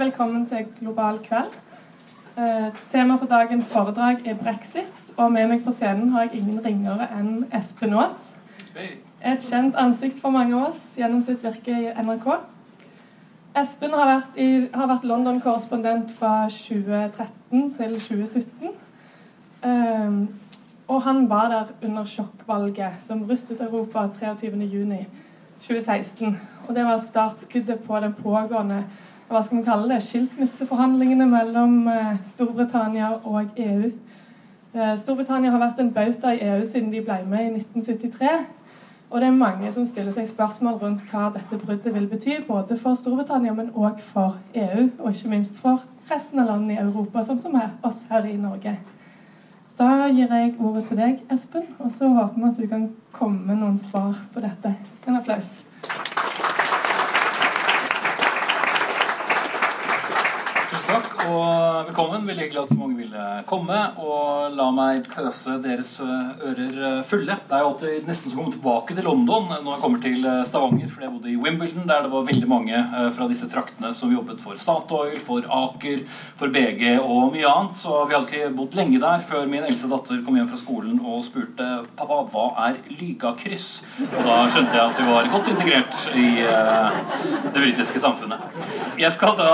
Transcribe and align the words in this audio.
velkommen 0.00 0.46
til 0.46 0.66
Global 0.78 1.18
kveld. 1.18 1.52
Eh, 2.38 2.74
tema 2.88 3.16
for 3.16 3.26
dagens 3.26 3.72
foredrag 3.72 4.26
er 4.26 4.34
brexit, 4.34 5.12
og 5.16 5.32
med 5.32 5.48
meg 5.48 5.64
på 5.64 5.70
scenen 5.70 6.08
har 6.14 6.22
jeg 6.22 6.34
ingen 6.40 6.64
ringere 6.64 7.08
enn 7.18 7.44
Espen 7.58 7.94
Aas. 7.94 8.36
Et 8.76 9.44
kjent 9.44 9.76
ansikt 9.76 10.20
for 10.22 10.30
mange 10.32 10.56
av 10.56 10.62
oss 10.70 10.96
gjennom 10.96 11.22
sitt 11.22 11.44
virke 11.44 11.70
i 11.76 11.92
NRK. 12.00 12.26
Espen 13.60 13.90
har 13.92 14.06
vært, 14.08 14.36
vært 14.72 15.04
London-korrespondent 15.04 16.10
fra 16.16 16.48
2013 16.48 17.74
til 17.76 18.00
2017. 18.00 18.68
Um, 19.64 20.28
og 20.88 21.02
han 21.04 21.28
var 21.28 21.48
der 21.52 21.66
under 21.84 22.04
sjokkvalget 22.08 22.92
som 23.04 23.28
rustet 23.28 23.60
Europa 23.60 24.08
23.6.2016. 24.16 26.34
Og 26.68 26.74
det 26.74 26.84
var 26.88 26.98
startskuddet 26.98 27.78
på 27.84 28.00
den 28.00 28.14
pågående 28.16 28.84
hva 29.30 29.42
skal 29.42 29.60
man 29.60 29.66
kalle 29.66 29.94
det, 29.94 30.02
skilsmisseforhandlingene 30.02 31.26
mellom 31.30 31.84
uh, 31.86 32.16
Storbritannia 32.26 33.12
og 33.22 33.52
EU. 33.56 33.90
Uh, 34.74 34.94
Storbritannia 34.98 35.52
har 35.54 35.62
vært 35.62 35.82
en 35.82 35.92
bauta 35.94 36.34
i 36.34 36.42
EU 36.48 36.64
siden 36.66 36.90
de 36.90 37.02
ble 37.06 37.20
med 37.30 37.46
i 37.46 37.52
1973. 37.60 38.32
Og 39.10 39.20
det 39.20 39.26
er 39.26 39.38
mange 39.38 39.70
som 39.74 39.86
stiller 39.86 40.14
seg 40.14 40.28
spørsmål 40.30 40.78
rundt 40.82 41.06
hva 41.10 41.28
dette 41.34 41.58
bruddet 41.58 41.94
vil 41.94 42.06
bety, 42.10 42.36
både 42.46 42.78
for 42.78 42.98
Storbritannia, 42.98 43.54
men 43.54 43.72
òg 43.74 44.02
for 44.02 44.38
EU, 44.54 44.86
og 44.98 45.10
ikke 45.10 45.32
minst 45.32 45.58
for 45.58 45.82
resten 46.10 46.42
av 46.42 46.50
landene 46.50 46.76
i 46.76 46.82
Europa, 46.82 47.24
sånn 47.26 47.42
som 47.42 47.54
er 47.58 47.72
oss 47.86 48.04
her 48.10 48.26
i 48.30 48.36
Norge. 48.38 48.76
Da 49.78 50.06
gir 50.12 50.30
jeg 50.30 50.54
ordet 50.58 50.86
til 50.90 50.98
deg, 51.00 51.24
Espen, 51.32 51.66
og 51.78 51.90
så 51.94 52.10
håper 52.12 52.38
vi 52.38 52.48
at 52.50 52.62
du 52.62 52.70
kan 52.70 52.86
komme 53.14 53.46
med 53.46 53.62
noen 53.62 53.78
svar 53.82 54.18
på 54.34 54.42
dette. 54.44 54.74
En 55.06 55.18
applaus. 55.22 55.58
Og 61.28 61.86
velkommen. 61.88 62.24
Veldig 62.28 62.46
glad 62.52 62.66
at 62.66 62.72
så 62.72 62.78
mange 62.78 62.96
ville 63.00 63.24
komme. 63.48 63.78
Og 64.00 64.54
la 64.56 64.68
meg 64.74 65.08
pøse 65.10 65.56
deres 65.62 65.92
ører 66.00 67.02
fulle. 67.08 67.36
Det 67.48 67.56
er 67.56 67.64
jo 67.64 67.70
alltid 67.72 68.08
nesten 68.08 68.32
som 68.32 68.38
å 68.38 68.44
komme 68.44 68.54
tilbake 68.54 68.96
til 68.96 69.06
London 69.08 69.48
når 69.50 69.70
jeg 69.74 69.82
kommer 69.84 70.02
til 70.04 70.28
Stavanger. 70.48 70.90
For 70.92 71.04
jeg 71.04 71.12
bodde 71.14 71.32
i 71.32 71.36
Wimbledon, 71.40 71.88
der 71.90 72.06
det 72.06 72.12
var 72.12 72.26
veldig 72.28 72.50
mange 72.50 72.82
fra 73.16 73.28
disse 73.30 73.48
traktene 73.52 73.92
som 73.96 74.14
jobbet 74.14 74.40
for 74.44 74.60
Statoil, 74.60 75.18
for 75.26 75.44
Aker, 75.60 76.04
for 76.40 76.54
BG 76.54 76.96
og 77.00 77.34
mye 77.34 77.50
annet. 77.50 77.80
Så 77.80 77.98
vi 78.06 78.16
hadde 78.16 78.30
ikke 78.30 78.54
bodd 78.56 78.78
lenge 78.78 79.02
der 79.02 79.26
før 79.30 79.48
min 79.50 79.66
eldste 79.66 79.90
datter 79.92 80.22
kom 80.24 80.38
hjem 80.38 80.50
fra 80.52 80.60
skolen 80.62 81.00
og 81.04 81.24
spurte 81.26 81.68
pappa, 81.98 82.22
hva 82.32 82.46
er 82.68 82.80
Lygakryss? 82.94 83.68
Og 84.08 84.20
da 84.24 84.40
skjønte 84.48 84.78
jeg 84.78 84.86
at 84.86 85.02
vi 85.02 85.08
var 85.10 85.30
godt 85.34 85.52
integrert 85.52 86.00
i 86.16 86.28
det 86.40 87.60
britiske 87.60 88.02
samfunnet. 88.02 88.46
Jeg 89.00 89.12
skal 89.16 89.36
da 89.38 89.52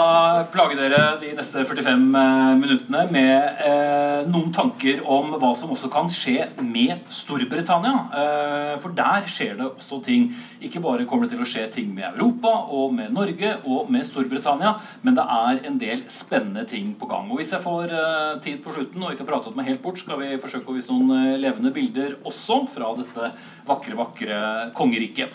plage 0.53 0.78
dere 0.78 1.03
de 1.20 1.34
neste 1.37 1.56
45 1.65 2.17
eh, 2.21 2.53
minuttene 2.61 3.03
med 3.15 3.62
eh, 3.65 4.27
noen 4.29 4.53
tanker 4.55 5.01
om 5.09 5.33
hva 5.41 5.53
som 5.57 5.73
også 5.73 5.89
kan 5.93 6.11
skje 6.12 6.49
med 6.61 7.07
Storbritannia. 7.12 7.95
Eh, 8.21 8.73
for 8.83 8.95
der 8.97 9.25
skjer 9.31 9.57
det 9.59 9.69
også 9.71 10.01
ting. 10.05 10.29
Ikke 10.61 10.83
bare 10.84 11.07
kommer 11.09 11.27
det 11.27 11.37
til 11.37 11.45
å 11.45 11.49
skje 11.49 11.67
ting 11.79 11.93
med 11.97 12.09
Europa 12.11 12.53
og 12.77 12.95
med 12.97 13.15
Norge 13.17 13.57
og 13.65 13.91
med 13.93 14.07
Storbritannia, 14.09 14.77
men 15.07 15.17
det 15.17 15.27
er 15.39 15.62
en 15.71 15.81
del 15.81 16.07
spennende 16.12 16.67
ting 16.69 16.95
på 16.99 17.09
gang. 17.11 17.31
Og 17.31 17.41
hvis 17.41 17.55
jeg 17.57 17.65
får 17.65 17.95
eh, 17.97 18.33
tid 18.45 18.62
på 18.65 18.75
slutten 18.77 19.05
og 19.05 19.15
ikke 19.15 19.25
har 19.25 19.33
pratet 19.34 19.59
meg 19.59 19.71
helt 19.71 19.84
bort, 19.84 20.01
skal 20.03 20.21
vi 20.23 20.34
forsøke 20.43 20.72
å 20.72 20.77
vise 20.77 20.93
noen 20.93 21.15
eh, 21.16 21.39
levende 21.43 21.72
bilder 21.75 22.19
også 22.27 22.65
fra 22.72 22.93
dette 22.99 23.31
vakre, 23.66 23.97
vakre 23.99 24.43
kongeriket. 24.77 25.33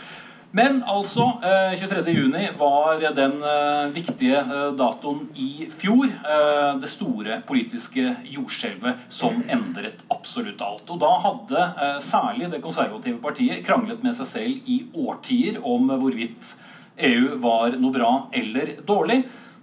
Men 0.51 0.81
altså, 0.83 1.31
23.6 1.41 2.35
eh, 2.35 2.49
var 2.59 2.99
den 3.15 3.37
eh, 3.43 3.85
viktige 3.95 4.39
eh, 4.39 4.71
datoen 4.75 5.29
i 5.39 5.67
fjor. 5.71 6.11
Det 6.81 6.89
store 6.91 7.39
politiske 7.47 8.03
jordskjelvet 8.33 9.05
som 9.11 9.39
endret 9.51 10.01
absolutt 10.11 10.61
alt. 10.63 10.89
Og 10.91 10.99
da 11.01 11.11
hadde 11.23 11.65
særlig 12.03 12.49
det 12.51 12.61
konservative 12.63 13.19
partiet 13.23 13.63
kranglet 13.65 14.03
med 14.03 14.15
seg 14.17 14.29
selv 14.29 14.69
i 14.71 14.81
årtier 14.91 15.59
om 15.63 15.87
hvorvidt 15.91 16.55
EU 17.01 17.37
var 17.43 17.77
noe 17.79 17.95
bra 17.95 18.11
eller 18.35 18.75
dårlig. 18.87 19.21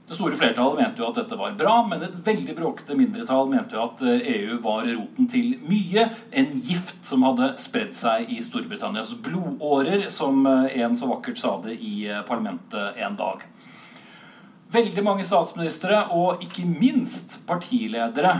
Det 0.09 0.17
store 0.17 0.37
flertallet 0.41 0.79
mente 0.81 1.03
jo 1.03 1.09
at 1.11 1.19
dette 1.21 1.37
var 1.37 1.57
bra, 1.59 1.75
men 1.85 2.01
et 2.01 2.15
veldig 2.25 2.55
bråkete 2.57 2.95
mindretall 2.97 3.51
mente 3.51 3.77
jo 3.77 3.83
at 3.85 4.01
EU 4.07 4.15
eh, 4.17 4.55
e 4.55 4.61
var 4.65 4.87
roten 4.89 5.29
til 5.29 5.51
mye. 5.69 6.07
En 6.33 6.55
gift 6.65 7.03
som 7.05 7.27
hadde 7.29 7.51
spredd 7.61 7.93
seg 7.97 8.33
i 8.33 8.39
Storbritannias 8.45 9.13
blodårer, 9.21 10.07
som 10.09 10.49
eh, 10.49 10.81
en 10.81 10.97
så 10.97 11.11
vakkert 11.13 11.43
sa 11.43 11.59
det 11.67 11.77
i 11.77 12.09
eh, 12.09 12.25
parlamentet 12.25 12.97
en 13.05 13.21
dag. 13.21 13.45
Veldig 14.73 15.05
mange 15.05 15.29
statsministre, 15.29 16.01
og 16.17 16.41
ikke 16.45 16.65
minst 16.69 17.39
partiledere, 17.49 18.35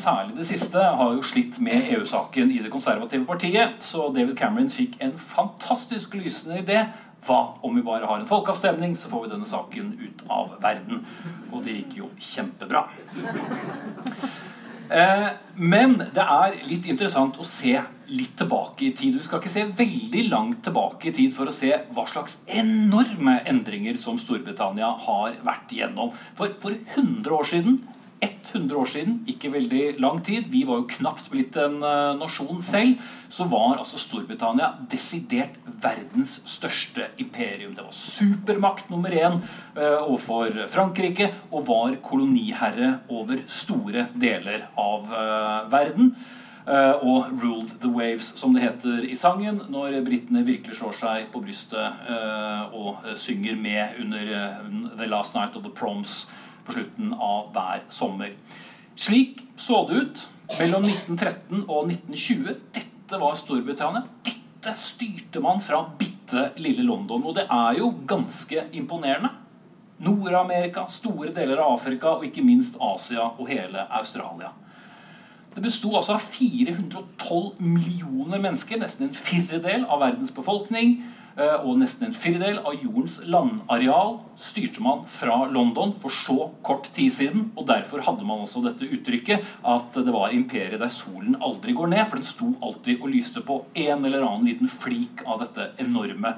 særlig 0.00 0.38
det 0.38 0.46
siste, 0.48 0.80
har 0.80 1.12
jo 1.12 1.26
slitt 1.28 1.58
med 1.60 1.90
EU-saken 1.92 2.48
i 2.54 2.62
det 2.64 2.72
konservative 2.72 3.28
partiet. 3.28 3.82
Så 3.84 4.08
David 4.16 4.38
Cameron 4.38 4.72
fikk 4.72 4.96
en 5.04 5.12
fantastisk 5.20 6.16
lysende 6.16 6.62
idé 6.62 6.86
hva 7.26 7.40
om 7.66 7.76
vi 7.76 7.84
bare 7.84 8.08
har 8.08 8.20
en 8.20 8.28
folkeavstemning, 8.28 8.96
så 8.96 9.10
får 9.10 9.26
vi 9.26 9.32
denne 9.34 9.48
saken 9.48 9.92
ut 10.00 10.22
av 10.28 10.54
verden. 10.62 11.04
Og 11.50 11.64
det 11.66 11.80
gikk 11.80 11.98
jo 12.00 12.12
kjempebra. 12.30 12.86
Eh, 14.90 15.26
men 15.54 15.92
det 16.00 16.22
er 16.24 16.56
litt 16.66 16.88
interessant 16.90 17.36
å 17.38 17.44
se 17.46 17.76
litt 18.10 18.32
tilbake 18.40 18.88
i 18.88 18.90
tid. 18.98 19.14
Du 19.14 19.22
skal 19.22 19.38
ikke 19.38 19.52
se 19.52 19.62
veldig 19.78 20.24
langt 20.32 20.64
tilbake 20.66 21.10
i 21.10 21.14
tid 21.14 21.36
for 21.36 21.46
å 21.46 21.54
se 21.54 21.70
hva 21.94 22.06
slags 22.10 22.34
enorme 22.50 23.36
endringer 23.46 24.00
som 24.02 24.18
Storbritannia 24.18 24.90
har 25.06 25.38
vært 25.46 25.76
igjennom. 25.76 26.10
For, 26.34 26.56
for 26.62 26.74
100 26.74 27.36
år 27.36 27.46
siden 27.52 27.78
100 28.52 28.76
år 28.76 28.88
siden, 28.90 29.20
ikke 29.30 29.52
veldig 29.52 29.82
lang 30.02 30.20
tid, 30.24 30.48
vi 30.50 30.64
var 30.68 30.80
jo 30.80 30.88
knapt 30.90 31.30
blitt 31.32 31.56
en 31.60 31.78
uh, 31.84 32.16
nasjon 32.18 32.62
selv, 32.66 32.98
så 33.30 33.46
var 33.50 33.78
altså 33.78 34.00
Storbritannia 34.00 34.72
desidert 34.90 35.56
verdens 35.80 36.38
største 36.48 37.10
imperium. 37.22 37.76
Det 37.76 37.86
var 37.86 37.94
supermakt 37.96 38.90
nummer 38.90 39.14
én 39.14 39.38
uh, 39.38 40.02
overfor 40.02 40.66
Frankrike 40.72 41.30
og 41.50 41.68
var 41.70 41.96
koloniherre 42.04 42.98
over 43.08 43.44
store 43.50 44.08
deler 44.18 44.68
av 44.78 45.08
uh, 45.14 45.72
verden. 45.72 46.14
Og 46.70 47.24
'ruled 47.40 47.70
the 47.80 47.88
waves', 47.88 48.36
som 48.36 48.52
det 48.54 48.62
heter 48.62 49.06
i 49.08 49.16
sangen, 49.18 49.62
når 49.72 49.96
britene 50.04 50.44
virkelig 50.46 50.76
slår 50.76 50.92
seg 50.94 51.24
på 51.32 51.40
brystet 51.42 52.12
og 52.76 53.00
synger 53.18 53.56
med 53.56 53.96
under 54.04 54.28
'The 54.92 55.08
Last 55.08 55.34
Night 55.34 55.56
of 55.56 55.64
the 55.64 55.72
Proms' 55.72 56.28
på 56.66 56.76
slutten 56.76 57.14
av 57.14 57.50
hver 57.54 57.84
sommer. 57.92 58.34
Slik 59.00 59.40
så 59.56 59.84
det 59.88 60.00
ut 60.02 60.24
mellom 60.58 60.84
1913 60.88 61.64
og 61.66 61.90
1920. 61.90 62.56
Dette 62.76 63.20
var 63.20 63.36
Storbritannia. 63.38 64.04
Dette 64.26 64.74
styrte 64.76 65.42
man 65.42 65.62
fra 65.64 65.82
bitte 65.98 66.50
lille 66.60 66.84
London. 66.86 67.24
Og 67.24 67.36
det 67.38 67.46
er 67.48 67.78
jo 67.80 67.92
ganske 68.08 68.66
imponerende. 68.76 69.32
Nord-Amerika, 70.00 70.86
store 70.88 71.32
deler 71.36 71.60
av 71.60 71.74
Afrika 71.74 72.14
og 72.16 72.24
ikke 72.24 72.44
minst 72.44 72.76
Asia 72.80 73.26
og 73.34 73.48
hele 73.50 73.84
Australia. 73.92 74.48
Det 75.50 75.62
besto 75.64 75.90
altså 75.98 76.14
av 76.14 76.24
412 76.30 77.58
millioner 77.60 78.38
mennesker, 78.40 78.78
nesten 78.80 79.08
en 79.08 79.16
firedel 79.16 79.84
av 79.90 80.00
verdens 80.00 80.30
befolkning. 80.32 81.00
Eh, 81.40 81.62
og 81.64 81.78
nesten 81.80 82.08
en 82.08 82.16
firdel 82.16 82.58
av 82.58 82.74
jordens 82.76 83.16
landareal 83.24 84.18
styrte 84.40 84.82
man 84.84 85.06
fra 85.08 85.46
London 85.48 85.94
for 86.02 86.12
så 86.12 86.50
kort 86.66 86.90
tid 86.96 87.14
siden. 87.16 87.46
og 87.56 87.68
Derfor 87.70 88.04
hadde 88.04 88.26
man 88.28 88.42
også 88.44 88.60
dette 88.66 88.88
uttrykket 88.88 89.46
at 89.64 89.96
det 89.96 90.12
var 90.12 90.34
imperiet 90.36 90.82
der 90.82 90.92
solen 90.92 91.38
aldri 91.40 91.72
går 91.76 91.92
ned. 91.94 92.04
For 92.08 92.20
den 92.20 92.28
sto 92.28 92.50
alltid 92.60 93.00
og 93.00 93.14
lyste 93.14 93.44
på 93.46 93.62
en 93.72 94.04
eller 94.04 94.26
annen 94.26 94.50
liten 94.50 94.68
flik 94.68 95.24
av 95.24 95.40
dette 95.46 95.70
enorme 95.80 96.34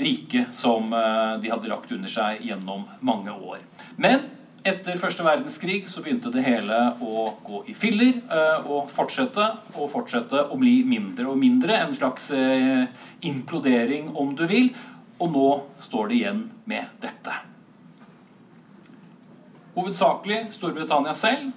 riket 0.00 0.56
som 0.56 0.94
eh, 0.96 1.34
de 1.42 1.52
hadde 1.52 1.68
lagt 1.68 1.92
under 1.92 2.08
seg 2.08 2.46
gjennom 2.46 2.86
mange 3.04 3.34
år. 3.36 3.60
Men 4.00 4.24
etter 4.66 4.98
første 5.00 5.24
verdenskrig 5.26 5.84
så 5.90 6.02
begynte 6.02 6.30
det 6.34 6.44
hele 6.46 6.78
å 7.02 7.28
gå 7.44 7.62
i 7.70 7.74
filler 7.76 8.18
eh, 8.22 8.66
og 8.70 8.90
fortsette 8.92 9.46
og 9.74 9.90
fortsette 9.92 10.44
å 10.48 10.58
bli 10.60 10.80
mindre 10.86 11.28
og 11.32 11.38
mindre. 11.40 11.78
En 11.82 11.94
slags 11.96 12.30
eh, 12.36 12.84
implodering, 13.26 14.12
om 14.18 14.34
du 14.38 14.44
vil. 14.50 14.70
Og 15.22 15.32
nå 15.34 15.48
står 15.82 16.10
det 16.10 16.18
igjen 16.18 16.44
med 16.70 17.02
dette. 17.02 17.34
Hovedsakelig 19.72 20.44
Storbritannia 20.54 21.14
selv, 21.16 21.50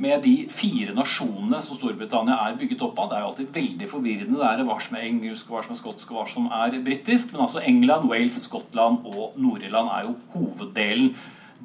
med 0.00 0.22
de 0.24 0.46
fire 0.48 0.94
nasjonene 0.96 1.58
som 1.60 1.76
Storbritannia 1.76 2.38
er 2.46 2.54
bygget 2.56 2.84
opp 2.86 3.02
av. 3.02 3.10
Det 3.10 3.16
er 3.16 3.24
jo 3.24 3.32
alltid 3.32 3.50
veldig 3.52 3.88
forvirrende 3.90 4.38
det 4.40 4.46
er 4.48 4.62
hva 4.64 4.78
som 4.80 4.96
er 4.96 5.08
engelsk, 5.10 5.50
hva 5.50 5.60
som 5.64 5.74
er 5.74 5.80
skotsk 5.82 6.14
hva 6.14 6.24
som 6.30 6.46
er 6.56 6.78
britisk. 6.86 7.34
Men 7.34 7.44
altså 7.44 7.60
England, 7.60 8.08
Wales, 8.08 8.38
Skottland 8.46 9.04
og 9.04 9.36
Nord-Irland 9.36 9.92
er 9.92 10.08
jo 10.08 10.14
hoveddelen 10.32 11.12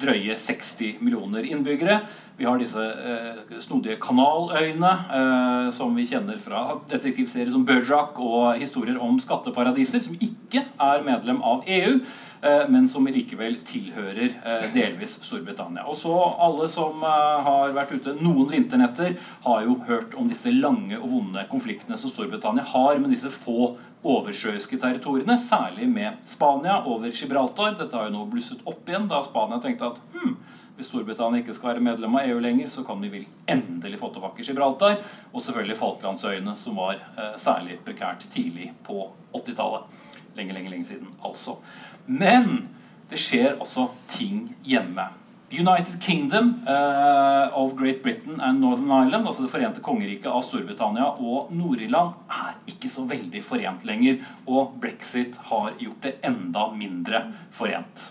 drøye 0.00 0.36
60 0.38 1.00
millioner 1.00 1.46
innbyggere. 1.48 2.00
Vi 2.36 2.44
har 2.44 2.60
disse 2.60 2.82
eh, 2.82 3.56
snodige 3.64 3.96
kanaløyene 4.02 4.92
eh, 5.18 5.68
som 5.72 5.94
vi 5.96 6.04
kjenner 6.08 6.36
fra 6.42 6.66
detektivserier 6.90 7.52
som 7.54 7.64
Bergerac 7.64 8.18
og 8.20 8.60
historier 8.60 9.00
om 9.00 9.16
skatteparadiser, 9.22 10.04
som 10.04 10.18
ikke 10.20 10.66
er 10.68 11.06
medlem 11.06 11.40
av 11.40 11.64
EU. 11.64 11.96
Eh, 12.42 12.68
men 12.68 12.88
som 12.88 13.06
likevel 13.06 13.58
tilhører 13.66 14.36
eh, 14.44 14.66
delvis 14.74 15.18
Storbritannia. 15.24 15.86
Og 15.88 15.96
så 16.00 16.12
Alle 16.14 16.68
som 16.72 17.02
eh, 17.06 17.48
har 17.48 17.74
vært 17.76 17.96
ute 17.96 18.16
noen 18.20 18.50
vinternetter, 18.52 19.16
har 19.46 19.64
jo 19.64 19.78
hørt 19.88 20.16
om 20.18 20.28
disse 20.30 20.52
lange 20.52 20.98
og 21.00 21.08
vonde 21.10 21.46
konfliktene 21.50 21.98
som 22.00 22.12
Storbritannia 22.12 22.66
har 22.74 23.00
med 23.00 23.14
disse 23.14 23.32
få 23.32 23.76
oversjøiske 24.06 24.78
territoriene, 24.78 25.38
særlig 25.42 25.88
med 25.90 26.20
Spania 26.30 26.82
over 26.86 27.10
Gibraltar. 27.10 27.74
Dette 27.78 27.96
har 27.96 28.10
jo 28.10 28.18
nå 28.18 28.26
blusset 28.30 28.62
opp 28.68 28.86
igjen 28.86 29.08
da 29.10 29.22
Spania 29.26 29.58
tenkte 29.62 29.90
at 29.90 30.14
hm, 30.14 30.36
hvis 30.76 30.90
Storbritannia 30.90 31.40
ikke 31.40 31.54
skal 31.56 31.72
være 31.72 31.84
medlem 31.86 32.18
av 32.18 32.28
EU 32.28 32.40
lenger, 32.44 32.68
så 32.72 32.84
kan 32.86 33.00
vi 33.00 33.10
vel 33.14 33.24
endelig 33.48 33.98
få 34.02 34.12
tilbake 34.12 34.44
Gibraltar. 34.44 35.00
Og 35.32 35.40
selvfølgelig 35.40 35.78
Falklandsøyene, 35.80 36.56
som 36.60 36.76
var 36.76 37.00
eh, 37.00 37.32
særlig 37.40 37.80
prekært 37.86 38.28
tidlig 38.32 38.74
på 38.84 39.08
80-tallet. 39.32 39.88
Lenge, 40.36 40.56
lenge, 40.56 40.72
lenge 40.72 40.90
siden, 40.92 41.12
altså. 41.24 41.58
Men 42.06 42.68
det 43.10 43.20
skjer 43.22 43.56
også 43.62 43.88
ting 44.10 44.50
hjemme. 44.66 45.08
United 45.50 46.02
Kingdom 46.02 46.66
uh, 46.66 47.58
of 47.58 47.76
Great 47.78 48.02
Britain 48.02 48.40
and 48.40 48.60
Northern 48.60 48.90
Ireland, 48.90 49.26
altså 49.26 49.42
Det 49.42 49.50
forente 49.52 49.80
kongeriket 49.80 50.26
av 50.26 50.42
Storbritannia 50.42 51.06
og 51.22 51.52
Nord-Irland, 51.54 52.16
er 52.26 52.56
ikke 52.66 52.90
så 52.90 53.06
veldig 53.06 53.44
forent 53.46 53.86
lenger. 53.86 54.18
Og 54.50 54.74
brexit 54.82 55.38
har 55.52 55.76
gjort 55.78 56.02
det 56.02 56.16
enda 56.26 56.66
mindre 56.74 57.22
forent. 57.54 58.08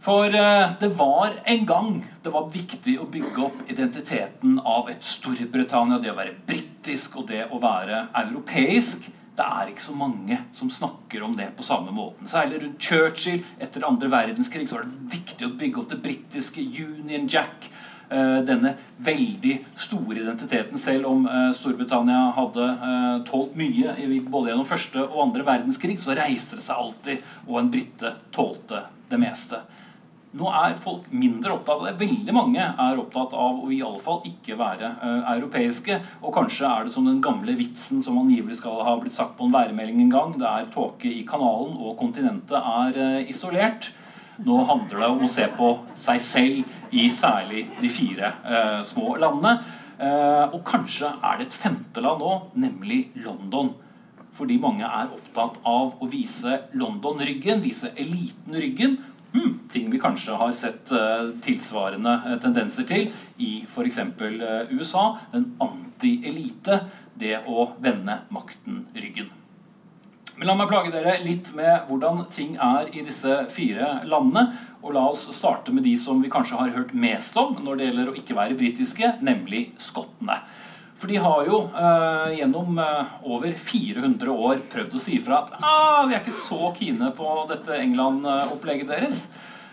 For 0.00 0.32
uh, 0.32 0.72
det 0.80 0.88
var 0.96 1.36
en 1.44 1.64
gang 1.68 1.92
det 2.24 2.32
var 2.32 2.48
viktig 2.54 2.96
å 3.02 3.10
bygge 3.12 3.44
opp 3.44 3.60
identiteten 3.68 4.56
av 4.64 4.88
et 4.88 5.04
Storbritannia, 5.04 6.00
det 6.00 6.14
å 6.14 6.16
være 6.16 6.38
britisk 6.48 7.20
og 7.20 7.28
det 7.28 7.44
å 7.52 7.60
være 7.60 8.06
europeisk 8.24 9.10
det 9.38 9.46
er 9.46 9.70
ikke 9.70 9.84
så 9.84 9.94
mange 9.94 10.38
som 10.58 10.70
snakker 10.72 11.22
om 11.22 11.36
det 11.38 11.52
på 11.56 11.66
samme 11.66 11.92
måten. 11.94 12.26
Særlig 12.26 12.62
rundt 12.64 12.82
Churchill 12.82 13.44
etter 13.62 13.86
andre 13.86 14.10
verdenskrig 14.10 14.66
så 14.68 14.78
var 14.78 14.88
det 14.88 15.12
viktig 15.14 15.46
å 15.46 15.54
bygge 15.60 15.82
opp 15.82 15.92
det 15.92 16.00
britiske 16.02 16.64
Union 16.64 17.28
Jack. 17.30 17.68
Eh, 18.10 18.38
denne 18.48 18.72
veldig 19.04 19.54
store 19.76 20.22
identiteten, 20.22 20.80
selv 20.80 21.10
om 21.10 21.26
eh, 21.28 21.50
Storbritannia 21.52 22.30
hadde 22.38 22.68
eh, 22.72 23.16
tålt 23.28 23.58
mye 23.60 23.92
både 24.24 24.48
gjennom 24.48 24.68
første 24.68 25.02
og 25.04 25.26
andre 25.26 25.44
verdenskrig, 25.44 25.98
så 26.00 26.16
reiste 26.16 26.56
det 26.56 26.64
seg 26.64 26.80
alltid, 26.80 27.26
og 27.44 27.58
en 27.60 27.68
brite 27.74 28.14
tålte 28.32 28.86
det 29.10 29.20
meste. 29.20 29.60
Nå 30.36 30.48
er 30.52 30.74
folk 30.76 31.06
mindre 31.08 31.54
opptatt 31.54 31.80
av 31.80 31.86
det. 31.86 31.94
Veldig 32.02 32.32
mange 32.36 32.60
er 32.60 32.98
opptatt 33.00 33.32
av 33.32 33.62
å 33.62 33.70
i 33.72 33.78
alle 33.84 34.00
fall 34.02 34.20
ikke 34.28 34.58
være 34.60 34.90
uh, 35.00 35.30
europeiske. 35.32 35.96
Og 36.20 36.34
kanskje 36.36 36.68
er 36.68 36.84
det 36.84 36.92
som 36.92 37.08
den 37.08 37.22
gamle 37.24 37.54
vitsen 37.56 38.02
som 38.04 38.18
angivelig 38.20 38.58
skal 38.58 38.82
ha 38.84 38.98
blitt 39.00 39.16
sagt 39.16 39.38
på 39.38 39.48
en 39.48 39.56
værmelding 39.56 40.02
en 40.04 40.12
gang. 40.12 40.36
Det 40.36 40.50
er 40.50 40.68
tåke 40.74 41.08
i 41.08 41.24
kanalen, 41.28 41.78
og 41.80 41.96
kontinentet 42.02 42.58
er 42.60 43.00
uh, 43.00 43.18
isolert. 43.24 43.88
Nå 44.44 44.60
handler 44.68 45.00
det 45.00 45.10
om 45.14 45.24
å 45.24 45.32
se 45.32 45.48
på 45.56 45.72
seg 46.04 46.22
selv 46.22 46.94
i 46.94 47.08
særlig 47.16 47.64
de 47.80 47.90
fire 47.90 48.34
uh, 48.44 48.80
små 48.86 49.16
landene. 49.18 49.58
og 50.54 50.60
kanskje 50.62 51.08
er 51.26 51.40
det 51.40 51.48
et 51.48 51.54
femte 51.58 51.98
land 51.98 52.20
nå, 52.22 52.34
nemlig 52.54 53.08
London 53.18 53.72
fordi 54.38 54.54
mange 54.62 54.86
er 54.86 55.08
opptatt 55.10 55.56
av 55.66 55.96
å 55.98 56.06
vise 56.06 56.60
London 56.78 57.18
ryggen, 57.18 57.58
vise 57.64 57.90
eliten 57.98 58.54
ryggen, 58.54 58.94
hmm, 59.32 59.54
ting 59.72 59.90
vi 59.92 60.00
kanskje 60.02 60.36
har 60.40 60.52
sett 60.56 60.92
uh, 60.92 61.32
tilsvarende 61.44 62.14
uh, 62.26 62.36
tendenser 62.42 62.86
til 62.88 63.10
i 63.38 63.52
f.eks. 63.68 63.98
Uh, 63.98 64.70
USA. 64.74 65.08
Den 65.34 65.52
anti-elite. 65.62 66.82
Det 67.18 67.40
å 67.50 67.72
vende 67.82 68.20
makten 68.30 68.84
ryggen. 68.94 69.32
Men 70.38 70.46
la 70.46 70.54
meg 70.54 70.68
plage 70.70 70.92
dere 70.94 71.16
litt 71.24 71.48
med 71.58 71.88
hvordan 71.88 72.20
ting 72.30 72.52
er 72.62 72.92
i 72.94 73.02
disse 73.02 73.40
fire 73.50 74.04
landene. 74.06 74.44
Og 74.84 74.94
la 74.94 75.02
oss 75.10 75.24
starte 75.34 75.74
med 75.74 75.82
de 75.82 75.96
som 75.98 76.20
vi 76.22 76.30
kanskje 76.30 76.60
har 76.60 76.70
hørt 76.76 76.94
mest 76.94 77.34
om 77.40 77.56
når 77.64 77.80
det 77.80 77.88
gjelder 77.88 78.12
å 78.12 78.16
ikke 78.20 78.36
være 78.38 78.58
britiske, 78.60 79.16
nemlig 79.26 79.64
skottene. 79.82 80.38
For 80.98 81.06
de 81.06 81.18
har 81.22 81.44
jo 81.46 81.60
eh, 81.78 82.38
gjennom 82.40 82.78
eh, 82.82 83.12
over 83.30 83.52
400 83.54 84.32
år 84.34 84.64
prøvd 84.72 84.96
å 84.98 85.02
si 85.02 85.20
fra 85.22 85.44
at 85.44 85.52
ah, 85.62 86.02
vi 86.08 86.16
er 86.16 86.24
ikke 86.24 86.40
så 86.42 86.72
kine 86.74 87.12
på 87.14 87.34
dette 87.50 87.76
England-opplegget 87.78 88.90
deres. 88.90 89.28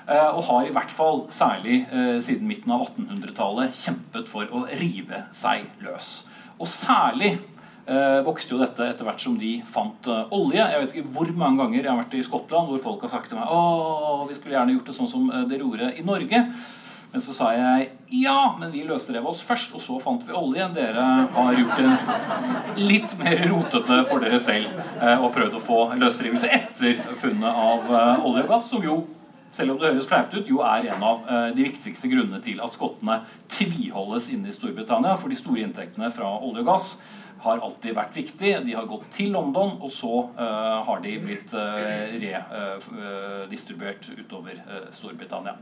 Eh, 0.06 0.30
og 0.30 0.45
har 0.51 0.68
i 0.68 0.75
hvert 0.75 0.94
fall, 0.94 1.24
særlig 1.33 1.80
eh, 1.89 2.19
siden 2.22 2.45
midten 2.45 2.75
av 2.75 2.86
1800-tallet, 2.92 3.74
kjempet 3.74 4.30
for 4.30 4.54
å 4.54 4.68
rive 4.77 5.24
seg 5.33 5.66
løs. 5.81 6.12
Og 6.60 6.69
særlig 6.69 7.31
eh, 7.33 8.21
vokste 8.28 8.54
jo 8.54 8.62
dette 8.62 8.86
etter 8.92 9.10
hvert 9.10 9.25
som 9.25 9.42
de 9.42 9.57
fant 9.66 10.13
eh, 10.13 10.30
olje. 10.30 10.62
Jeg 10.62 10.83
vet 10.83 10.94
ikke 10.94 11.16
hvor 11.18 11.33
mange 11.42 11.63
ganger 11.63 11.81
jeg 11.81 11.89
har 11.89 12.01
vært 12.04 12.18
i 12.19 12.25
Skottland 12.30 12.69
hvor 12.69 12.86
folk 12.86 13.10
har 13.10 13.16
sagt 13.18 13.33
til 13.33 13.42
meg 13.42 13.50
å, 13.50 14.28
vi 14.30 14.38
skulle 14.38 14.60
gjerne 14.60 14.78
gjort 14.78 14.94
det 14.94 15.00
sånn 15.01 15.13
som 15.18 15.25
dere 15.33 15.63
gjorde 15.66 15.89
i 15.98 16.06
Norge. 16.06 16.45
Men 17.12 17.24
så 17.24 17.34
sa 17.36 17.52
jeg 17.56 17.90
ja, 18.16 18.56
men 18.60 18.72
vi 18.74 18.84
løsrev 18.88 19.25
oss 19.28 19.42
først, 19.46 19.74
og 19.75 19.81
så 19.84 19.98
fant 20.04 20.24
vi 20.28 20.36
olje. 20.36 20.68
Dere 20.75 21.06
har 21.34 21.57
gjort 21.57 21.80
det 21.80 22.84
litt 22.84 23.16
mer 23.19 23.42
rotete 23.50 24.02
for 24.10 24.24
dere 24.24 24.40
selv 24.44 24.72
eh, 25.02 25.18
og 25.18 25.31
prøvd 25.36 25.57
å 25.57 25.63
få 25.63 25.80
løsrivelse 26.00 26.52
etter 26.60 27.02
funnet 27.22 27.50
av 27.50 27.90
eh, 27.90 28.25
olje 28.28 28.46
og 28.46 28.52
gass, 28.52 28.69
som 28.72 28.84
jo 28.86 29.02
selv 29.56 29.72
om 29.72 29.80
det 29.80 29.88
høres 29.94 30.07
fleipete 30.10 30.42
ut, 30.42 30.50
jo 30.52 30.62
er 30.68 30.90
en 30.92 31.04
av 31.07 31.28
eh, 31.31 31.50
de 31.56 31.68
viktigste 31.69 32.10
grunnene 32.12 32.42
til 32.44 32.60
at 32.63 32.75
skottene 32.75 33.22
tviholdes 33.52 34.30
inne 34.34 34.52
i 34.52 34.56
Storbritannia. 34.56 35.16
For 35.19 35.31
de 35.31 35.40
store 35.40 35.63
inntektene 35.63 36.12
fra 36.13 36.34
olje 36.36 36.66
og 36.66 36.69
gass 36.74 36.96
har 37.46 37.62
alltid 37.63 37.96
vært 37.96 38.16
viktig. 38.18 38.52
De 38.66 38.75
har 38.75 38.88
gått 38.90 39.07
til 39.16 39.31
London, 39.36 39.78
og 39.80 39.92
så 39.94 40.25
uh, 40.34 40.81
har 40.88 41.02
de 41.04 41.13
blitt 41.22 41.54
uh, 41.54 41.78
redistribuert 43.46 44.07
uh, 44.10 44.22
utover 44.24 44.62
Storbritannia. 44.96 45.54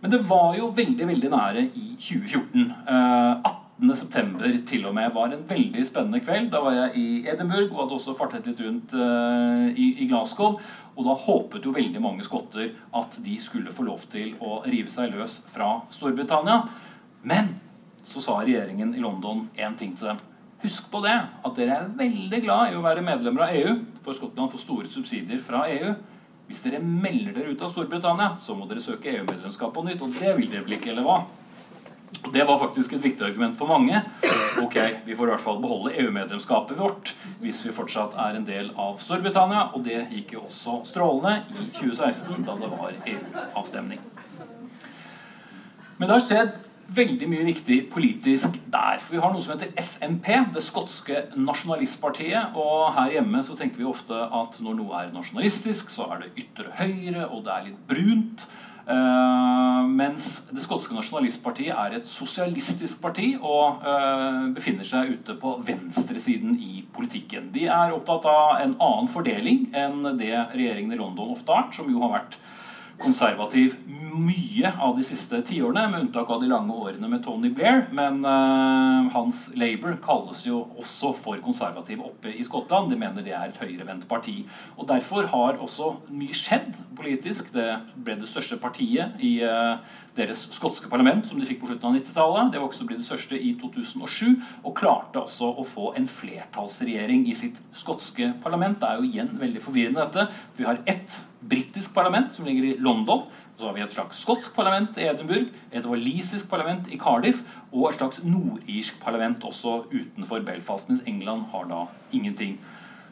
Men 0.00 0.12
det 0.12 0.20
var 0.28 0.52
jo 0.58 0.70
veldig 0.76 1.06
veldig 1.08 1.30
nære 1.32 1.64
i 1.74 1.86
2014. 1.98 2.68
Eh, 2.88 3.48
18.9. 3.78 4.64
til 4.66 4.86
og 4.88 4.94
med 4.94 5.12
var 5.14 5.30
en 5.30 5.44
veldig 5.46 5.84
spennende 5.86 6.20
kveld. 6.22 6.50
Da 6.50 6.60
var 6.62 6.74
jeg 6.74 6.98
i 6.98 7.06
Edinburgh 7.30 7.70
og 7.72 7.84
hadde 7.84 7.98
også 7.98 8.14
fartet 8.18 8.46
litt 8.50 8.62
rundt 8.64 8.94
eh, 8.94 9.68
i, 9.74 9.88
i, 10.02 10.08
Glasgow. 10.10 10.58
Og 10.98 11.06
da 11.06 11.14
håpet 11.14 11.66
jo 11.66 11.74
veldig 11.74 12.02
mange 12.02 12.26
skotter 12.26 12.72
at 12.98 13.18
de 13.22 13.36
skulle 13.42 13.74
få 13.74 13.86
lov 13.86 14.06
til 14.10 14.34
å 14.42 14.62
rive 14.66 14.90
seg 14.90 15.14
løs 15.14 15.38
fra 15.50 15.76
Storbritannia. 15.94 16.64
Men 17.22 17.54
så 18.06 18.22
sa 18.24 18.40
regjeringen 18.40 18.96
i 18.96 19.02
London 19.04 19.46
én 19.58 19.78
ting 19.78 19.94
til 19.98 20.10
dem. 20.10 20.22
Husk 20.62 20.88
på 20.90 20.98
det, 21.04 21.14
at 21.14 21.54
dere 21.54 21.76
er 21.76 21.90
veldig 21.98 22.40
glad 22.42 22.72
i 22.72 22.78
å 22.78 22.82
være 22.82 23.04
medlemmer 23.06 23.46
av 23.46 23.54
EU, 23.54 23.76
for 24.02 24.16
Skottland 24.18 24.50
får 24.50 24.64
store 24.64 24.90
subsidier 24.90 25.38
fra 25.44 25.68
EU. 25.70 25.92
Hvis 26.48 26.62
dere 26.64 26.80
melder 26.80 27.34
dere 27.36 27.52
ut 27.52 27.62
av 27.62 27.74
Storbritannia, 27.74 28.30
så 28.40 28.54
må 28.56 28.66
dere 28.68 28.80
søke 28.80 29.12
EU-medlemskap 29.12 29.74
på 29.74 29.84
nytt. 29.84 30.00
Og 30.04 30.14
det 30.16 30.32
vil 30.38 30.48
dere 30.48 30.64
vel 30.64 30.78
ikke, 30.78 30.94
eller 30.94 31.04
hva? 31.04 31.18
Det 32.32 32.44
var 32.48 32.58
faktisk 32.58 32.94
et 32.96 33.04
viktig 33.04 33.24
argument 33.26 33.58
for 33.58 33.68
mange. 33.68 34.00
Ok, 34.62 34.78
Vi 35.04 35.16
får 35.16 35.28
i 35.28 35.32
hvert 35.34 35.44
fall 35.44 35.60
beholde 35.60 35.92
EU-medlemskapet 36.00 36.78
vårt 36.78 37.12
hvis 37.42 37.60
vi 37.66 37.72
fortsatt 37.72 38.16
er 38.18 38.38
en 38.38 38.46
del 38.48 38.70
av 38.80 38.96
Storbritannia. 39.02 39.68
Og 39.76 39.84
det 39.84 40.06
gikk 40.14 40.32
jo 40.38 40.46
også 40.46 40.80
strålende 40.88 41.42
i 41.52 41.68
2016, 41.76 42.46
da 42.48 42.56
det 42.56 42.72
var 42.72 42.96
EU-avstemning. 42.96 44.00
Men 45.98 46.08
det 46.08 46.14
har 46.14 46.24
skjedd 46.24 46.56
veldig 46.94 47.28
mye 47.28 47.46
viktig 47.48 47.78
politisk 47.92 48.54
der. 48.72 49.02
For 49.02 49.16
vi 49.16 49.20
har 49.22 49.32
noe 49.32 49.44
som 49.44 49.54
heter 49.54 49.74
SNP, 49.80 50.28
det 50.54 50.64
skotske 50.64 51.26
nasjonalistpartiet. 51.36 52.56
Og 52.58 52.88
her 52.96 53.18
hjemme 53.18 53.42
så 53.44 53.56
tenker 53.58 53.82
vi 53.82 53.88
ofte 53.88 54.16
at 54.16 54.56
når 54.64 54.78
noe 54.78 55.02
er 55.02 55.12
nasjonalistisk, 55.14 55.92
så 55.92 56.08
er 56.14 56.24
det 56.24 56.32
ytre 56.44 56.72
høyre, 56.80 57.28
og 57.28 57.44
det 57.46 57.54
er 57.54 57.68
litt 57.68 57.84
brunt. 57.90 58.48
Uh, 58.88 59.84
mens 59.84 60.38
det 60.48 60.62
skotske 60.64 60.94
nasjonalistpartiet 60.96 61.74
er 61.74 61.98
et 61.98 62.06
sosialistisk 62.08 63.02
parti 63.02 63.34
og 63.36 63.82
uh, 63.84 64.46
befinner 64.56 64.86
seg 64.88 65.10
ute 65.12 65.36
på 65.36 65.58
venstresiden 65.60 66.54
i 66.56 66.86
politikken. 66.96 67.50
De 67.52 67.66
er 67.68 67.92
opptatt 67.92 68.24
av 68.32 68.62
en 68.62 68.78
annen 68.80 69.10
fordeling 69.12 69.66
enn 69.76 70.14
det 70.16 70.32
regjeringen 70.54 70.96
i 70.96 71.00
London 71.02 71.34
ofte 71.36 71.52
har, 71.52 71.68
som 71.76 71.92
jo 71.92 72.00
har 72.06 72.14
vært 72.14 72.38
konservativ 72.98 73.76
mye 74.18 74.70
av 74.82 74.96
de 74.96 75.04
siste 75.06 75.40
tiårene, 75.46 75.84
med 75.92 76.06
unntak 76.06 76.30
av 76.30 76.42
de 76.42 76.48
lange 76.50 76.74
årene 76.74 77.10
med 77.10 77.22
Tony 77.24 77.50
Blair. 77.54 77.84
Men 77.94 78.20
uh, 78.26 79.08
hans 79.14 79.46
Labour 79.58 79.98
kalles 80.04 80.44
jo 80.46 80.64
også 80.80 81.12
for 81.18 81.40
konservativ 81.44 82.02
oppe 82.04 82.32
i 82.34 82.44
Skottland. 82.46 82.90
De 82.90 82.98
mener 82.98 83.24
det 83.24 83.36
er 83.36 83.50
et 83.50 83.62
høyrevendt 83.62 84.08
parti. 84.10 84.40
Og 84.76 84.88
Derfor 84.88 85.30
har 85.30 85.62
også 85.62 85.94
mye 86.10 86.36
skjedd 86.36 86.74
politisk. 86.98 87.52
Det 87.54 87.70
ble 87.94 88.18
det 88.18 88.30
største 88.30 88.58
partiet 88.60 89.20
i 89.22 89.38
uh, 89.46 89.78
deres 90.18 90.48
skotske 90.54 90.90
parlament, 90.90 91.26
som 91.28 91.38
de 91.38 91.46
fikk 91.46 91.62
på 91.62 91.70
slutten 91.70 91.90
av 91.90 91.96
90-tallet. 92.00 92.52
Det 92.52 92.60
var 92.60 92.68
også 92.68 92.86
blitt 92.88 93.02
det 93.04 93.08
største 93.08 93.38
i 93.38 93.54
2007, 93.60 94.34
og 94.64 94.76
klarte 94.78 95.22
også 95.22 95.52
å 95.54 95.66
få 95.66 95.92
en 95.98 96.08
flertallsregjering 96.10 97.28
i 97.30 97.36
sitt 97.38 97.60
skotske 97.76 98.32
parlament. 98.42 98.80
Det 98.82 98.90
er 98.90 98.98
jo 98.98 99.10
igjen 99.12 99.34
veldig 99.38 99.62
forvirrende, 99.62 100.06
dette. 100.08 100.42
Vi 100.58 100.66
har 100.66 100.82
ett 100.90 101.20
britisk 101.40 101.94
parlament, 101.94 102.32
som 102.34 102.46
ligger 102.48 102.64
i 102.64 102.76
London. 102.78 103.26
Så 103.58 103.66
har 103.66 103.74
vi 103.74 103.82
et 103.82 103.92
slags 103.92 104.22
skotsk 104.22 104.54
parlament 104.54 104.98
i 104.98 105.06
Edinburgh, 105.08 105.52
et 105.72 105.86
walisisk 105.86 106.48
parlament 106.50 106.88
i 106.92 106.98
Cardiff 106.98 107.42
og 107.72 107.90
et 107.90 107.98
slags 107.98 108.22
nordirsk 108.24 109.00
parlament 109.02 109.44
også 109.44 109.84
utenfor 109.92 110.44
Belfast, 110.46 110.88
mens 110.88 111.06
England 111.06 111.48
har 111.52 111.70
da 111.70 111.84
ingenting. 112.12 112.58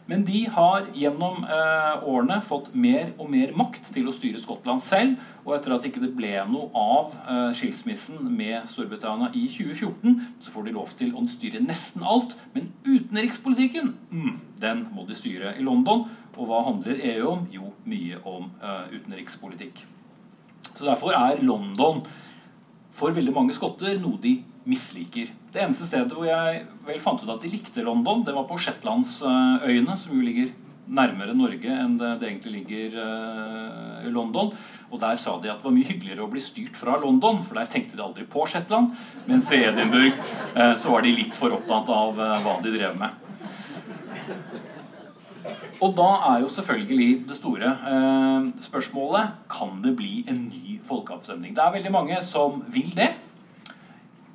Men 0.06 0.22
de 0.26 0.44
har 0.54 0.86
gjennom 0.94 1.42
eh, 1.50 2.04
årene 2.06 2.38
fått 2.46 2.70
mer 2.78 3.08
og 3.18 3.30
mer 3.32 3.50
makt 3.58 3.88
til 3.94 4.06
å 4.06 4.14
styre 4.14 4.38
Skottland 4.38 4.84
selv. 4.86 5.16
Og 5.42 5.56
etter 5.56 5.74
at 5.74 5.86
ikke 5.86 6.02
det 6.04 6.12
ble 6.14 6.30
noe 6.50 6.68
av 6.78 7.16
eh, 7.26 7.50
skilsmissen 7.58 8.28
med 8.30 8.68
Storbritannia 8.70 9.32
i 9.34 9.48
2014, 9.50 10.20
så 10.42 10.54
får 10.54 10.68
de 10.68 10.76
lov 10.76 10.94
til 10.98 11.10
å 11.10 11.24
styre 11.30 11.62
nesten 11.64 12.06
alt. 12.06 12.36
Men 12.54 12.70
utenrikspolitikken, 12.86 13.96
mm, 14.12 14.36
den 14.62 14.86
må 14.94 15.08
de 15.10 15.18
styre 15.18 15.56
i 15.58 15.66
London. 15.66 16.06
Og 16.36 16.48
hva 16.48 16.62
handler 16.68 17.00
EU 17.14 17.28
om? 17.32 17.46
Jo, 17.52 17.72
mye 17.88 18.20
om 18.28 18.48
eh, 18.60 18.96
utenrikspolitikk. 18.98 19.82
Så 20.76 20.84
derfor 20.84 21.16
er 21.16 21.40
London 21.40 22.02
for 22.96 23.16
veldig 23.16 23.32
mange 23.36 23.56
skotter 23.56 23.96
noe 24.00 24.20
de 24.20 24.38
misliker. 24.68 25.30
Det 25.52 25.62
eneste 25.62 25.86
stedet 25.88 26.12
hvor 26.12 26.26
jeg 26.28 26.62
vel 26.86 27.00
fant 27.00 27.22
ut 27.22 27.32
at 27.32 27.42
de 27.44 27.52
likte 27.52 27.84
London, 27.84 28.24
det 28.26 28.34
var 28.36 28.48
på 28.48 28.58
Shetlandsøyene, 28.60 29.96
som 30.00 30.16
jo 30.16 30.24
ligger 30.24 30.52
nærmere 30.86 31.34
Norge 31.34 31.70
enn 31.72 31.96
det, 31.98 32.12
egentlig 32.22 32.60
ligger 32.60 32.98
uh, 33.00 34.06
i 34.06 34.12
London. 34.12 34.52
Og 34.90 35.00
der 35.02 35.18
sa 35.18 35.34
de 35.42 35.50
at 35.50 35.60
det 35.60 35.66
var 35.66 35.74
mye 35.74 35.88
hyggeligere 35.88 36.24
å 36.26 36.30
bli 36.30 36.42
styrt 36.42 36.78
fra 36.78 36.98
London, 37.02 37.40
for 37.46 37.58
der 37.58 37.70
tenkte 37.70 37.98
de 37.98 38.04
aldri 38.04 38.26
på 38.30 38.46
Shetland. 38.50 38.94
Mens 39.26 39.50
i 39.54 39.64
Edinburgh 39.66 40.14
uh, 40.56 40.74
så 40.78 40.94
var 40.94 41.06
de 41.06 41.16
litt 41.16 41.34
for 41.38 41.56
opptatt 41.56 41.90
av 41.92 42.20
hva 42.44 42.58
de 42.64 42.74
drev 42.76 43.00
med. 43.00 43.22
Og 45.80 45.92
da 45.96 46.08
er 46.30 46.40
jo 46.40 46.48
selvfølgelig 46.48 47.26
det 47.28 47.36
store 47.36 47.72
eh, 47.90 48.48
spørsmålet 48.64 49.36
kan 49.52 49.82
det 49.84 49.92
bli 49.98 50.24
en 50.28 50.46
ny 50.48 50.78
folkeavstemning. 50.88 51.56
Det 51.56 51.62
er 51.62 51.74
veldig 51.74 51.92
mange 51.92 52.20
som 52.24 52.62
vil 52.72 52.92
det. 52.96 53.12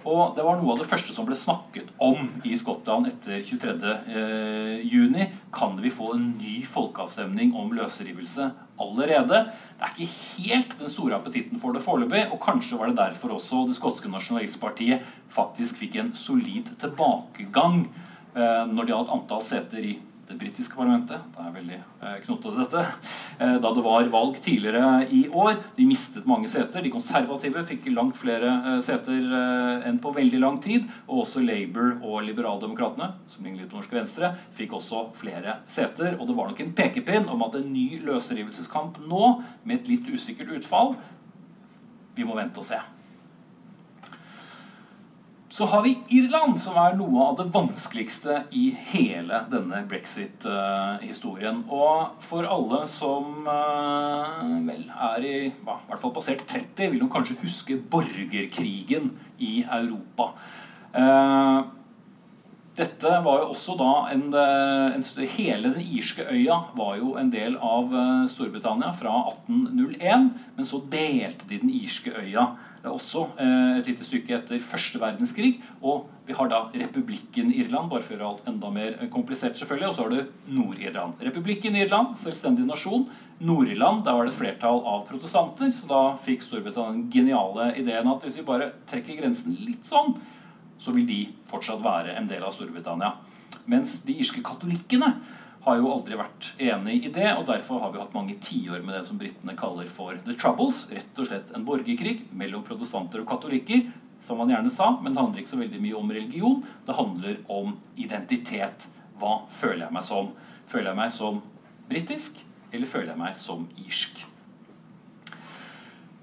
Og 0.02 0.34
det 0.34 0.42
var 0.42 0.58
noe 0.58 0.74
av 0.74 0.80
det 0.82 0.88
første 0.90 1.14
som 1.14 1.28
ble 1.28 1.36
snakket 1.38 1.92
om 2.02 2.18
i 2.48 2.56
Skottland 2.58 3.10
etter 3.12 3.42
23. 3.46 3.92
Eh, 4.10 4.78
juni. 4.90 5.28
Kan 5.54 5.78
vi 5.82 5.94
få 5.94 6.16
en 6.16 6.32
ny 6.40 6.62
folkeavstemning 6.66 7.54
om 7.58 7.74
løsrivelse 7.78 8.50
allerede? 8.82 9.44
Det 9.78 9.88
er 9.88 9.98
ikke 9.98 10.46
helt 10.48 10.78
den 10.80 10.94
store 10.94 11.20
appetitten 11.20 11.62
for 11.62 11.78
det 11.78 11.84
foreløpig, 11.86 12.28
og 12.34 12.42
kanskje 12.42 12.80
var 12.82 12.90
det 12.90 12.98
derfor 12.98 13.38
også 13.38 13.68
det 13.70 13.78
skotske 13.78 14.10
nasjonalistpartiet 14.10 15.06
faktisk 15.32 15.78
fikk 15.84 16.00
en 16.02 16.16
solid 16.18 16.74
tilbakegang 16.82 17.84
eh, 18.34 18.64
når 18.74 18.82
det 18.82 18.96
gjaldt 18.96 19.14
antall 19.18 19.46
seter 19.46 19.86
i 19.86 20.00
det 20.32 20.40
britiske 20.40 20.76
parlamentet. 20.76 21.24
Det 21.36 21.44
er 21.44 21.56
veldig 21.56 21.78
eh, 21.78 22.18
knotete, 22.26 22.54
dette. 22.62 22.84
Eh, 23.38 23.56
da 23.64 23.72
det 23.76 23.84
var 23.86 24.08
valg 24.14 24.38
tidligere 24.44 25.08
i 25.12 25.22
år. 25.28 25.58
De 25.76 25.88
mistet 25.88 26.28
mange 26.30 26.50
seter. 26.52 26.84
De 26.84 26.94
konservative 26.94 27.66
fikk 27.68 27.90
langt 27.94 28.20
flere 28.20 28.54
eh, 28.60 28.78
seter 28.86 29.34
enn 29.90 30.00
på 30.02 30.14
veldig 30.16 30.42
lang 30.42 30.62
tid. 30.64 30.88
Og 31.08 31.26
også 31.26 31.44
Labour 31.44 31.98
og 32.00 32.22
Liberaldemokratene, 32.28 33.12
som 33.32 33.46
ligner 33.46 33.66
litt 33.66 33.74
på 33.74 33.82
norske 33.82 33.98
venstre, 33.98 34.32
fikk 34.58 34.78
også 34.80 35.08
flere 35.20 35.60
seter. 35.72 36.16
Og 36.20 36.30
det 36.30 36.38
var 36.38 36.52
nok 36.52 36.64
en 36.64 36.74
pekepinn 36.78 37.30
om 37.32 37.46
at 37.48 37.60
en 37.60 37.70
ny 37.74 38.02
løsrivelseskamp 38.08 39.04
nå, 39.08 39.36
med 39.68 39.82
et 39.82 39.92
litt 39.92 40.08
usikkert 40.12 40.52
utfall 40.58 40.96
Vi 42.16 42.26
må 42.28 42.36
vente 42.38 42.60
og 42.60 42.68
se. 42.68 42.80
Så 45.52 45.66
har 45.66 45.82
vi 45.84 45.98
Irland, 46.08 46.56
som 46.64 46.78
er 46.80 46.94
noe 46.96 47.26
av 47.26 47.34
det 47.42 47.50
vanskeligste 47.52 48.38
i 48.56 48.70
hele 48.94 49.42
denne 49.52 49.82
brexit-historien. 49.90 51.66
Og 51.68 52.22
for 52.24 52.48
alle 52.48 52.86
som 52.88 53.44
uh, 53.44 54.46
vel 54.64 54.86
er 54.88 55.28
i 55.28 55.36
i 55.50 55.52
hvert 55.66 56.00
fall 56.00 56.16
passert 56.16 56.46
30, 56.48 56.94
vil 56.94 57.04
de 57.04 57.12
kanskje 57.12 57.36
huske 57.44 57.78
borgerkrigen 57.92 59.12
i 59.44 59.66
Europa. 59.68 60.32
Uh, 60.96 61.68
dette 62.80 63.12
var 63.28 63.44
jo 63.44 63.52
også 63.52 63.76
da 63.76 63.92
en, 64.14 64.30
en, 64.32 65.04
Hele 65.36 65.74
den 65.76 65.84
irske 65.84 66.24
øya 66.32 66.62
var 66.80 66.96
jo 66.96 67.18
en 67.20 67.28
del 67.34 67.60
av 67.60 67.92
Storbritannia 68.32 68.94
fra 68.96 69.18
1801, 69.52 70.30
men 70.56 70.68
så 70.70 70.80
delte 70.94 71.50
de 71.50 71.60
den 71.60 71.76
irske 71.76 72.16
øya 72.16 72.54
også 72.90 73.28
eh, 73.38 73.80
et 73.80 73.90
lite 73.92 74.06
stykke 74.08 74.34
etter 74.40 74.62
første 74.66 75.00
verdenskrig. 75.02 75.60
Og 75.86 76.08
vi 76.26 76.34
har 76.38 76.50
da 76.50 76.64
republikken 76.74 77.52
Irland, 77.54 77.92
bare 77.92 78.02
for 78.02 78.16
å 78.16 78.18
gjøre 78.18 78.30
alt 78.32 78.48
enda 78.50 78.72
mer 78.74 78.96
eh, 78.98 79.10
komplisert, 79.14 79.58
selvfølgelig. 79.60 79.90
Og 79.90 79.98
så 79.98 80.06
har 80.06 80.16
du 80.16 80.56
Nord-Irland. 80.58 81.22
Republikken 81.28 81.78
Irland, 81.78 82.16
selvstendig 82.22 82.66
nasjon. 82.66 83.06
Nord-Irland, 83.42 84.04
der 84.06 84.18
var 84.18 84.26
det 84.26 84.34
et 84.34 84.40
flertall 84.40 84.82
av 84.88 85.06
protestanter. 85.10 85.70
Så 85.76 85.90
da 85.90 86.02
fikk 86.26 86.46
Storbritannia 86.46 86.96
den 86.96 87.06
geniale 87.14 87.72
ideen 87.82 88.10
at 88.10 88.26
hvis 88.26 88.40
vi 88.42 88.48
bare 88.48 88.72
trekker 88.90 89.20
grensen 89.22 89.58
litt 89.62 89.86
sånn, 89.90 90.16
så 90.82 90.94
vil 90.96 91.06
de 91.06 91.22
fortsatt 91.52 91.84
være 91.84 92.18
en 92.18 92.30
del 92.30 92.42
av 92.46 92.56
Storbritannia. 92.56 93.14
Mens 93.70 94.00
de 94.06 94.18
irske 94.18 94.42
katolikkene 94.46 95.14
har 95.62 95.78
jo 95.78 95.90
aldri 95.94 96.18
vært 96.18 96.48
enig 96.62 96.96
i 97.06 97.12
det, 97.14 97.28
og 97.38 97.46
derfor 97.50 97.82
har 97.84 97.92
vi 97.94 98.02
hatt 98.02 98.16
mange 98.18 98.38
tiår 98.42 98.82
med 98.82 98.96
det 98.98 99.04
som 99.06 99.20
britene 99.22 99.54
kaller 99.58 99.90
for 99.94 100.18
the 100.26 100.34
troubles. 100.34 100.88
Rett 100.90 101.22
og 101.22 101.30
slett 101.30 101.52
en 101.56 101.66
borgerkrig 101.68 102.16
mellom 102.38 102.66
protestanter 102.66 103.22
og 103.22 103.30
katolikker, 103.30 103.92
som 104.26 104.42
man 104.42 104.54
gjerne 104.54 104.74
sa, 104.74 104.92
men 105.02 105.14
det 105.14 105.22
handler 105.22 105.44
ikke 105.44 105.54
så 105.54 105.62
veldig 105.62 105.84
mye 105.84 106.02
om 106.02 106.12
religion. 106.14 106.60
Det 106.86 106.98
handler 106.98 107.40
om 107.54 107.76
identitet. 108.02 108.88
Hva 109.22 109.42
føler 109.54 109.86
jeg 109.86 109.98
meg 109.98 110.08
som? 110.08 110.34
Føler 110.72 110.92
jeg 110.92 111.02
meg 111.04 111.14
som 111.14 111.42
britisk, 111.90 112.44
eller 112.72 112.90
føler 112.90 113.14
jeg 113.14 113.22
meg 113.22 113.38
som 113.38 113.70
irsk? 113.86 114.26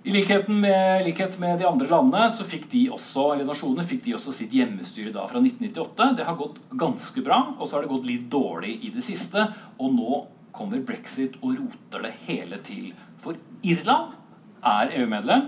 I 0.09 0.13
med, 0.49 1.05
likhet 1.05 1.39
med 1.39 1.59
de 1.59 1.67
andre 1.69 1.89
landene 1.89 2.31
så 2.33 2.45
fikk 2.49 2.71
de 2.73 2.87
også 2.97 3.27
eller 3.35 3.45
nasjonene 3.45 3.85
fikk 3.85 4.07
de 4.07 4.15
også 4.17 4.33
sitt 4.33 4.55
hjemmestyre 4.57 5.11
da 5.13 5.27
fra 5.29 5.43
1998. 5.43 6.07
Det 6.17 6.25
har 6.25 6.39
gått 6.39 6.57
ganske 6.81 7.25
bra, 7.27 7.43
og 7.59 7.69
så 7.69 7.77
har 7.77 7.85
det 7.85 7.91
gått 7.91 8.09
litt 8.09 8.25
dårlig 8.33 8.79
i 8.89 8.93
det 8.95 9.05
siste. 9.05 9.45
Og 9.77 9.93
nå 9.93 10.23
kommer 10.57 10.81
brexit 10.81 11.37
og 11.43 11.59
roter 11.59 12.07
det 12.07 12.15
hele 12.25 12.57
til. 12.65 12.95
For 13.21 13.37
Irland 13.61 14.17
er 14.65 14.95
EU-medlem, 14.97 15.45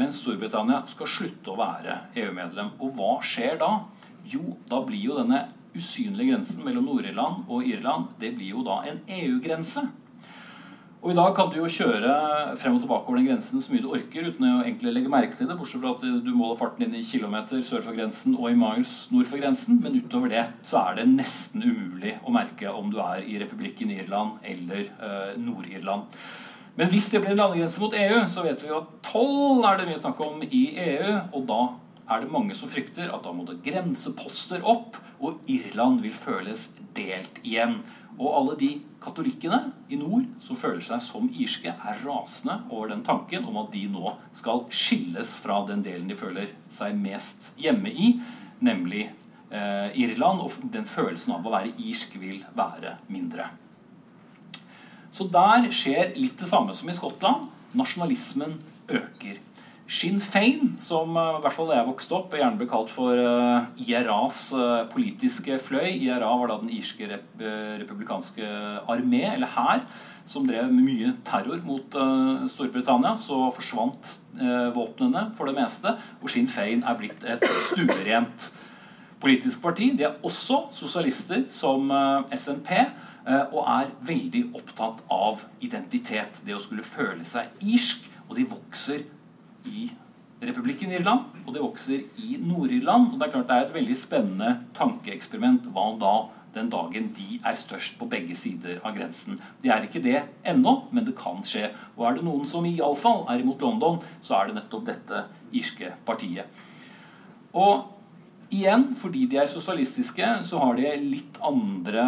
mens 0.00 0.18
Storbritannia 0.24 0.82
skal 0.90 1.12
slutte 1.14 1.54
å 1.54 1.60
være 1.62 2.00
EU-medlem. 2.18 2.74
Og 2.82 2.98
hva 2.98 3.12
skjer 3.22 3.62
da? 3.62 3.70
Jo, 4.26 4.56
da 4.66 4.82
blir 4.90 5.06
jo 5.06 5.20
denne 5.20 5.44
usynlige 5.78 6.32
grensen 6.32 6.66
mellom 6.66 6.90
Nord-Irland 6.90 7.46
og 7.46 7.62
Irland 7.70 8.10
det 8.18 8.34
blir 8.34 8.56
jo 8.56 8.66
da 8.66 8.82
en 8.90 9.04
EU-grense. 9.06 9.86
Og 10.98 11.12
I 11.12 11.14
dag 11.14 11.30
kan 11.36 11.50
du 11.52 11.60
jo 11.60 11.68
kjøre 11.70 12.12
frem 12.58 12.74
og 12.74 12.82
tilbake 12.82 13.06
over 13.06 13.20
den 13.20 13.28
grensen 13.28 13.62
så 13.62 13.70
mye 13.70 13.84
du 13.84 13.92
orker 13.94 14.24
uten 14.26 14.46
å 14.48 14.64
egentlig 14.64 14.94
legge 14.96 15.12
merke 15.12 15.36
til 15.38 15.46
det, 15.46 15.54
bortsett 15.60 15.82
fra 15.84 15.92
at 15.94 16.24
du 16.24 16.30
måler 16.34 16.58
farten 16.58 16.88
inn 16.88 16.96
i 16.98 17.04
kilometer 17.06 17.62
sør 17.66 17.84
for 17.86 17.94
grensen 17.94 18.34
og 18.34 18.48
i 18.50 18.56
miles 18.58 18.96
nord 19.14 19.30
for 19.30 19.38
grensen. 19.38 19.78
Men 19.84 19.94
utover 20.00 20.32
det 20.32 20.42
så 20.66 20.80
er 20.82 20.98
det 20.98 21.06
nesten 21.12 21.62
umulig 21.62 22.16
å 22.26 22.34
merke 22.34 22.72
om 22.74 22.90
du 22.90 22.98
er 23.04 23.22
i 23.22 23.38
republikken 23.38 23.92
Irland 23.94 24.42
eller 24.42 24.88
eh, 24.90 25.36
Nord-Irland. 25.38 26.18
Men 26.78 26.90
hvis 26.90 27.06
det 27.12 27.22
blir 27.22 27.36
en 27.36 27.44
landegrense 27.44 27.82
mot 27.82 27.94
EU, 27.94 28.18
så 28.30 28.42
vet 28.46 28.64
vi 28.64 28.72
jo 28.72 28.80
at 28.82 28.90
toll 29.06 29.62
er 29.66 29.78
det 29.78 29.86
mye 29.88 30.00
snakk 30.02 30.24
om 30.26 30.42
i 30.48 30.64
EU. 30.82 31.14
Og 31.38 31.46
da 31.46 31.60
er 32.08 32.24
det 32.24 32.32
mange 32.32 32.58
som 32.58 32.70
frykter 32.70 33.10
at 33.14 33.22
da 33.22 33.32
må 33.34 33.46
det 33.46 33.60
grenseposter 33.62 34.66
opp, 34.66 34.98
og 35.22 35.46
Irland 35.50 36.02
vil 36.02 36.14
føles 36.14 36.66
delt 36.96 37.38
igjen. 37.44 37.78
Og 38.18 38.32
alle 38.34 38.56
de 38.58 38.68
katolikkene 39.02 39.60
i 39.94 39.98
nord 39.98 40.26
som 40.42 40.58
føler 40.58 40.82
seg 40.82 41.02
som 41.04 41.28
irske, 41.30 41.70
er 41.70 42.00
rasende 42.02 42.56
over 42.66 42.90
den 42.90 43.04
tanken 43.06 43.46
om 43.46 43.60
at 43.62 43.70
de 43.74 43.84
nå 43.92 44.16
skal 44.36 44.64
skilles 44.74 45.30
fra 45.44 45.60
den 45.68 45.84
delen 45.86 46.10
de 46.10 46.18
føler 46.18 46.50
seg 46.74 46.98
mest 46.98 47.52
hjemme 47.62 47.92
i, 47.94 48.10
nemlig 48.58 49.04
eh, 49.06 49.94
Irland. 50.02 50.42
Og 50.42 50.70
den 50.74 50.88
følelsen 50.90 51.36
av 51.36 51.46
å 51.46 51.54
være 51.54 51.76
irsk 51.78 52.18
vil 52.18 52.42
være 52.58 52.96
mindre. 53.06 53.46
Så 55.14 55.28
der 55.30 55.70
skjer 55.74 56.16
litt 56.18 56.38
det 56.40 56.50
samme 56.50 56.74
som 56.76 56.90
i 56.90 56.96
Skottland. 56.96 57.46
Nasjonalismen 57.78 58.58
øker. 58.88 59.38
Sinn 59.88 60.20
Fein, 60.20 60.74
som 60.84 61.16
eh, 61.16 61.38
i 61.38 61.40
hvert 61.40 61.54
fall 61.56 61.70
da 61.70 61.78
jeg 61.78 61.88
vokste 61.88 62.16
opp, 62.18 62.34
gjerne 62.36 62.60
ble 62.60 62.66
kalt 62.68 62.90
for 62.92 63.16
uh, 63.16 63.64
IRAs 63.80 64.42
uh, 64.52 64.84
politiske 64.92 65.56
fløy. 65.64 65.94
IRA 66.04 66.28
var 66.42 66.52
da 66.52 66.58
den 66.60 66.74
irske 66.76 67.08
rep 67.08 67.40
republikanske 67.80 68.44
armé, 68.84 69.22
eller 69.30 69.48
hær, 69.54 69.86
som 70.28 70.44
drev 70.44 70.68
mye 70.74 71.14
terror 71.24 71.64
mot 71.64 71.96
uh, 71.96 72.44
Storbritannia. 72.52 73.14
Så 73.16 73.40
forsvant 73.56 74.16
våpnene 74.76 75.24
for 75.34 75.48
det 75.48 75.56
meste, 75.56 75.96
og 76.20 76.30
Sinn 76.30 76.52
Fein 76.52 76.84
er 76.86 76.98
blitt 77.00 77.24
et 77.24 77.48
stuerent 77.72 78.50
politisk 79.24 79.64
parti. 79.64 79.88
De 79.96 80.04
er 80.06 80.20
også 80.20 80.66
sosialister 80.76 81.48
som 81.50 81.88
SNP. 82.36 82.70
Og 83.28 83.58
er 83.60 83.90
veldig 84.08 84.44
opptatt 84.56 85.02
av 85.12 85.42
identitet. 85.60 86.38
Det 86.46 86.54
å 86.56 86.62
skulle 86.62 86.86
føle 86.86 87.26
seg 87.28 87.50
irsk. 87.66 88.06
Og 88.28 88.38
de 88.38 88.46
vokser 88.48 89.02
i 89.68 89.88
Republikken 90.38 90.92
Irland, 90.94 91.24
og 91.46 91.54
det 91.54 91.62
vokser 91.62 92.04
i 92.22 92.38
Nord-Irland. 92.42 93.12
Og 93.12 93.18
det 93.18 93.26
er 93.26 93.32
klart 93.32 93.48
det 93.48 93.56
er 93.56 93.66
et 93.66 93.74
veldig 93.74 93.96
spennende 93.98 94.50
tankeeksperiment. 94.78 95.66
Hva 95.74 95.88
da 95.98 96.14
den 96.54 96.70
dagen 96.72 97.10
de 97.16 97.40
er 97.46 97.58
størst 97.58 97.98
på 97.98 98.06
begge 98.10 98.36
sider 98.38 98.78
av 98.86 98.94
grensen? 98.96 99.40
De 99.62 99.72
er 99.74 99.84
ikke 99.84 100.02
det 100.04 100.22
ennå, 100.46 100.76
men 100.94 101.06
det 101.08 101.16
kan 101.18 101.42
skje. 101.46 101.72
Og 101.96 102.06
er 102.06 102.18
det 102.18 102.26
noen 102.26 102.46
som 102.46 102.66
iallfall 102.68 103.24
er 103.28 103.42
imot 103.42 103.62
London, 103.66 104.00
så 104.22 104.38
er 104.38 104.48
det 104.48 104.60
nettopp 104.60 104.86
dette 104.88 105.26
irske 105.50 105.94
partiet. 106.06 106.50
Og 107.52 107.94
Igjen, 108.48 108.94
fordi 108.96 109.26
de 109.28 109.36
er 109.36 109.48
sosialistiske, 109.52 110.24
så 110.48 110.60
har 110.62 110.78
de 110.78 110.88
litt 111.02 111.34
andre 111.44 112.04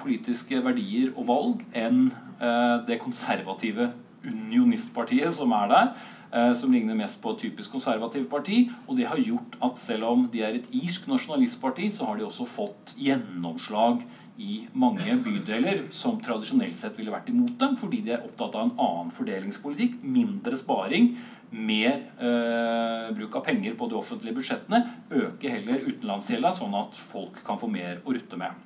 politiske 0.00 0.58
verdier 0.64 1.12
og 1.12 1.28
valg 1.28 1.60
enn 1.78 2.08
eh, 2.42 2.80
det 2.88 2.98
konservative 2.98 3.92
unionistpartiet 4.26 5.36
som 5.36 5.54
er 5.54 5.70
der. 5.70 5.92
Eh, 6.32 6.52
som 6.58 6.72
ligner 6.72 6.96
mest 6.98 7.20
på 7.22 7.32
et 7.32 7.44
typisk 7.46 7.76
konservativt 7.76 8.28
parti. 8.30 8.66
Og 8.86 8.98
det 8.98 9.06
har 9.06 9.22
gjort 9.22 9.56
at 9.62 9.78
selv 9.78 10.08
om 10.10 10.26
de 10.32 10.42
er 10.42 10.58
et 10.58 10.70
irsk 10.74 11.06
nasjonalistparti, 11.10 11.92
så 11.94 12.08
har 12.08 12.18
de 12.18 12.26
også 12.26 12.48
fått 12.50 12.94
gjennomslag 12.98 14.02
i 14.42 14.66
mange 14.76 15.14
bydeler 15.24 15.86
som 15.96 16.18
tradisjonelt 16.20 16.76
sett 16.76 16.98
ville 16.98 17.14
vært 17.14 17.30
imot 17.32 17.54
dem, 17.60 17.78
fordi 17.80 18.02
de 18.04 18.12
er 18.16 18.26
opptatt 18.26 18.58
av 18.58 18.66
en 18.66 18.74
annen 18.74 19.14
fordelingspolitikk, 19.16 20.02
mindre 20.04 20.58
sparing, 20.60 21.14
mer 21.56 22.02
eh, 22.18 23.06
bruk 23.16 23.38
av 23.38 23.46
penger 23.46 23.78
på 23.78 23.88
de 23.88 23.96
offentlige 23.96 24.36
budsjettene, 24.36 24.82
øke 25.22 25.52
heller 25.52 25.86
utenlandsgjelda, 25.86 26.52
sånn 26.58 26.74
at 26.76 26.98
folk 26.98 27.38
kan 27.46 27.60
få 27.62 27.70
mer 27.70 28.02
å 28.04 28.16
rutte 28.16 28.36
med. 28.40 28.58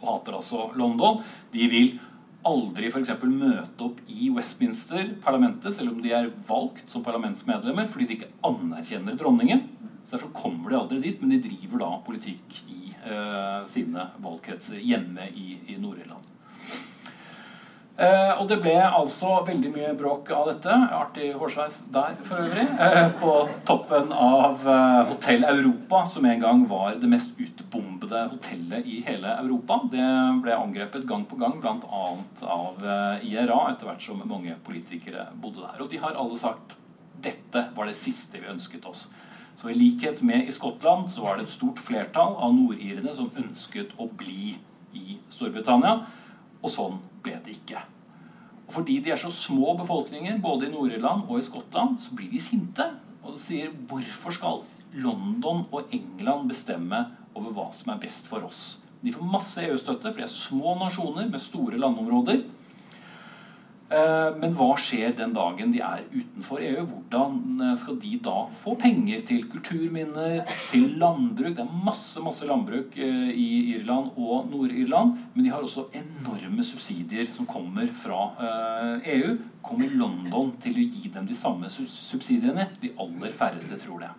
Og 0.00 0.08
hater 0.08 0.40
altså 0.40 0.64
London. 0.74 1.20
De 1.52 1.68
vil 1.70 1.92
aldri 2.48 2.90
f.eks. 2.90 3.12
møte 3.28 3.86
opp 3.86 4.00
i 4.10 4.30
Westminster, 4.34 5.14
parlamentet, 5.24 5.74
selv 5.76 5.94
om 5.94 6.02
de 6.02 6.12
er 6.16 6.30
valgt 6.48 6.90
som 6.92 7.04
parlamentsmedlemmer, 7.06 7.88
fordi 7.92 8.08
de 8.08 8.18
ikke 8.18 8.32
anerkjenner 8.46 9.18
dronningen. 9.18 9.64
Så 10.06 10.16
Derfor 10.16 10.34
kommer 10.36 10.72
de 10.72 10.80
aldri 10.80 11.00
dit, 11.06 11.22
men 11.22 11.34
de 11.34 11.42
driver 11.46 11.84
da 11.84 11.92
politikk 12.06 12.58
i 12.66 12.92
eh, 12.92 13.62
sine 13.70 14.10
valgkretser 14.22 14.82
hjemme 14.82 15.30
i, 15.30 15.56
i 15.72 15.78
Nord-Irland. 15.80 16.31
Eh, 17.92 18.30
og 18.40 18.46
det 18.48 18.56
ble 18.64 18.72
altså 18.80 19.42
veldig 19.44 19.70
mye 19.74 19.90
bråk 19.98 20.30
av 20.32 20.46
dette. 20.48 20.76
Artig 20.96 21.26
hårsveis 21.36 21.82
der, 21.92 22.14
for 22.24 22.40
øvrig. 22.40 22.64
Eh, 22.80 23.08
på 23.20 23.34
toppen 23.68 24.14
av 24.16 24.64
eh, 24.64 25.00
Hotell 25.10 25.44
Europa, 25.44 26.06
som 26.08 26.24
en 26.24 26.40
gang 26.40 26.64
var 26.70 26.96
det 27.02 27.10
mest 27.12 27.36
utbombede 27.36 28.24
hotellet 28.32 28.88
i 28.88 29.02
hele 29.04 29.34
Europa. 29.42 29.82
Det 29.92 30.06
ble 30.40 30.56
angrepet 30.56 31.04
gang 31.08 31.26
på 31.28 31.36
gang, 31.42 31.58
bl.a. 31.60 32.06
av 32.56 32.80
eh, 32.80 33.28
IRA, 33.28 33.60
etter 33.74 33.90
hvert 33.90 34.08
som 34.08 34.24
mange 34.24 34.56
politikere 34.64 35.28
bodde 35.36 35.60
der. 35.60 35.84
Og 35.84 35.92
de 35.92 36.00
har 36.00 36.16
alle 36.16 36.40
sagt 36.40 36.78
dette 37.22 37.68
var 37.76 37.86
det 37.86 38.00
siste 38.00 38.40
vi 38.40 38.50
ønsket 38.50 38.88
oss. 38.88 39.04
Så 39.60 39.68
i 39.68 39.76
likhet 39.76 40.24
med 40.24 40.48
i 40.48 40.56
Skottland 40.56 41.10
så 41.12 41.28
var 41.28 41.36
det 41.36 41.44
et 41.46 41.54
stort 41.54 41.78
flertall 41.78 42.34
av 42.40 42.56
nordirene 42.56 43.12
som 43.14 43.30
ønsket 43.36 43.92
å 44.00 44.08
bli 44.08 44.56
i 44.96 45.20
Storbritannia. 45.30 46.00
Og 46.62 46.72
sånn 46.72 46.96
ble 47.22 47.38
det 47.44 47.56
ikke. 47.58 47.82
Og 48.66 48.76
fordi 48.78 48.98
de 49.04 49.12
er 49.12 49.20
så 49.20 49.30
små 49.34 49.74
befolkninger, 49.80 50.38
både 50.42 50.68
i 50.68 50.72
Nord-Irland 50.72 51.26
og 51.28 51.38
i 51.38 51.46
Skottland, 51.46 51.98
så 52.00 52.14
blir 52.16 52.30
de 52.32 52.40
sinte 52.42 52.86
og 53.22 53.38
sier 53.40 53.72
hvorfor 53.88 54.34
skal 54.34 54.62
London 54.92 55.66
og 55.70 55.92
England 55.94 56.48
bestemme 56.50 57.04
over 57.38 57.54
hva 57.56 57.68
som 57.74 57.92
er 57.94 58.00
best 58.02 58.26
for 58.28 58.44
oss? 58.46 58.62
De 59.02 59.12
får 59.14 59.26
masse 59.26 59.62
EU-støtte, 59.62 60.12
for 60.12 60.20
de 60.20 60.26
er 60.26 60.30
små 60.30 60.76
nasjoner 60.78 61.26
med 61.30 61.42
store 61.42 61.80
landområder. 61.80 62.44
Eh, 63.92 64.36
men 64.40 64.54
hva 64.56 64.70
skjer 64.80 65.12
den 65.18 65.34
dagen 65.36 65.72
de 65.74 65.82
er 65.84 66.04
utenfor 66.14 66.62
EU? 66.64 66.84
Hvordan 66.88 67.60
eh, 67.60 67.74
skal 67.80 67.98
de 68.00 68.12
da 68.24 68.36
få 68.62 68.72
penger 68.80 69.20
til 69.28 69.42
kulturminner, 69.52 70.46
til 70.70 70.94
landbruk? 71.00 71.58
Det 71.58 71.66
er 71.66 71.82
masse 71.84 72.22
masse 72.24 72.48
landbruk 72.48 72.96
eh, 72.96 73.28
i 73.36 73.74
Irland 73.74 74.14
og 74.16 74.48
Nord-Irland, 74.48 75.18
men 75.34 75.44
de 75.44 75.52
har 75.52 75.60
også 75.60 75.90
enorme 75.98 76.64
subsidier 76.64 77.28
som 77.36 77.48
kommer 77.48 77.90
fra 77.92 78.22
EU. 79.12 79.36
Kommer 79.62 79.92
London 79.98 80.54
til 80.62 80.80
å 80.80 80.86
gi 80.86 81.12
dem 81.12 81.28
de 81.28 81.36
samme 81.36 81.68
subsidiene? 81.68 82.70
De 82.80 82.94
aller 83.00 83.36
færreste 83.36 83.76
tror 83.82 84.06
det. 84.06 84.12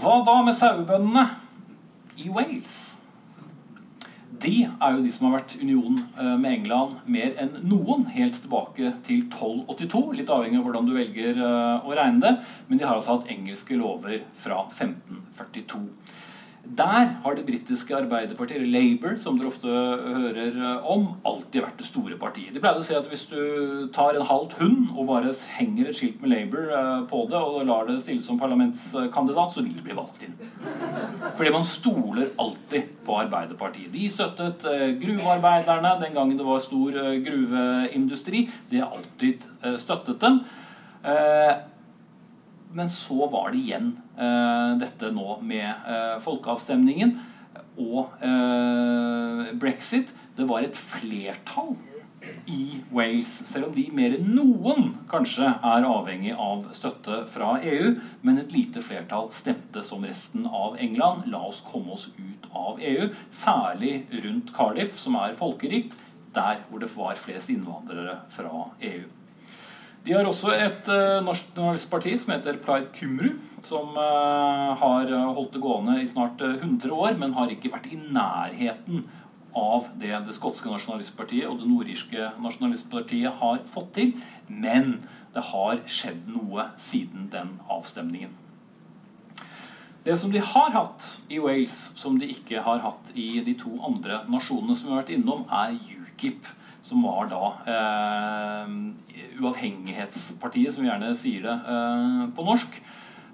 Hva 0.00 0.18
da 0.26 0.40
med 0.42 0.56
sauebøndene 0.56 1.28
i 2.24 2.32
Wales? 2.32 2.93
De 4.42 4.54
er 4.66 4.96
jo 4.96 5.02
de 5.04 5.12
som 5.14 5.28
har 5.28 5.36
vært 5.38 5.56
union 5.60 6.00
eh, 6.18 6.34
med 6.40 6.50
England 6.58 6.96
mer 7.10 7.36
enn 7.40 7.52
noen, 7.68 8.06
helt 8.14 8.40
tilbake 8.42 8.92
til 9.06 9.24
1282. 9.28 10.02
Litt 10.18 10.32
avhengig 10.32 10.60
av 10.60 10.66
hvordan 10.66 10.88
du 10.88 10.94
velger 10.96 11.38
eh, 11.38 11.86
å 11.86 11.94
regne 11.96 12.22
det. 12.24 12.34
Men 12.68 12.80
de 12.80 12.86
har 12.86 12.98
altså 12.98 13.18
hatt 13.18 13.30
engelske 13.32 13.78
lover 13.78 14.24
fra 14.40 14.64
1542. 14.70 15.84
Der 16.64 17.10
har 17.22 17.34
det 17.36 17.44
britiske 17.44 17.92
Arbeiderpartiet, 17.96 18.56
eller 18.56 18.80
Labour, 18.80 19.18
som 19.20 19.36
dere 19.36 19.50
ofte 19.50 19.68
hører 19.68 20.54
eh, 20.56 20.86
om, 20.90 21.10
alltid 21.28 21.60
vært 21.60 21.82
det 21.82 21.88
store 21.90 22.16
partiet. 22.16 22.54
De 22.54 22.62
pleide 22.62 22.80
å 22.80 22.86
si 22.86 22.96
at 22.96 23.08
hvis 23.10 23.26
du 23.28 23.90
tar 23.92 24.16
en 24.16 24.24
halvt 24.24 24.56
hund 24.62 24.94
og 24.94 25.10
bare 25.10 25.34
henger 25.58 25.90
et 25.90 25.98
skilt 25.98 26.22
med 26.22 26.32
Labour 26.32 26.72
eh, 26.72 27.02
på 27.10 27.20
det, 27.28 27.42
og 27.42 27.66
lar 27.68 27.84
det 27.90 27.98
stille 28.00 28.24
som 28.24 28.40
parlamentskandidat, 28.40 29.52
så 29.52 29.64
vil 29.66 29.76
det 29.76 29.84
bli 29.84 29.98
valgt 29.98 30.24
inn. 30.24 30.34
Fordi 31.36 31.52
man 31.52 31.68
stoler 31.68 32.32
alltid 32.40 32.88
på 33.04 33.20
Arbeiderpartiet. 33.20 33.92
De 33.92 34.08
støttet 34.14 34.64
eh, 34.70 34.88
gruvearbeiderne 35.04 35.94
den 36.00 36.16
gangen 36.16 36.40
det 36.40 36.48
var 36.48 36.64
stor 36.64 36.96
gruveindustri. 37.28 38.46
De 38.72 38.80
har 38.80 38.96
alltid 38.96 39.44
støttet 39.84 40.20
dem. 40.24 40.40
Men 42.74 42.90
så 42.90 43.26
var 43.30 43.52
det 43.52 43.62
igjen 43.62 43.92
eh, 44.18 44.74
dette 44.80 45.12
nå 45.14 45.38
med 45.46 45.70
eh, 45.70 46.16
folkeavstemningen 46.24 47.14
og 47.78 48.14
eh, 48.22 49.50
brexit. 49.58 50.10
Det 50.34 50.46
var 50.48 50.66
et 50.66 50.78
flertall 50.78 51.76
i 52.50 52.80
Wales, 52.90 53.30
selv 53.46 53.68
om 53.68 53.74
de 53.76 53.84
mer 53.94 54.16
enn 54.16 54.30
noen 54.36 54.94
kanskje 55.10 55.46
er 55.46 55.86
avhengig 55.86 56.32
av 56.34 56.66
støtte 56.76 57.22
fra 57.30 57.56
EU. 57.62 57.92
Men 58.26 58.40
et 58.40 58.54
lite 58.54 58.82
flertall 58.84 59.30
stemte 59.36 59.84
som 59.86 60.04
resten 60.06 60.48
av 60.48 60.78
England. 60.80 61.28
La 61.30 61.44
oss 61.50 61.62
komme 61.66 61.94
oss 61.94 62.08
ut 62.16 62.48
av 62.50 62.80
EU. 62.82 63.10
Særlig 63.44 63.96
rundt 64.24 64.54
Cardiff, 64.56 64.98
som 65.00 65.18
er 65.20 65.36
folkerikt, 65.38 65.98
der 66.34 66.64
hvor 66.68 66.82
det 66.82 66.90
var 66.96 67.20
flest 67.20 67.52
innvandrere 67.52 68.22
fra 68.34 68.64
EU. 68.82 69.04
De 70.04 70.12
har 70.12 70.26
også 70.28 70.52
et 70.52 70.88
uh, 70.92 71.24
norsk 71.24 71.88
parti 71.88 72.12
som 72.20 72.34
heter 72.34 72.58
Plaid 72.60 72.90
Kumru, 72.92 73.30
som 73.64 73.94
uh, 73.96 74.74
har 74.76 75.08
holdt 75.08 75.54
det 75.54 75.62
gående 75.64 75.96
i 76.02 76.08
snart 76.10 76.42
uh, 76.44 76.58
100 76.58 76.92
år, 76.92 77.16
men 77.16 77.32
har 77.38 77.52
ikke 77.52 77.72
vært 77.72 77.88
i 77.88 77.96
nærheten 77.96 79.06
av 79.56 79.86
det 79.96 80.12
det 80.26 80.34
skotske 80.36 80.68
nasjonalistpartiet 80.68 81.48
og 81.48 81.62
det 81.62 81.70
nordirske 81.70 82.30
nasjonalistpartiet 82.42 83.40
har 83.40 83.62
fått 83.70 83.94
til. 83.96 84.12
Men 84.48 84.98
det 85.32 85.46
har 85.54 85.80
skjedd 85.88 86.26
noe 86.28 86.68
siden 86.76 87.30
den 87.32 87.54
avstemningen. 87.72 88.34
Det 90.04 90.18
som 90.20 90.34
de 90.34 90.42
har 90.44 90.74
hatt 90.74 91.06
i 91.32 91.38
Wales, 91.40 91.86
som 91.96 92.18
de 92.20 92.28
ikke 92.28 92.60
har 92.66 92.82
hatt 92.84 93.08
i 93.16 93.38
de 93.46 93.54
to 93.56 93.72
andre 93.88 94.20
nasjonene 94.28 94.76
som 94.76 94.90
vi 94.90 94.92
har 94.92 95.00
vært 95.00 95.14
innom, 95.16 95.46
er 95.48 95.78
UKIP 95.80 96.50
som 96.84 97.02
var 97.04 97.28
da 97.32 97.42
eh, 97.72 98.72
Uavhengighetspartiet, 99.40 100.74
som 100.74 100.84
vi 100.84 100.90
gjerne 100.90 101.14
sier 101.18 101.46
det 101.46 101.54
eh, 101.56 102.24
på 102.36 102.46
norsk. 102.46 102.80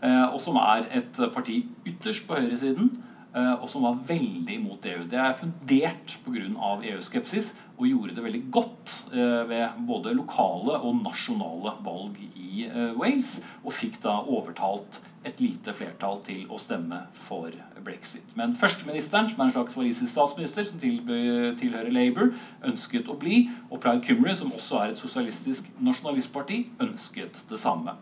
Eh, 0.01 0.27
og 0.31 0.39
som 0.43 0.59
er 0.63 0.87
et 1.01 1.19
parti 1.35 1.63
ytterst 1.89 2.29
på 2.29 2.39
høyresiden, 2.39 2.93
eh, 3.35 3.55
og 3.57 3.67
som 3.73 3.85
var 3.85 3.99
veldig 4.09 4.55
imot 4.61 4.87
EU. 4.93 5.03
Det 5.11 5.19
er 5.19 5.37
fundert 5.39 6.17
pga. 6.25 6.47
EU-skepsis, 6.93 7.53
og 7.81 7.89
gjorde 7.89 8.15
det 8.17 8.25
veldig 8.25 8.43
godt 8.53 8.95
eh, 9.13 9.43
ved 9.49 9.83
både 9.89 10.15
lokale 10.17 10.79
og 10.79 11.01
nasjonale 11.03 11.75
valg 11.85 12.19
i 12.37 12.67
eh, 12.69 12.93
Wales, 12.99 13.39
og 13.65 13.75
fikk 13.75 13.99
da 14.05 14.21
overtalt 14.21 15.01
et 15.21 15.41
lite 15.43 15.73
flertall 15.77 16.23
til 16.25 16.47
å 16.49 16.57
stemme 16.61 17.03
for 17.27 17.53
brexit. 17.85 18.25
Men 18.39 18.55
førsteministeren, 18.57 19.29
som 19.29 19.43
er 19.43 19.51
en 19.51 19.53
slags 19.53 19.77
walisisk 19.77 20.09
statsminister, 20.15 20.65
som 20.65 20.81
tilhører 20.81 21.93
Labour, 21.93 22.33
ønsket 22.65 23.11
å 23.13 23.19
bli. 23.21 23.43
Og 23.69 23.83
Plaid 23.83 24.07
Cymru, 24.07 24.33
som 24.37 24.55
også 24.57 24.81
er 24.81 24.95
et 24.95 25.03
sosialistisk 25.03 25.69
nasjonalistparti, 25.85 26.63
ønsket 26.81 27.43
det 27.51 27.61
samme. 27.61 27.97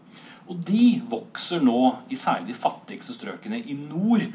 Og 0.48 0.62
de 0.68 1.00
vokser 1.10 1.64
nå 1.64 1.80
i 2.08 2.16
særlig 2.16 2.52
de 2.52 2.60
fattigste 2.62 3.16
strøkene 3.18 3.60
i 3.66 3.74
nord. 3.80 4.28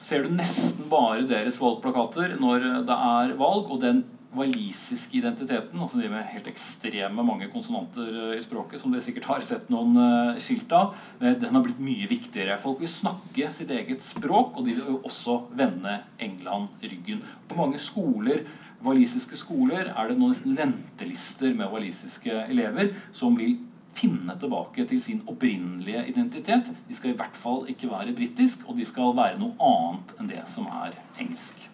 Ser 0.00 0.24
du 0.24 0.32
nesten 0.32 0.88
bare 0.88 1.28
deres 1.28 1.60
valgplakater 1.60 2.38
når 2.40 2.70
det 2.88 3.00
er 3.12 3.36
valg, 3.36 3.68
og 3.68 3.82
den 3.84 4.06
walisiske 4.36 5.16
identiteten, 5.18 5.80
altså 5.80 6.00
de 6.00 6.08
med 6.12 6.26
helt 6.34 6.48
ekstreme 6.50 7.24
mange 7.24 7.48
konsonanter 7.52 8.08
eh, 8.08 8.34
i 8.36 8.44
språket, 8.44 8.82
som 8.82 8.92
dere 8.92 9.04
sikkert 9.04 9.28
har 9.30 9.44
sett 9.46 9.70
noen 9.72 9.96
uh, 9.96 10.40
skilt 10.42 10.72
av, 10.76 10.96
eh, 11.22 11.32
den 11.40 11.54
har 11.56 11.64
blitt 11.64 11.80
mye 11.82 12.08
viktigere. 12.10 12.58
Folk 12.60 12.82
vil 12.84 12.92
snakke 12.92 13.48
sitt 13.54 13.72
eget 13.72 14.04
språk, 14.04 14.58
og 14.58 14.68
de 14.68 14.76
vil 14.76 14.98
også 14.98 15.40
vende 15.56 16.00
England 16.24 16.84
ryggen. 16.84 17.22
På 17.48 17.56
mange 17.62 17.80
skoler, 17.80 18.44
walisiske 18.84 19.38
skoler 19.38 19.94
er 19.94 20.10
det 20.10 20.18
nå 20.18 20.28
nesten 20.30 20.58
ventelister 20.58 21.56
med 21.56 21.72
walisiske 21.72 22.44
elever 22.44 22.92
som 23.16 23.34
vil 23.38 23.56
finne 23.98 24.36
tilbake 24.38 24.84
til 24.86 25.00
sin 25.02 25.24
opprinnelige 25.26 26.04
identitet. 26.12 26.68
De 26.86 26.94
skal 26.94 27.14
i 27.14 27.18
hvert 27.18 27.40
fall 27.40 27.64
ikke 27.72 27.90
være 27.90 28.14
britisk, 28.14 28.68
og 28.68 28.78
de 28.78 28.86
skal 28.86 29.16
være 29.16 29.40
noe 29.40 29.56
annet 29.58 30.14
enn 30.20 30.30
det 30.36 30.44
som 30.52 30.68
er 30.84 30.94
engelsk. 31.18 31.68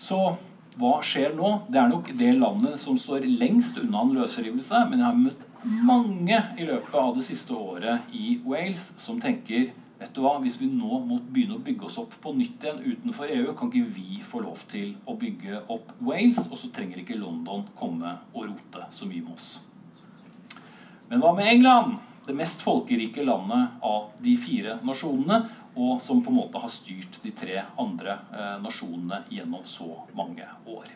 Så 0.00 0.18
hva 0.80 0.94
skjer 1.04 1.34
nå? 1.36 1.52
Det 1.68 1.80
er 1.80 1.90
nok 1.90 2.08
det 2.16 2.32
landet 2.38 2.80
som 2.80 2.96
står 2.98 3.26
lengst 3.28 3.78
unna 3.82 4.06
en 4.06 4.14
løsrivelse. 4.16 4.86
Men 4.88 5.02
jeg 5.02 5.06
har 5.06 5.20
møtt 5.20 5.46
mange 5.84 6.40
i 6.56 6.64
løpet 6.64 6.96
av 6.96 7.12
det 7.18 7.26
siste 7.26 7.52
året 7.52 8.14
i 8.16 8.38
Wales 8.46 8.90
som 9.00 9.20
tenker 9.20 9.70
vet 10.00 10.14
du 10.16 10.22
hva, 10.24 10.38
Hvis 10.40 10.56
vi 10.56 10.70
nå 10.72 11.02
må 11.04 11.18
begynne 11.20 11.58
å 11.58 11.64
bygge 11.64 11.84
oss 11.84 11.98
opp 12.00 12.14
på 12.22 12.32
nytt 12.32 12.64
igjen 12.64 12.80
utenfor 12.80 13.28
EU, 13.28 13.50
kan 13.52 13.68
ikke 13.68 13.92
vi 13.92 14.22
få 14.24 14.40
lov 14.40 14.62
til 14.70 14.94
å 15.04 15.16
bygge 15.20 15.66
opp 15.68 15.92
Wales? 16.00 16.40
Og 16.48 16.56
så 16.56 16.70
trenger 16.72 17.02
ikke 17.02 17.20
London 17.20 17.66
komme 17.76 18.14
og 18.32 18.46
rote 18.46 18.86
så 18.96 19.08
mye 19.08 19.20
med 19.20 19.34
oss. 19.36 19.58
Men 21.10 21.20
hva 21.20 21.34
med 21.36 21.52
England? 21.52 21.98
Det 22.24 22.36
mest 22.38 22.62
folkerike 22.64 23.24
landet 23.26 23.84
av 23.84 24.14
de 24.22 24.36
fire 24.40 24.78
nasjonene, 24.86 25.42
og 25.76 26.00
som 26.02 26.22
på 26.24 26.32
en 26.32 26.40
måte 26.40 26.62
har 26.62 26.72
styrt 26.72 27.20
de 27.22 27.34
tre 27.36 27.60
andre 27.78 28.16
eh, 28.34 28.56
nasjonene 28.62 29.24
gjennom 29.30 29.66
så 29.68 29.92
mange 30.16 30.46
år. 30.66 30.88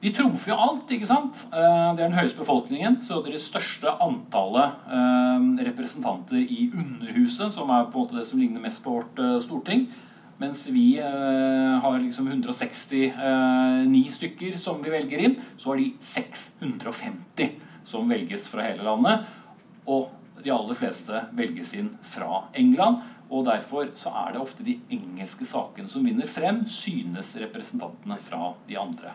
De 0.00 0.08
trumfer 0.16 0.54
jo 0.54 0.56
alt, 0.56 0.92
ikke 0.94 1.08
sant? 1.08 1.42
Eh, 1.52 1.88
det 1.92 2.00
er 2.00 2.06
den 2.06 2.16
høyeste 2.16 2.40
befolkningen. 2.40 3.00
Så 3.04 3.18
det 3.20 3.34
er 3.34 3.36
det 3.36 3.44
største 3.44 3.92
antallet 4.00 4.86
eh, 4.88 5.48
representanter 5.68 6.40
i 6.40 6.70
Underhuset, 6.72 7.52
som 7.52 7.68
er 7.68 7.90
på 7.90 7.98
en 7.98 8.06
måte 8.06 8.16
det 8.16 8.24
som 8.30 8.40
ligner 8.40 8.64
mest 8.64 8.80
på 8.84 8.94
vårt 8.96 9.20
eh, 9.20 9.36
storting. 9.44 9.90
Mens 10.40 10.62
vi 10.72 10.94
har 10.96 11.98
liksom 12.00 12.30
169 12.30 13.98
stykker 14.14 14.54
som 14.56 14.78
vi 14.80 14.88
velger 14.88 15.20
inn, 15.20 15.34
så 15.60 15.74
har 15.74 15.82
de 15.82 15.90
650 16.00 17.50
som 17.84 18.08
velges 18.08 18.46
fra 18.48 18.64
hele 18.64 18.86
landet. 18.86 19.26
Og 19.84 20.08
de 20.40 20.54
aller 20.54 20.78
fleste 20.80 21.20
velges 21.36 21.74
inn 21.76 21.90
fra 22.00 22.46
England. 22.56 23.02
Og 23.30 23.44
derfor 23.46 23.92
så 23.98 24.10
er 24.24 24.34
det 24.34 24.42
ofte 24.42 24.66
de 24.66 24.76
engelske 24.90 25.46
sakene 25.46 25.90
som 25.90 26.04
vinner 26.06 26.26
frem, 26.26 26.64
synes 26.66 27.30
representantene 27.38 28.18
fra 28.22 28.54
de 28.66 28.78
andre. 28.80 29.14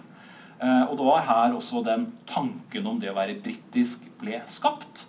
Eh, 0.61 0.83
og 0.87 0.95
det 0.97 1.07
var 1.09 1.25
her 1.27 1.57
også 1.57 1.83
den 1.83 2.07
tanken 2.29 2.87
om 2.87 3.01
det 3.01 3.11
å 3.11 3.17
være 3.17 3.35
britisk 3.43 4.07
ble 4.21 4.39
skapt. 4.47 5.03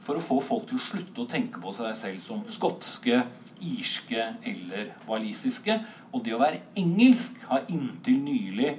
For 0.00 0.16
å 0.16 0.24
få 0.24 0.40
folk 0.40 0.70
til 0.70 0.80
å 0.80 0.86
slutte 0.86 1.24
å 1.24 1.28
tenke 1.28 1.60
på 1.60 1.74
seg 1.76 1.92
selv 2.00 2.24
som 2.24 2.40
skotske, 2.48 3.20
irske 3.60 4.30
eller 4.46 4.94
walisiske. 5.08 5.76
Og 6.14 6.24
det 6.24 6.32
å 6.32 6.40
være 6.40 6.62
engelsk 6.80 7.36
har 7.50 7.68
inntil 7.68 8.22
nylig 8.24 8.78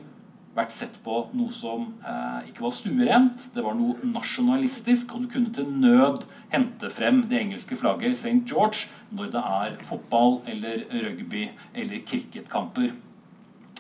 vært 0.56 0.74
sett 0.74 0.96
på 1.06 1.22
noe 1.38 1.54
som 1.54 1.86
eh, 2.02 2.50
ikke 2.50 2.64
var 2.66 2.74
stuerent. 2.76 3.46
Det 3.54 3.64
var 3.64 3.78
noe 3.78 4.10
nasjonalistisk, 4.10 5.14
og 5.14 5.24
du 5.24 5.30
kunne 5.32 5.54
til 5.56 5.70
nød 5.70 6.26
hente 6.54 6.90
frem 6.94 7.24
det 7.30 7.40
engelske 7.44 7.78
flagget 7.80 8.18
St. 8.18 8.42
George 8.50 8.90
når 9.16 9.32
det 9.36 9.44
er 9.46 9.78
fotball 9.88 10.40
eller 10.50 10.84
rugby 10.90 11.48
eller 11.74 12.04
cricketkamper. 12.08 12.92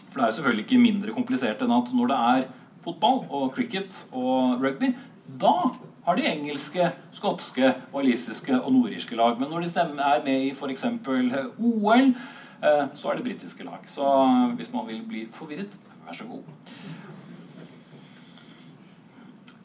For 0.10 0.17
det 0.17 0.23
er 0.25 0.32
jo 0.32 0.39
selvfølgelig 0.39 0.65
ikke 0.67 0.82
mindre 0.82 1.15
komplisert 1.17 1.62
enn 1.65 1.75
at 1.75 1.93
når 1.93 2.12
det 2.12 2.23
er 2.32 2.49
fotball 2.86 3.23
og 3.27 3.53
cricket 3.58 4.03
og 4.15 4.62
rugby, 4.63 4.93
da 5.39 5.55
har 6.05 6.17
de 6.17 6.25
engelske, 6.25 6.88
skotske, 7.13 7.73
walisiske 7.93 8.55
og 8.55 8.71
nordirske 8.73 9.17
lag. 9.17 9.38
Men 9.38 9.51
når 9.51 9.67
de 9.67 9.84
er 9.84 10.23
med 10.25 10.47
i 10.47 10.53
f.eks. 10.55 10.86
OL, 11.60 12.13
eh, 12.63 12.86
så 12.95 13.12
er 13.12 13.19
det 13.19 13.27
britiske 13.27 13.67
lag. 13.67 13.84
Så 13.86 14.05
hvis 14.58 14.73
man 14.73 14.88
vil 14.88 15.03
bli 15.05 15.27
forvirret, 15.36 15.75
vær 16.10 16.17
så 16.17 16.28
god. 16.30 16.50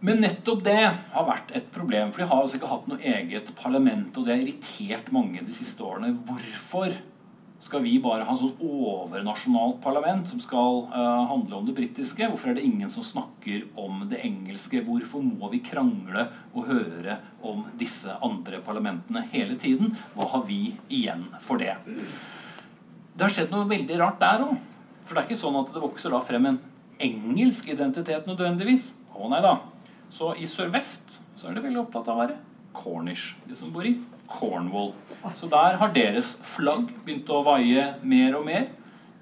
Men 0.05 0.21
nettopp 0.21 0.61
det 0.67 0.77
har 0.85 1.25
vært 1.25 1.55
et 1.57 1.71
problem. 1.73 2.13
For 2.13 2.21
de 2.21 2.29
har 2.29 2.43
altså 2.43 2.59
ikke 2.59 2.69
hatt 2.69 2.89
noe 2.91 3.01
eget 3.01 3.55
parlament, 3.57 4.13
og 4.19 4.27
det 4.27 4.35
har 4.35 4.43
irritert 4.45 5.11
mange 5.17 5.41
de 5.47 5.57
siste 5.57 5.81
årene. 5.85 6.13
Hvorfor 6.29 6.93
skal 7.65 7.81
vi 7.81 7.95
bare 8.05 8.27
ha 8.29 8.35
sånn 8.37 8.59
overnasjonalt 8.61 9.79
parlament 9.81 10.29
som 10.29 10.43
skal 10.43 10.83
uh, 10.91 11.25
handle 11.31 11.57
om 11.57 11.65
det 11.65 11.77
britiske? 11.79 12.29
Hvorfor 12.29 12.53
er 12.53 12.59
det 12.59 12.67
ingen 12.69 12.93
som 12.93 13.07
snakker 13.07 13.65
om 13.81 14.05
det 14.11 14.21
engelske? 14.27 14.83
Hvorfor 14.85 15.25
må 15.25 15.49
vi 15.55 15.63
krangle 15.65 16.27
og 16.53 16.69
høre 16.69 17.17
om 17.41 17.65
disse 17.81 18.13
andre 18.21 18.61
parlamentene 18.67 19.25
hele 19.33 19.57
tiden? 19.57 19.97
Hva 20.13 20.29
har 20.35 20.45
vi 20.51 20.75
igjen 20.93 21.25
for 21.41 21.65
det? 21.65 21.79
Det 23.15 23.25
har 23.25 23.33
skjedd 23.33 23.57
noe 23.57 23.71
veldig 23.73 24.01
rart 24.03 24.21
der 24.21 24.49
òg. 24.51 24.74
For 25.05 25.14
det 25.14 25.23
er 25.23 25.29
ikke 25.29 25.43
sånn 25.43 25.61
at 25.61 25.71
det 25.75 25.83
vokser 25.83 26.14
da 26.14 26.21
frem 26.25 26.49
en 26.49 26.61
engelsk 27.03 27.69
identitet 27.73 28.29
nødvendigvis. 28.29 28.90
Å 29.14 29.29
nei 29.31 29.43
da. 29.45 29.59
Så 30.12 30.33
i 30.40 30.49
sørvest 30.49 31.21
så 31.37 31.49
er 31.49 31.57
det 31.57 31.64
veldig 31.64 31.85
opptatt 31.85 32.09
av 32.09 32.17
å 32.17 32.23
være 32.23 32.40
Cornish, 32.75 33.35
de 33.47 33.57
som 33.59 33.71
bor 33.75 33.87
i 33.87 33.95
Cornwall. 34.31 34.93
Så 35.38 35.49
der 35.51 35.79
har 35.81 35.93
deres 35.95 36.35
flagg 36.47 36.88
begynt 37.05 37.31
å 37.31 37.45
vaie 37.47 37.93
mer 38.03 38.38
og 38.38 38.47
mer. 38.49 38.69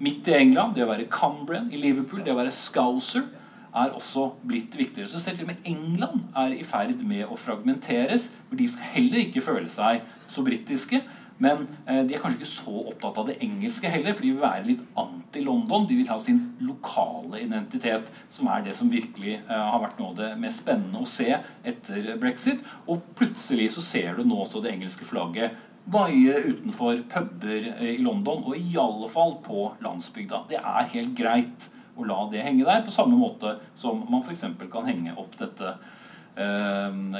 Midt 0.03 0.27
i 0.27 0.35
England, 0.35 0.75
det 0.75 0.83
å 0.85 0.89
være 0.89 1.07
Cumbrian, 1.11 1.69
i 1.71 1.79
Liverpool, 1.79 2.23
det 2.25 2.33
å 2.33 2.39
være 2.39 2.53
Scouser, 2.55 3.27
er 3.73 3.93
også 3.97 4.27
blitt 4.45 4.75
viktigere. 4.77 5.09
Så 5.09 5.21
selv 5.21 5.45
med 5.47 5.61
England 5.65 6.27
er 6.37 6.53
i 6.53 6.65
ferd 6.67 7.01
med 7.07 7.25
å 7.25 7.37
fragmenteres. 7.39 8.27
For 8.49 8.59
de 8.59 8.67
skal 8.69 8.91
heller 8.97 9.23
ikke 9.23 9.45
føle 9.45 9.69
seg 9.71 10.03
så 10.29 10.43
britiske. 10.45 11.01
Men 11.41 11.65
eh, 11.87 12.03
de 12.05 12.15
er 12.15 12.21
kanskje 12.21 12.43
ikke 12.43 12.51
så 12.51 12.75
opptatt 12.91 13.17
av 13.21 13.29
det 13.31 13.39
engelske 13.43 13.89
heller, 13.89 14.13
for 14.13 14.25
de 14.25 14.31
vil 14.33 14.43
være 14.43 14.67
litt 14.67 14.83
anti-London. 14.99 15.87
De 15.89 15.97
vil 15.97 16.11
ha 16.11 16.19
sin 16.21 16.41
lokale 16.63 17.41
identitet, 17.43 18.09
som 18.33 18.49
er 18.53 18.63
det 18.67 18.77
som 18.77 18.91
virkelig 18.91 19.39
eh, 19.39 19.51
har 19.51 19.81
vært 19.83 19.99
noe 20.01 20.13
av 20.13 20.21
det 20.21 20.31
mest 20.41 20.63
spennende 20.63 21.03
å 21.03 21.09
se 21.09 21.29
etter 21.33 22.13
brexit. 22.21 22.63
Og 22.85 23.05
plutselig 23.17 23.71
så 23.75 23.85
ser 23.85 24.17
du 24.17 24.27
nå 24.27 24.43
også 24.45 24.63
det 24.63 24.75
engelske 24.75 25.07
flagget 25.09 25.57
vaie 25.83 26.37
utenfor 26.47 27.01
puber 27.11 27.69
eh, 27.77 27.95
i 27.95 28.01
London, 28.03 28.43
og 28.47 28.57
i 28.57 28.77
alle 28.79 29.09
fall 29.11 29.37
på 29.43 29.71
landsbygda. 29.83 30.45
Det 30.51 30.59
er 30.61 30.91
helt 30.95 31.15
greit 31.17 31.69
å 31.93 32.05
la 32.07 32.23
det 32.31 32.45
henge 32.45 32.65
der, 32.65 32.85
på 32.85 32.93
samme 32.93 33.17
måte 33.19 33.57
som 33.77 34.05
man 34.09 34.23
f.eks. 34.23 34.45
kan 34.71 34.87
henge 34.89 35.13
opp 35.19 35.35
dette 35.37 35.75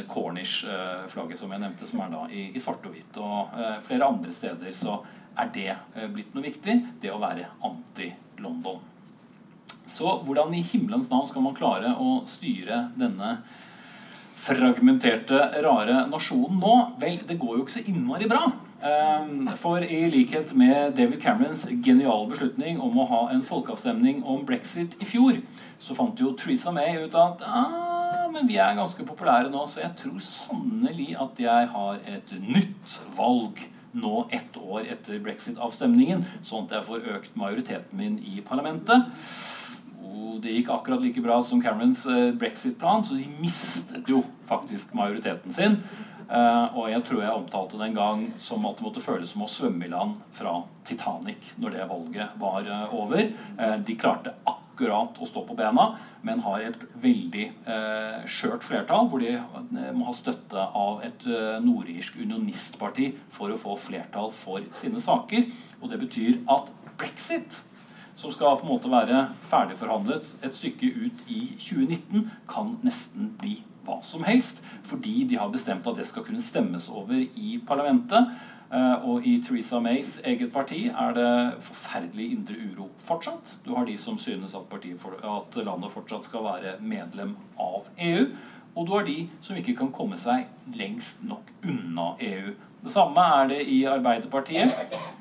Cornish-flagget, 0.10 1.40
som 1.40 1.52
jeg 1.54 1.62
nevnte, 1.62 1.88
som 1.90 2.02
er 2.02 2.14
da 2.14 2.24
i, 2.34 2.48
i 2.56 2.62
svart 2.62 2.86
og 2.88 2.96
hvitt. 2.96 3.20
Og 3.22 3.54
eh, 3.60 3.76
flere 3.86 4.10
andre 4.10 4.34
steder 4.34 4.74
så 4.74 4.98
er 5.38 5.52
det 5.54 5.70
eh, 5.74 6.10
blitt 6.10 6.34
noe 6.34 6.46
viktig, 6.46 6.80
det 7.02 7.12
å 7.14 7.22
være 7.22 7.46
anti-London. 7.70 8.82
Så 9.94 10.18
hvordan 10.26 10.54
i 10.58 10.64
himmelens 10.66 11.12
navn 11.12 11.30
skal 11.30 11.46
man 11.46 11.58
klare 11.58 11.94
å 12.02 12.24
styre 12.30 12.88
denne 12.98 13.38
fragmenterte, 14.44 15.40
rare 15.64 16.06
nasjonen 16.10 16.60
nå? 16.60 16.76
Vel, 17.02 17.22
det 17.28 17.38
går 17.40 17.58
jo 17.58 17.66
ikke 17.66 17.78
så 17.78 17.86
innmari 17.92 18.28
bra. 18.32 18.48
For 19.62 19.86
i 19.86 20.02
likhet 20.12 20.52
med 20.60 20.98
David 20.98 21.22
Camerons 21.24 21.64
geniale 21.86 22.28
beslutning 22.28 22.82
om 22.84 22.98
å 23.00 23.08
ha 23.08 23.22
en 23.32 23.46
folkeavstemning 23.48 24.24
om 24.28 24.44
brexit 24.48 24.98
i 25.00 25.08
fjor, 25.08 25.40
så 25.80 25.96
fant 25.96 26.20
jo 26.20 26.34
Theresa 26.40 26.74
May 26.76 26.98
ut 27.00 27.16
at 27.16 27.46
ah, 27.48 27.93
men 28.34 28.50
vi 28.50 28.58
er 28.58 28.76
ganske 28.78 29.06
populære 29.06 29.52
nå, 29.54 29.64
så 29.70 29.84
jeg 29.84 29.94
tror 30.00 30.20
sannelig 30.26 31.14
at 31.22 31.40
jeg 31.42 31.72
har 31.76 32.00
et 32.10 32.36
nytt 32.42 33.00
valg 33.18 33.62
nå 33.94 34.24
ett 34.34 34.56
år 34.58 34.88
etter 34.90 35.22
brexit-avstemningen, 35.22 36.26
sånn 36.46 36.66
at 36.66 36.80
jeg 36.80 36.88
får 36.88 37.10
økt 37.18 37.36
majoriteten 37.38 38.00
min 38.00 38.16
i 38.26 38.42
parlamentet. 38.46 39.06
Og 40.04 40.40
det 40.44 40.56
gikk 40.56 40.72
akkurat 40.74 41.04
like 41.04 41.22
bra 41.24 41.38
som 41.46 41.62
Camerons 41.62 42.08
eh, 42.10 42.32
brexit-plan, 42.38 43.06
så 43.06 43.18
de 43.20 43.28
mistet 43.38 44.10
jo 44.10 44.24
faktisk 44.50 44.96
majoriteten 44.98 45.54
sin. 45.54 45.78
Uh, 46.24 46.72
og 46.80 46.88
jeg 46.90 47.04
tror 47.06 47.20
jeg 47.20 47.36
omtalte 47.36 47.78
det 47.78 47.90
en 47.90 47.98
gang 47.98 48.22
som 48.42 48.64
at 48.66 48.80
det 48.80 48.86
måtte 48.86 49.04
føles 49.04 49.34
som 49.36 49.44
å 49.46 49.50
svømme 49.52 49.86
i 49.86 49.92
land 49.92 50.16
fra 50.34 50.56
Titanic 50.88 51.52
når 51.62 51.76
det 51.76 51.88
valget 51.92 52.38
var 52.42 52.66
uh, 52.66 52.96
over. 52.96 53.28
De 53.84 53.98
klarte 54.00 54.34
akkurat 54.40 54.63
å 54.82 55.28
stå 55.30 55.46
på 55.46 55.56
bena 55.56 55.92
men 56.24 56.40
har 56.46 56.64
et 56.64 56.86
veldig 57.04 57.46
eh, 57.68 58.24
skjørt 58.32 58.64
flertall, 58.64 59.10
hvor 59.12 59.22
de 59.24 59.34
eh, 59.36 59.90
må 59.96 60.08
ha 60.08 60.16
støtte 60.16 60.62
av 60.80 61.04
et 61.06 61.26
eh, 61.28 61.60
nordirsk 61.64 62.16
unionistparti 62.22 63.10
for 63.34 63.52
å 63.52 63.60
få 63.60 63.76
flertall 63.90 64.32
for 64.36 64.64
sine 64.80 65.04
saker. 65.04 65.50
Og 65.82 65.92
det 65.92 66.00
betyr 66.06 66.40
at 66.52 66.72
brexit, 66.96 67.60
som 68.16 68.32
skal 68.32 68.56
på 68.60 68.68
en 68.68 68.72
måte 68.72 68.92
være 68.92 69.26
ferdigforhandlet 69.50 70.32
et 70.48 70.56
stykke 70.56 70.94
ut 70.96 71.28
i 71.28 71.44
2019, 71.58 72.30
kan 72.48 72.78
nesten 72.88 73.34
bli 73.42 73.60
hva 73.84 74.00
som 74.06 74.24
helst, 74.24 74.62
fordi 74.88 75.26
de 75.28 75.36
har 75.42 75.52
bestemt 75.52 75.88
at 75.90 76.00
det 76.00 76.08
skal 76.08 76.24
kunne 76.24 76.46
stemmes 76.46 76.88
over 76.88 77.20
i 77.20 77.58
parlamentet. 77.68 78.32
Eh, 78.74 79.06
og 79.06 79.26
i 79.28 79.36
Theresa 79.46 79.78
Mays 79.84 80.16
eget 80.26 80.50
parti 80.54 80.88
er 80.90 81.14
det 81.14 81.34
forferdelig 81.62 82.32
indre 82.34 82.56
uro 82.72 82.88
fortsatt. 83.06 83.60
Du 83.66 83.76
har 83.78 83.86
de 83.86 83.98
som 84.02 84.18
synes 84.18 84.56
at, 84.58 84.74
at 84.74 85.60
landet 85.62 85.94
fortsatt 85.94 86.26
skal 86.26 86.48
være 86.48 86.80
medlem 86.82 87.36
av 87.62 87.86
EU. 88.02 88.26
Og 88.74 88.88
du 88.88 88.94
har 88.96 89.06
de 89.06 89.20
som 89.46 89.58
ikke 89.60 89.76
kan 89.78 89.92
komme 89.94 90.18
seg 90.18 90.48
lengst 90.74 91.22
nok 91.22 91.52
unna 91.62 92.16
EU. 92.18 92.54
Det 92.84 92.92
samme 92.92 93.24
er 93.38 93.52
det 93.52 93.60
i 93.72 93.84
Arbeiderpartiet. 93.88 94.74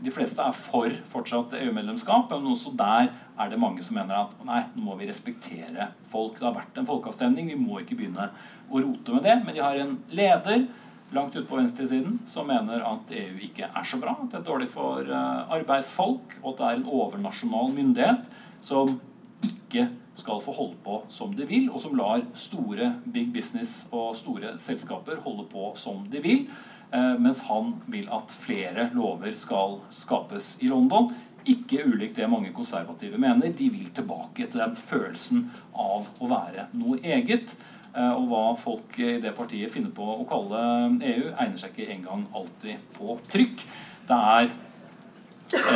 De 0.03 0.11
fleste 0.11 0.43
er 0.43 0.57
for 0.57 0.95
fortsatt 1.13 1.53
EU-medlemskap, 1.61 2.33
men 2.33 2.49
også 2.55 2.73
der 2.75 3.13
er 3.13 3.53
det 3.53 3.61
mange 3.61 3.85
som 3.85 4.01
mener 4.01 4.25
at 4.25 4.33
nei, 4.49 4.65
nå 4.73 4.87
må 4.89 4.97
vi 4.99 5.11
respektere 5.11 5.91
folk. 6.11 6.41
Det 6.41 6.49
har 6.49 6.57
vært 6.57 6.81
en 6.81 6.89
folkeavstemning, 6.89 7.53
vi 7.53 7.61
må 7.61 7.83
ikke 7.83 8.01
begynne 8.01 8.31
å 8.73 8.81
rote 8.83 9.15
med 9.15 9.29
det. 9.29 9.37
Men 9.45 9.55
de 9.55 9.63
har 9.63 9.79
en 9.85 9.95
leder 10.11 10.65
langt 11.13 11.37
ute 11.37 11.47
på 11.49 11.59
venstresiden 11.59 12.19
som 12.29 12.49
mener 12.49 12.85
at 12.87 13.13
EU 13.15 13.41
ikke 13.45 13.69
er 13.69 13.89
så 13.89 14.01
bra. 14.01 14.17
At 14.19 14.33
det 14.33 14.41
er 14.41 14.47
dårlig 14.49 14.69
for 14.73 15.07
eh, 15.07 15.57
arbeidsfolk, 15.59 16.39
og 16.43 16.53
at 16.55 16.61
det 16.61 16.69
er 16.69 16.79
en 16.81 16.93
overnasjonal 16.99 17.75
myndighet 17.77 18.39
som 18.63 18.99
ikke 19.43 19.89
skal 20.19 20.43
få 20.45 20.53
holde 20.55 20.79
på 20.85 20.99
som 21.11 21.33
de 21.37 21.47
vil, 21.49 21.71
og 21.73 21.81
som 21.83 21.97
lar 21.97 22.23
store 22.39 22.93
big 23.13 23.33
business 23.35 23.87
og 23.91 24.15
store 24.19 24.57
selskaper 24.63 25.23
holde 25.25 25.49
på 25.51 25.73
som 25.81 26.05
de 26.13 26.23
vil. 26.25 26.47
Eh, 26.93 27.13
mens 27.19 27.43
han 27.49 27.75
vil 27.91 28.09
at 28.13 28.33
flere 28.37 28.91
lover 28.97 29.37
skal 29.41 29.81
skapes 29.97 30.57
i 30.61 30.69
London. 30.73 31.13
Ikke 31.49 31.83
ulikt 31.89 32.21
det 32.21 32.29
mange 32.31 32.53
konservative 32.55 33.19
mener. 33.19 33.51
De 33.57 33.69
vil 33.73 33.89
tilbake 33.95 34.47
til 34.47 34.61
den 34.63 34.77
følelsen 34.79 35.47
av 35.73 36.07
å 36.21 36.29
være 36.31 36.69
noe 36.77 37.01
eget. 37.03 37.57
Eh, 37.93 38.13
og 38.17 38.29
hva 38.31 38.43
folk 38.61 38.99
i 39.03 39.19
det 39.21 39.35
partiet 39.37 39.73
finner 39.73 39.93
på 39.95 40.07
å 40.15 40.29
kalle 40.29 40.61
EU, 40.97 41.33
egner 41.33 41.59
seg 41.61 41.75
ikke 41.75 41.93
engang 41.97 42.27
alltid 42.33 42.85
på 42.97 43.19
trykk. 43.33 43.65
Det 44.09 44.21
er 44.37 44.53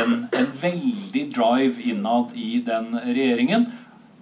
en, 0.01 0.15
en 0.33 0.53
veldig 0.61 1.25
drive 1.35 1.83
innad 1.91 2.33
i 2.33 2.57
den 2.65 2.95
regjeringen 2.97 3.67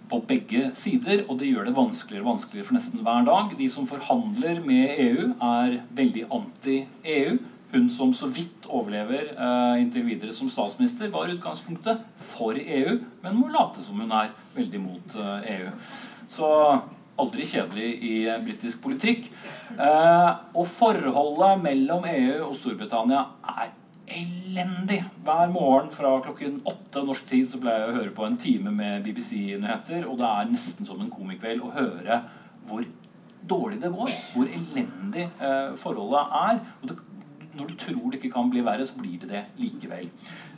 på 0.10 0.19
begge 0.27 0.69
sider, 0.77 1.23
og 1.29 1.39
det 1.39 1.49
gjør 1.49 1.69
det 1.69 1.77
vanskeligere 1.77 2.25
og 2.25 2.34
vanskeligere 2.34 2.67
for 2.67 2.77
nesten 2.77 3.03
hver 3.05 3.25
dag. 3.27 3.53
De 3.58 3.67
som 3.71 3.88
forhandler 3.89 4.60
med 4.65 4.99
EU, 5.01 5.29
er 5.41 5.79
veldig 5.97 6.25
anti-EU. 6.36 7.38
Hun 7.75 7.88
som 7.91 8.12
så 8.15 8.27
vidt 8.31 8.67
overlever 8.71 9.31
eh, 9.34 9.79
inntil 9.81 10.05
videre 10.08 10.36
som 10.36 10.51
statsminister, 10.51 11.10
var 11.12 11.31
utgangspunktet 11.31 12.03
for 12.34 12.60
EU, 12.60 12.97
men 13.23 13.39
må 13.39 13.49
late 13.51 13.84
som 13.84 13.99
hun 13.99 14.13
er 14.15 14.36
veldig 14.55 14.84
mot 14.84 15.17
eh, 15.19 15.49
EU. 15.55 15.73
Så 16.31 16.51
aldri 17.21 17.45
kjedelig 17.47 17.89
i 18.04 18.13
britisk 18.43 18.82
politikk. 18.84 19.30
Eh, 19.75 20.30
og 20.56 20.67
forholdet 20.67 21.63
mellom 21.63 22.06
EU 22.10 22.49
og 22.49 22.56
Storbritannia 22.60 23.23
er 23.56 23.73
elendig. 24.06 25.01
Hver 25.25 25.49
morgen 25.54 25.89
fra 25.95 26.13
klokken 26.23 26.60
åtte 26.67 27.04
norsk 27.06 27.25
tid 27.30 27.49
så 27.51 27.62
pleier 27.62 27.86
jeg 27.86 27.93
å 27.93 27.97
høre 27.99 28.13
på 28.15 28.28
en 28.28 28.38
time 28.41 28.73
med 28.75 29.06
BBC-nyheter, 29.08 30.06
og 30.10 30.19
det 30.21 30.30
er 30.30 30.51
nesten 30.51 30.88
som 30.88 31.01
en 31.01 31.13
komikveld 31.13 31.65
å 31.65 31.73
høre 31.75 32.21
hvor 32.65 32.86
dårlig 33.45 33.82
det 33.82 33.93
går. 33.93 34.13
Hvor 34.34 34.56
elendig 34.60 35.28
eh, 35.28 35.75
forholdet 35.82 36.39
er. 36.41 36.63
Og 36.82 36.89
det, 36.91 36.99
når 37.56 37.71
du 37.71 37.78
tror 37.80 38.10
det 38.12 38.19
ikke 38.19 38.34
kan 38.36 38.51
bli 38.51 38.63
verre, 38.65 38.86
så 38.86 38.97
blir 38.99 39.21
det 39.21 39.32
det 39.32 39.45
likevel. 39.62 40.10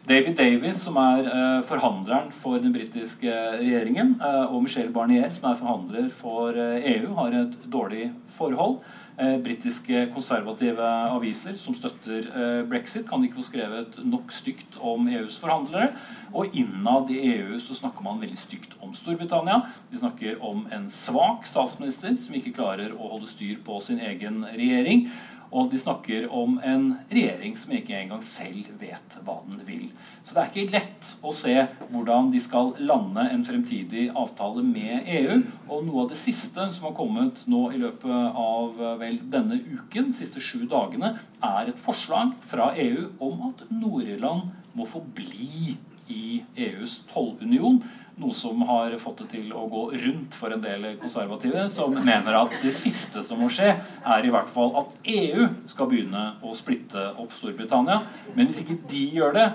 David 0.08 0.38
Davis, 0.40 0.80
som 0.86 0.96
er 1.02 1.26
eh, 1.28 1.64
forhandleren 1.68 2.30
for 2.32 2.62
den 2.64 2.72
britiske 2.72 3.28
regjeringen, 3.60 4.14
eh, 4.24 4.46
og 4.46 4.62
Michel 4.64 4.88
Barnier, 4.96 5.34
som 5.36 5.50
er 5.50 5.58
forhandler 5.60 6.08
for 6.16 6.56
EU, 6.56 6.78
eh, 6.78 7.10
e 7.10 7.18
har 7.18 7.36
et 7.36 7.58
dårlig 7.68 8.06
forhold. 8.38 8.80
Eh, 9.20 9.36
britiske 9.44 10.06
konservative 10.14 10.88
aviser 11.12 11.58
som 11.60 11.76
støtter 11.76 12.28
eh, 12.30 12.64
brexit, 12.70 13.08
kan 13.10 13.24
ikke 13.26 13.42
få 13.42 13.48
skrevet 13.50 13.96
nok 14.06 14.32
stygt 14.32 14.78
om 14.80 15.10
EUs 15.12 15.40
forhandlere. 15.42 15.90
Og 16.32 16.56
innad 16.56 17.12
i 17.12 17.24
EU 17.34 17.58
så 17.60 17.76
snakker 17.76 18.06
man 18.06 18.22
veldig 18.22 18.38
stygt 18.40 18.78
om 18.80 18.94
Storbritannia. 18.96 19.60
De 19.92 20.00
snakker 20.00 20.38
om 20.40 20.68
en 20.72 20.88
svak 20.94 21.50
statsminister 21.50 22.16
som 22.22 22.38
ikke 22.38 22.54
klarer 22.62 22.94
å 22.94 23.10
holde 23.18 23.28
styr 23.32 23.58
på 23.66 23.82
sin 23.84 24.00
egen 24.00 24.46
regjering. 24.54 25.10
Og 25.52 25.70
de 25.72 25.80
snakker 25.80 26.28
om 26.34 26.58
en 26.66 26.90
regjering 27.12 27.56
som 27.60 27.72
ikke 27.76 27.96
engang 27.96 28.24
selv 28.26 28.68
vet 28.82 29.18
hva 29.24 29.38
den 29.48 29.62
vil. 29.68 29.86
Så 30.24 30.36
det 30.36 30.42
er 30.42 30.52
ikke 30.52 30.74
lett 30.76 31.12
å 31.24 31.32
se 31.36 31.56
hvordan 31.92 32.32
de 32.34 32.42
skal 32.44 32.74
lande 32.84 33.24
en 33.32 33.46
fremtidig 33.48 34.10
avtale 34.12 34.66
med 34.68 35.08
EU. 35.08 35.40
Og 35.70 35.86
noe 35.88 36.04
av 36.04 36.12
det 36.12 36.20
siste 36.20 36.68
som 36.76 36.90
har 36.90 36.98
kommet 36.98 37.46
nå 37.48 37.64
i 37.72 37.82
løpet 37.82 38.40
av 38.44 38.82
vel 39.00 39.22
denne 39.32 39.60
uken, 39.64 40.12
de 40.12 40.18
siste 40.18 40.44
sju 40.44 40.66
dagene, 40.68 41.16
er 41.44 41.72
et 41.72 41.80
forslag 41.80 42.36
fra 42.48 42.74
EU 42.76 43.08
om 43.24 43.48
at 43.52 43.68
Nord-Irland 43.72 44.50
må 44.78 44.88
få 44.90 45.02
bli 45.16 45.78
i 46.12 46.42
EUs 46.56 47.02
tollunion. 47.12 47.80
Noe 48.18 48.34
som 48.34 48.62
har 48.66 48.96
fått 48.98 49.20
det 49.22 49.28
til 49.36 49.52
å 49.54 49.68
gå 49.70 49.84
rundt 49.94 50.34
for 50.34 50.54
en 50.54 50.62
del 50.64 50.88
konservative, 50.98 51.68
som 51.70 51.94
mener 51.94 52.34
at 52.40 52.56
det 52.64 52.72
siste 52.74 53.22
som 53.26 53.38
må 53.44 53.50
skje, 53.54 53.76
er 53.78 54.26
i 54.26 54.32
hvert 54.34 54.50
fall 54.50 54.74
at 54.82 54.96
EU 55.14 55.46
skal 55.70 55.92
begynne 55.92 56.24
å 56.42 56.56
splitte 56.58 57.12
opp 57.14 57.36
Storbritannia. 57.38 58.00
Men 58.34 58.50
hvis 58.50 58.64
ikke 58.64 58.80
de 58.90 59.04
gjør 59.20 59.38
det, 59.38 59.46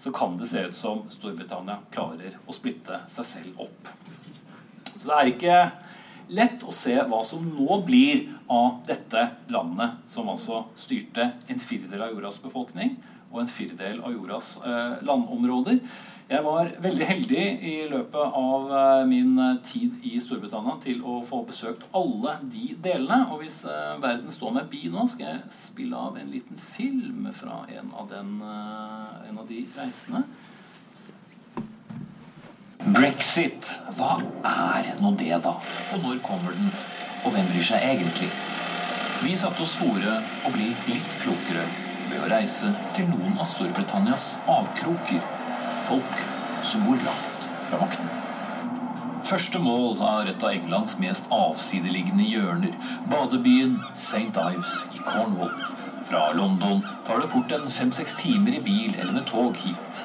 så 0.00 0.14
kan 0.14 0.38
det 0.40 0.48
se 0.48 0.64
ut 0.70 0.78
som 0.78 1.04
Storbritannia 1.12 1.82
klarer 1.92 2.38
å 2.48 2.56
splitte 2.56 3.02
seg 3.12 3.28
selv 3.28 3.62
opp. 3.66 3.92
Så 4.94 5.04
det 5.04 5.18
er 5.18 5.32
ikke 5.34 5.60
lett 6.32 6.64
å 6.64 6.72
se 6.74 6.96
hva 7.10 7.20
som 7.28 7.44
nå 7.44 7.80
blir 7.84 8.24
av 8.48 8.82
dette 8.88 9.28
landet, 9.52 10.00
som 10.08 10.28
altså 10.32 10.64
styrte 10.80 11.30
en 11.48 11.60
firdel 11.60 12.02
av 12.04 12.12
jordas 12.14 12.40
befolkning 12.40 12.96
og 13.28 13.42
en 13.42 13.50
firdel 13.52 14.00
av 14.00 14.14
jordas 14.16 14.54
eh, 14.64 15.00
landområder. 15.04 15.82
Jeg 16.28 16.44
var 16.44 16.68
veldig 16.84 17.06
heldig 17.08 17.44
i 17.64 17.74
løpet 17.88 18.34
av 18.36 18.72
eh, 18.76 19.04
min 19.08 19.38
eh, 19.40 19.54
tid 19.64 20.02
i 20.04 20.18
Storbritannia 20.20 20.74
til 20.82 20.98
å 21.00 21.22
få 21.24 21.38
besøkt 21.48 21.86
alle 21.96 22.34
de 22.52 22.74
delene. 22.84 23.22
Og 23.32 23.40
hvis 23.40 23.62
eh, 23.64 23.94
verden 24.02 24.28
står 24.34 24.52
meg 24.58 24.66
bi 24.68 24.82
nå, 24.92 25.06
skal 25.08 25.30
jeg 25.30 25.54
spille 25.56 25.96
av 25.96 26.18
en 26.20 26.28
liten 26.28 26.60
film 26.60 27.30
fra 27.32 27.62
en 27.72 27.88
av, 27.96 28.10
den, 28.10 28.34
en 28.44 29.40
av 29.40 29.48
de 29.48 29.62
reisene. 29.72 30.20
Brexit, 32.84 33.72
hva 33.96 34.18
er 34.52 34.92
nå 35.00 35.14
det, 35.16 35.32
da? 35.48 35.56
Og 35.96 36.04
når 36.04 36.20
kommer 36.28 36.52
den? 36.52 36.68
Og 37.24 37.32
hvem 37.32 37.48
bryr 37.54 37.68
seg 37.70 37.88
egentlig? 37.88 38.28
Vi 39.24 39.32
satte 39.32 39.64
oss 39.64 39.78
fore 39.80 40.20
å 40.44 40.52
bli 40.52 40.74
litt 40.92 41.18
klokere 41.24 41.64
ved 42.12 42.20
å 42.20 42.30
reise 42.36 42.76
til 42.92 43.08
noen 43.08 43.40
av 43.40 43.48
Storbritannias 43.48 44.34
avkroker 44.44 45.37
folk 45.88 46.24
som 46.62 46.84
bor 46.84 47.00
langt 47.08 47.48
fra 47.68 47.80
makten. 47.80 48.08
Første 49.24 49.58
mål 49.58 49.98
er 50.08 50.30
et 50.30 50.44
av 50.44 50.52
Englands 50.54 50.94
mest 51.00 51.26
avsideliggende 51.34 52.24
hjørner, 52.28 52.76
badebyen 53.10 53.76
St. 53.94 54.30
Ives 54.36 54.74
i 54.94 55.02
Cornwall. 55.04 55.54
Fra 56.08 56.28
London 56.32 56.84
tar 57.06 57.20
det 57.20 57.30
fort 57.32 57.52
en 57.52 57.66
fem-seks 57.70 58.14
timer 58.22 58.56
i 58.56 58.62
bil 58.64 58.94
eller 58.98 59.12
med 59.12 59.26
tog 59.28 59.56
hit. 59.56 60.04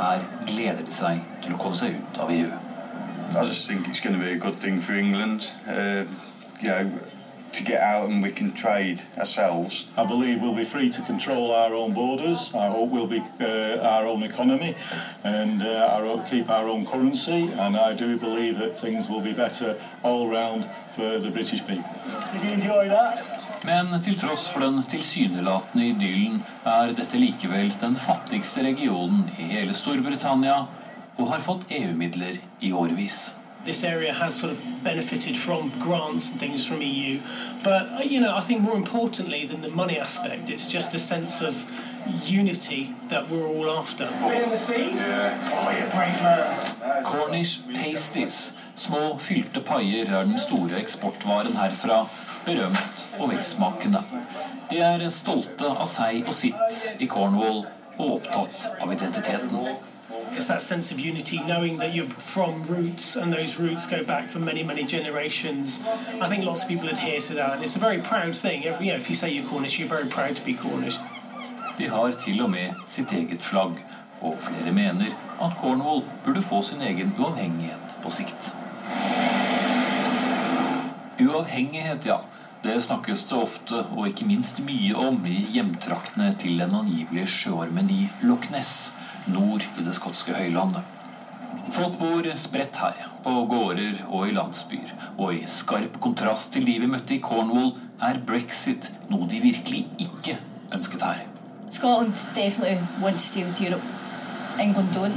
Her 0.00 0.24
gleder 0.46 0.82
de 0.82 0.94
seg 0.94 1.20
til 1.44 1.54
å 1.54 1.60
komme 1.60 1.78
seg 1.78 2.00
ut 2.00 2.22
av 2.22 2.32
EU. 2.34 2.48
I 3.36 3.44
just 3.44 3.68
think 3.68 3.88
it's 3.88 4.00
going 4.00 4.16
to 4.18 4.22
be 4.24 4.32
a 4.32 4.38
good 4.38 4.58
thing 4.58 4.80
for 4.80 4.94
England. 4.94 5.52
Uh, 5.68 6.04
yeah, 6.62 6.86
to 7.52 7.62
get 7.62 7.80
out 7.80 8.08
and 8.08 8.22
we 8.22 8.30
can 8.30 8.52
trade 8.52 9.02
ourselves. 9.18 9.86
I 9.96 10.04
believe 10.04 10.42
we'll 10.42 10.54
be 10.54 10.64
free 10.64 10.90
to 10.90 11.02
control 11.02 11.52
our 11.52 11.74
own 11.74 11.94
borders. 11.94 12.52
I 12.54 12.68
hope 12.68 12.90
we'll 12.90 13.06
be 13.06 13.22
uh, 13.40 13.78
our 13.94 14.06
own 14.06 14.22
economy 14.22 14.74
and 15.24 15.62
uh, 15.62 15.94
our 15.94 16.04
own, 16.06 16.24
keep 16.24 16.50
our 16.50 16.68
own 16.68 16.86
currency. 16.86 17.50
And 17.58 17.76
I 17.76 17.94
do 17.94 18.18
believe 18.18 18.58
that 18.58 18.76
things 18.76 19.08
will 19.08 19.20
be 19.20 19.32
better 19.32 19.78
all 20.02 20.28
round 20.28 20.68
for 20.94 21.18
the 21.18 21.30
British 21.30 21.66
people. 21.66 21.90
Did 22.32 22.42
you 22.44 22.50
enjoy 22.50 22.88
that? 22.88 23.24
Men 23.64 23.88
til 24.04 24.14
tross 24.20 24.44
for 24.52 24.62
den 24.62 24.82
tilsynelatende 24.90 25.88
idyllen 25.88 26.42
er 26.68 26.92
dette 26.94 27.18
likevel 27.18 27.72
den 27.80 27.96
fattigste 27.98 28.62
regionen 28.62 29.24
i 29.38 29.48
hele 29.56 29.74
Storbritannia 29.74 30.60
og 31.16 31.32
har 31.32 31.42
fått 31.42 31.66
EU-midler 31.72 32.38
i 32.60 32.70
årevis. 32.72 33.34
This 33.66 33.84
area 33.84 34.12
has 34.12 34.34
sort 34.40 34.52
of 34.52 34.84
benefited 34.84 35.36
from 35.36 35.70
grants 35.80 36.30
and 36.30 36.40
things 36.40 36.64
from 36.64 36.80
EU. 36.80 37.18
But 37.62 37.88
uh, 37.88 37.98
you 37.98 38.20
know, 38.20 38.34
I 38.34 38.40
think 38.40 38.62
more 38.62 38.76
importantly 38.76 39.44
than 39.44 39.60
the 39.60 39.68
money 39.68 39.98
aspect, 39.98 40.48
it's 40.48 40.66
just 40.66 40.94
a 40.94 40.98
sense 40.98 41.42
of 41.42 41.54
unity 42.24 42.94
that 43.08 43.28
we're 43.28 43.46
all 43.46 43.68
after. 43.70 44.06
Cornish 47.04 47.60
pasties, 47.74 48.54
små 48.74 49.18
fylte 49.18 49.60
paier, 49.60 50.06
er 50.10 50.24
den 50.24 50.38
store 50.38 50.78
eksportvaren 50.78 51.56
herfra. 51.56 52.06
Berømt 52.46 53.08
og 53.18 53.32
velsmakende. 53.32 54.04
De 54.70 54.78
er 54.78 55.02
stolte 55.10 55.66
av 55.66 55.88
seg 55.90 56.28
og 56.30 56.34
sitt 56.34 57.02
i 57.02 57.08
Cornwall 57.10 57.64
og 57.98 58.20
opptatt 58.20 58.68
av 58.78 58.92
identiteten. 58.94 59.66
It's 60.36 60.48
that 60.48 60.62
sense 60.62 60.92
of 60.92 61.00
unity, 61.00 61.40
knowing 61.42 61.78
that 61.78 61.94
you're 61.94 62.06
from 62.34 62.62
roots 62.64 63.16
and 63.16 63.32
those 63.32 63.58
roots 63.58 63.86
go 63.86 64.04
back 64.04 64.28
for 64.28 64.38
many, 64.38 64.62
many 64.62 64.84
generations. 64.84 65.80
I 66.20 66.28
think 66.28 66.44
lots 66.44 66.62
of 66.62 66.68
people 66.68 66.88
adhere 66.88 67.20
to 67.20 67.34
that, 67.34 67.54
and 67.54 67.62
it's 67.62 67.76
a 67.76 67.78
very 67.78 68.00
proud 68.00 68.36
thing. 68.36 68.62
You 68.62 68.70
know, 68.70 68.96
if 68.96 69.08
you 69.08 69.16
say 69.16 69.30
you're 69.30 69.48
Cornish, 69.48 69.78
you're 69.78 69.88
very 69.88 70.08
proud 70.08 70.36
to 70.36 70.44
be 70.44 70.54
Cornish. 70.54 70.98
De 71.78 71.88
har 71.88 72.12
til 72.12 72.42
og 72.42 72.50
med 72.50 72.74
sitt 72.86 73.12
eget 73.12 73.42
flagg, 73.44 73.84
og 74.20 74.36
flere 74.40 74.72
mener 74.72 75.12
at 75.42 75.52
Cornwall 75.60 76.04
burde 76.24 76.42
få 76.42 76.62
sin 76.62 76.80
egen 76.80 77.14
uavhengighet 77.18 77.98
på 78.02 78.10
sikt. 78.10 78.54
Uavhengighet, 81.20 82.06
ja. 82.06 82.16
Det 82.64 82.82
snakkes 82.82 83.24
det 83.24 83.38
ofte, 83.38 83.84
og 83.96 84.06
ikke 84.06 84.24
minst 84.26 84.58
mye 84.58 84.96
om, 84.96 85.26
i 85.26 85.46
hjemtraktene 85.52 86.34
til 86.38 86.58
den 86.58 86.74
angivelige 86.74 87.26
sjøormen 87.26 87.90
i 87.90 88.08
Loch 88.22 88.50
Ness 88.50 88.92
nord 89.26 89.64
i 89.76 89.84
det 89.84 89.94
skotske 89.96 90.34
høylandet. 90.36 90.82
Folk 91.74 91.98
bor 91.98 92.26
spredt 92.38 92.76
her, 92.78 93.06
på 93.24 93.32
gårder 93.50 94.02
og 94.06 94.28
i 94.28 94.34
landsbyer. 94.36 94.92
Og 95.18 95.34
i 95.34 95.46
skarp 95.50 95.98
kontrast 96.00 96.52
til 96.54 96.66
de 96.68 96.76
vi 96.82 96.90
møtte 96.90 97.16
i 97.16 97.22
Cornwall, 97.22 97.72
er 98.02 98.20
brexit 98.28 98.90
noe 99.10 99.26
de 99.30 99.40
virkelig 99.40 99.86
ikke 99.98 100.36
ønsket 100.74 101.02
her. 101.02 101.24
Scotland 101.70 102.14
definitely 102.34 102.78
wants 103.02 103.30
to 103.30 103.32
stay 103.32 103.44
with 103.44 103.62
Europe. 103.62 103.82
England 104.60 104.88
don't. 104.94 105.16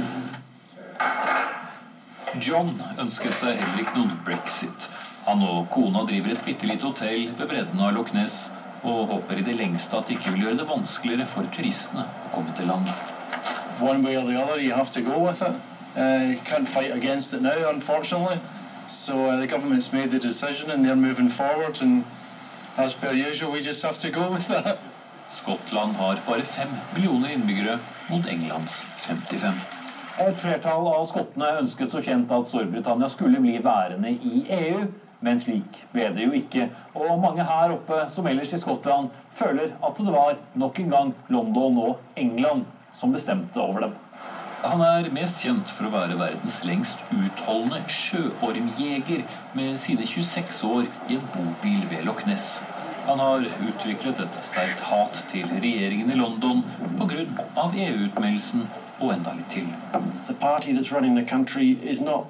John 2.40 2.82
ønsket 2.98 3.36
seg 3.38 3.60
heller 3.60 3.82
ikke 3.82 3.98
noen 3.98 4.18
brexit. 4.26 4.88
Han 5.26 5.42
og 5.44 5.68
kona 5.70 6.02
driver 6.08 6.34
et 6.34 6.44
bitte 6.46 6.66
lite 6.66 6.88
hotell 6.88 7.28
ved 7.36 7.46
bredden 7.46 7.80
av 7.84 7.94
Loch 7.94 8.12
Ness 8.16 8.50
og 8.80 9.10
håper 9.12 9.40
i 9.40 9.46
det 9.46 9.56
lengste 9.58 9.98
at 9.98 10.08
det 10.08 10.16
ikke 10.16 10.34
vil 10.34 10.46
gjøre 10.46 10.60
det 10.62 10.68
vanskeligere 10.70 11.28
for 11.28 11.48
turistene 11.54 12.06
å 12.08 12.34
komme 12.34 12.54
til 12.56 12.70
landet. 12.70 13.19
One 13.80 14.02
way 14.02 14.16
or 14.16 14.26
the 14.26 14.38
other, 14.38 14.60
you 14.60 14.72
have 14.72 14.90
to 14.90 15.00
go 15.00 15.18
with 15.18 15.40
it. 15.40 15.56
Uh, 15.96 16.32
you 16.32 16.36
can't 16.44 16.68
fight 16.68 16.94
against 16.94 17.32
it 17.32 17.40
now, 17.40 17.70
unfortunately. 17.70 18.38
So 18.86 19.26
uh, 19.26 19.40
the 19.40 19.46
government's 19.46 19.92
made 19.92 20.10
the 20.10 20.18
decision 20.18 20.70
and 20.70 20.84
they're 20.84 20.96
moving 20.96 21.30
forward. 21.30 21.80
And 21.80 22.04
as 22.76 22.92
per 22.94 23.12
usual, 23.12 23.52
we 23.52 23.62
just 23.62 23.82
have 23.82 23.98
to 23.98 24.10
go 24.10 24.30
with 24.30 24.48
that. 24.48 24.78
Skottland 25.30 25.94
har 25.96 26.18
bare 26.26 26.42
fem 26.42 26.68
millioner 26.94 27.28
innbyggere 27.30 27.78
mot 28.10 28.26
Englands 28.26 28.86
55. 28.96 29.54
Et 30.18 30.36
flertall 30.36 30.88
av 30.90 31.04
skottene 31.06 31.52
ønsket 31.62 31.92
så 31.94 32.02
kjent 32.02 32.32
at 32.34 32.48
Storbritannia 32.50 33.08
skulle 33.08 33.40
bli 33.40 33.54
værende 33.64 34.10
i 34.10 34.42
EU, 34.56 34.82
men 35.20 35.40
slik 35.40 35.78
ble 35.94 36.08
det 36.16 36.26
jo 36.26 36.34
ikke. 36.36 36.66
Og 36.98 37.14
mange 37.22 37.46
her 37.46 37.76
oppe, 37.76 38.02
som 38.10 38.26
ellers 38.26 38.52
i 38.52 38.60
Skottland, 38.60 39.08
føler 39.32 39.70
at 39.86 40.02
det 40.02 40.12
var 40.12 40.36
nok 40.58 40.82
en 40.82 40.92
gang 40.92 41.14
London 41.30 41.78
og 41.78 42.20
England 42.20 42.66
som 43.00 43.12
bestemte 43.12 43.60
over 43.60 43.80
dem. 43.80 43.94
Han 44.60 44.82
er 44.84 45.08
mest 45.16 45.40
kjent 45.40 45.70
for 45.72 45.88
å 45.88 45.92
være 45.94 46.18
verdens 46.20 46.58
lengst 46.68 47.00
utholdende 47.16 47.80
sjøormjeger 47.88 49.22
med 49.56 49.78
sine 49.80 50.04
26 50.04 50.58
år 50.68 50.84
i 51.08 51.16
en 51.16 51.30
bobil 51.32 51.86
ved 51.88 52.04
Loch 52.04 52.26
Ness. 52.28 52.58
Han 53.06 53.22
har 53.24 53.46
utviklet 53.70 54.20
et 54.20 54.36
sterkt 54.44 54.84
hat 54.90 55.22
til 55.30 55.48
regjeringen 55.48 56.12
i 56.12 56.18
London 56.18 56.60
pga. 56.98 57.24
EU-utmeldelsen 57.56 58.68
og 59.00 59.14
enda 59.14 59.32
litt 59.38 59.48
til. 59.56 59.72
The 60.28 60.34
party 60.34 60.76
that's 60.76 60.92
running 60.92 61.16
the 61.16 61.24
country 61.24 61.78
is 61.82 62.00
not 62.00 62.26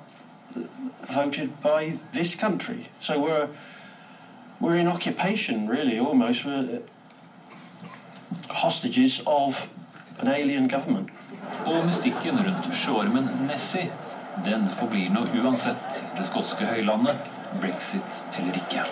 voted 1.11 1.51
by 1.63 1.99
this 2.13 2.37
country. 2.37 2.87
So 3.01 3.19
we're 3.19 3.49
we're 4.61 4.77
in 4.77 4.87
occupation, 4.87 5.69
really, 5.69 5.99
almost. 5.99 6.45
We're 6.45 6.81
hostages 8.51 9.21
of 9.27 9.69
an 10.23 10.29
alien 10.29 10.69
government. 10.69 11.11
Og 11.67 11.85
mystikken 11.87 12.39
rundt 12.45 12.71
sjøormen 12.77 13.29
Nessie, 13.49 13.91
den 14.45 14.69
forblir 14.73 15.11
nå 15.13 15.27
uansett 15.41 16.03
det 16.17 16.27
skotske 16.29 16.69
høylandet, 16.69 17.19
brexit 17.61 18.21
eller 18.39 18.57
ikke. 18.61 18.85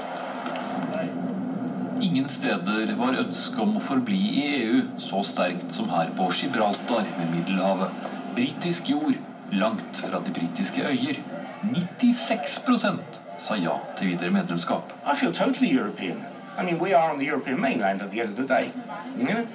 Ingen 2.03 2.29
steder 2.31 2.93
var 2.99 3.19
ønsket 3.19 3.63
om 3.63 3.77
å 3.79 3.83
forbli 3.83 4.19
i 4.39 4.45
EU 4.59 4.83
så 5.03 5.23
sterkt 5.27 5.73
som 5.75 5.91
her 5.91 6.13
på 6.19 6.29
Gibraltar 6.31 7.09
ved 7.17 7.33
Middelhavet. 7.33 8.07
Britisk 8.37 8.93
jord 8.93 9.17
langt 9.51 9.99
fra 9.99 10.21
de 10.23 10.35
britiske 10.35 10.85
øyer. 10.87 11.19
96% 11.63 13.19
sa 13.39 13.57
ja 13.59 13.81
til 13.99 14.13
videre 14.13 14.31
medlemskap. 14.31 14.95
I 15.05 15.17
feel 15.17 15.33
totally 15.33 15.73
European. 15.75 16.23
I 16.59 16.65
mean, 16.65 16.79
we 16.79 16.95
are 16.95 17.13
on 17.13 17.19
the 17.19 17.27
European 17.27 17.61
mainland 17.61 18.03
at 18.03 18.11
the 18.11 18.21
end 18.21 18.31
of 18.31 18.37
the 18.37 18.47
day. 18.47 18.71
You 19.19 19.25
know? 19.25 19.47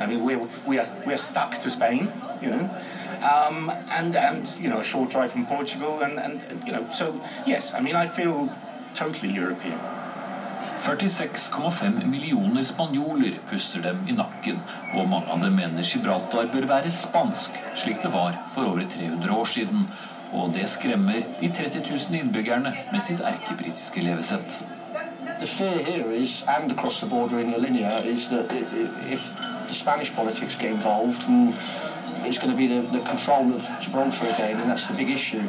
I 0.00 0.06
mean, 0.06 0.24
we're, 0.24 0.46
we 0.66 0.78
are, 0.78 0.88
we're 1.06 1.16
stuck 1.16 1.58
to 1.58 1.70
Spain, 1.70 2.10
you 2.40 2.50
know? 2.50 2.70
Um, 3.22 3.70
and, 3.90 4.14
and, 4.14 4.54
you 4.58 4.68
know, 4.68 4.80
a 4.80 4.84
short 4.84 5.10
drive 5.10 5.32
from 5.32 5.46
Portugal. 5.46 6.02
And, 6.02 6.18
and, 6.18 6.42
and, 6.44 6.64
you 6.66 6.72
know, 6.72 6.86
so, 6.92 7.20
yes, 7.46 7.74
I 7.74 7.80
mean, 7.80 7.96
I 7.96 8.06
feel 8.06 8.54
totally 8.94 9.32
European. 9.32 9.78
46,5 10.78 12.04
millioner 12.04 12.62
spanjoler 12.62 13.38
puster 13.50 13.80
dem 13.80 14.02
i 14.08 14.12
nakken, 14.12 14.58
og 14.94 15.08
mange 15.08 15.32
av 15.32 15.40
dem 15.40 15.56
mener 15.56 15.82
Gibraltar 15.82 16.50
bør 16.52 16.68
være 16.68 16.92
spansk, 16.92 17.56
slik 17.74 18.02
det 18.02 18.12
var 18.12 18.36
for 18.52 18.68
over 18.68 18.84
300 18.84 19.32
år 19.32 19.44
siden. 19.44 19.88
Og 20.36 20.52
det 20.54 20.68
skremmer 20.68 21.22
de 21.40 21.48
30 21.48 21.80
000 21.90 22.20
innbyggerne 22.20 22.74
med 22.92 23.02
sitt 23.02 23.24
erkebritiske 23.24 24.04
levesett. 24.04 24.60
The 25.38 25.46
fear 25.46 25.78
here 25.78 26.10
is, 26.10 26.44
and 26.48 26.72
across 26.72 27.00
the 27.02 27.06
border 27.06 27.38
in 27.38 27.52
La 27.52 27.58
Linea, 27.58 27.98
is 27.98 28.30
that 28.30 28.46
if 29.10 29.22
the 29.66 29.72
Spanish 29.72 30.14
politics 30.14 30.56
get 30.56 30.70
involved, 30.72 31.28
and 31.28 31.54
it's 32.24 32.38
going 32.38 32.50
to 32.50 32.56
be 32.56 32.66
the, 32.66 32.80
the 32.80 33.04
control 33.04 33.52
of 33.52 33.68
Gibraltar 33.80 34.24
again, 34.26 34.58
and 34.60 34.70
that's 34.70 34.86
the 34.86 34.94
big 34.94 35.10
issue. 35.10 35.44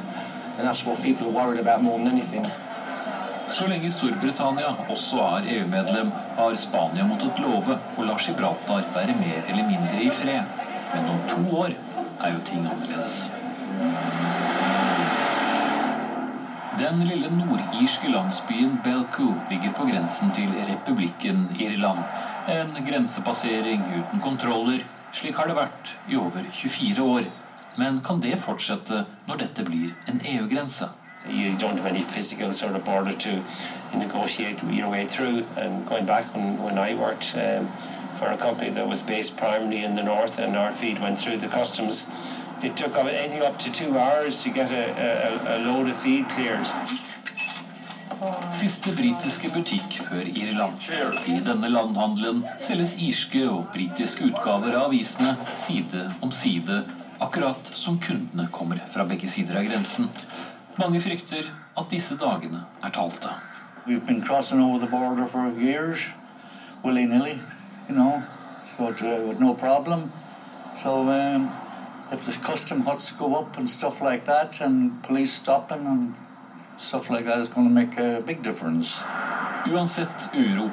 And 0.57 0.67
that's 0.67 0.85
what 0.85 1.01
people 1.01 1.27
are 1.27 1.31
worried 1.31 1.59
about 1.61 1.81
more 1.83 1.97
than 1.97 2.07
anything. 2.07 2.45
Så 3.47 3.67
lenge 3.67 3.91
Storbritannia 3.91 4.75
også 4.89 5.17
er 5.17 5.41
EU-medlem, 5.51 6.11
har 6.37 6.55
Spania 6.55 7.05
måttet 7.07 7.39
love 7.39 7.79
å 7.97 8.03
la 8.03 8.17
Gibraltar 8.19 8.83
være 8.95 9.15
mer 9.15 9.47
eller 9.47 9.69
mindre 9.69 10.03
i 10.03 10.09
fred. 10.09 10.43
Men 10.93 11.09
om 11.13 11.23
to 11.29 11.57
år 11.57 11.77
er 12.19 12.33
jo 12.33 12.43
ting 12.45 12.67
annerledes. 12.67 13.31
Den 16.77 16.99
lille 17.07 17.29
nordirske 17.33 18.11
landsbyen 18.11 18.77
Belcoo 18.83 19.33
ligger 19.49 19.73
på 19.73 19.87
grensen 19.89 20.31
til 20.31 20.51
republikken 20.69 21.47
Irland. 21.59 21.99
En 22.47 22.85
grensepassering 22.85 23.81
uten 23.97 24.21
kontroller. 24.23 24.85
Slik 25.13 25.35
har 25.35 25.49
det 25.49 25.57
vært 25.57 25.95
i 26.09 26.15
over 26.15 26.45
24 26.53 27.03
år. 27.03 27.31
Men 27.77 27.99
kan 28.05 28.21
det 28.21 28.37
fortsette 28.39 29.05
når 29.27 29.43
dette 29.43 29.65
blir 29.65 29.93
en 30.07 30.21
EU-grense? 30.21 30.89
you 31.29 31.57
don't 31.57 31.77
have 31.77 31.87
any 31.87 32.01
physical 32.01 32.53
sort 32.53 32.75
of 32.75 32.85
border 32.85 33.11
to 33.11 33.43
negotiate 33.93 34.63
your 34.63 34.89
way 34.89 35.05
through. 35.05 35.45
And 35.57 35.85
going 35.85 36.05
back 36.05 36.25
um, 36.35 37.67
for 38.17 38.27
a 38.27 38.37
company 38.37 38.69
that 38.71 38.87
was 38.87 39.01
based 39.01 39.37
primarily 39.37 39.83
in 39.83 39.93
the 39.93 40.03
north 40.03 40.39
and 40.39 40.55
our 40.55 40.71
feed 40.71 40.99
went 40.99 41.17
through 41.17 41.37
the 41.37 41.47
customs, 41.47 42.05
it 42.63 42.75
took 42.75 42.95
anything 42.95 43.41
up 43.41 43.59
to 43.59 43.71
two 43.71 43.97
hours 43.97 44.43
to 44.43 44.49
get 44.49 44.71
a, 44.71 44.85
a, 44.91 45.57
a 45.57 45.57
load 45.65 45.89
of 45.89 45.95
feed 45.95 46.27
cleared. 46.29 46.67
Siste 48.49 48.91
britiske 48.97 49.49
butikk 49.53 49.99
før 50.07 50.25
Irland. 50.25 50.81
I 51.29 51.37
denne 51.45 51.69
landhandelen 51.69 52.39
selges 52.57 52.95
irske 52.97 53.43
og 53.45 53.67
britiske 53.75 54.25
utgaver 54.31 54.73
av 54.73 54.87
avisene 54.87 55.35
side 55.53 56.07
om 56.25 56.31
side, 56.33 56.79
akkurat 57.21 57.69
som 57.77 57.99
kundene 58.01 58.47
kommer 58.53 58.81
fra 58.89 59.05
begge 59.05 59.29
sider 59.29 59.59
av 59.59 59.69
grensen. 59.69 60.09
Mange 60.81 61.01
frykter 61.01 61.45
at 61.77 61.93
disse 61.93 62.17
dagene 62.17 62.63
er 62.81 62.95
talte. 62.95 63.35
We've 63.85 64.05
been 64.05 64.23
crossing 64.25 64.61
over 64.61 64.79
the 64.79 64.89
border 64.89 65.25
for 65.25 65.53
years, 65.53 66.09
willy 66.83 67.05
nilly, 67.05 67.39
you 67.87 67.95
know, 67.95 68.23
but 68.79 69.01
uh, 69.01 69.21
with 69.27 69.39
no 69.39 69.53
problem. 69.53 70.11
So 70.81 71.07
um, 71.09 71.51
if 72.11 72.25
the 72.25 72.31
custom 72.47 72.81
huts 72.81 73.11
go 73.11 73.35
up 73.35 73.57
and 73.57 73.69
stuff 73.69 74.01
like 74.01 74.25
that, 74.25 74.61
and 74.61 75.03
police 75.03 75.33
stopping 75.33 75.85
and 75.85 76.15
stuff 76.77 77.09
like 77.09 77.25
that 77.25 77.39
is 77.39 77.49
going 77.49 77.67
to 77.67 77.73
make 77.73 77.97
a 77.97 78.21
big 78.25 78.41
difference. 78.41 79.03
Uansett 79.65 80.29
uro, 80.33 80.69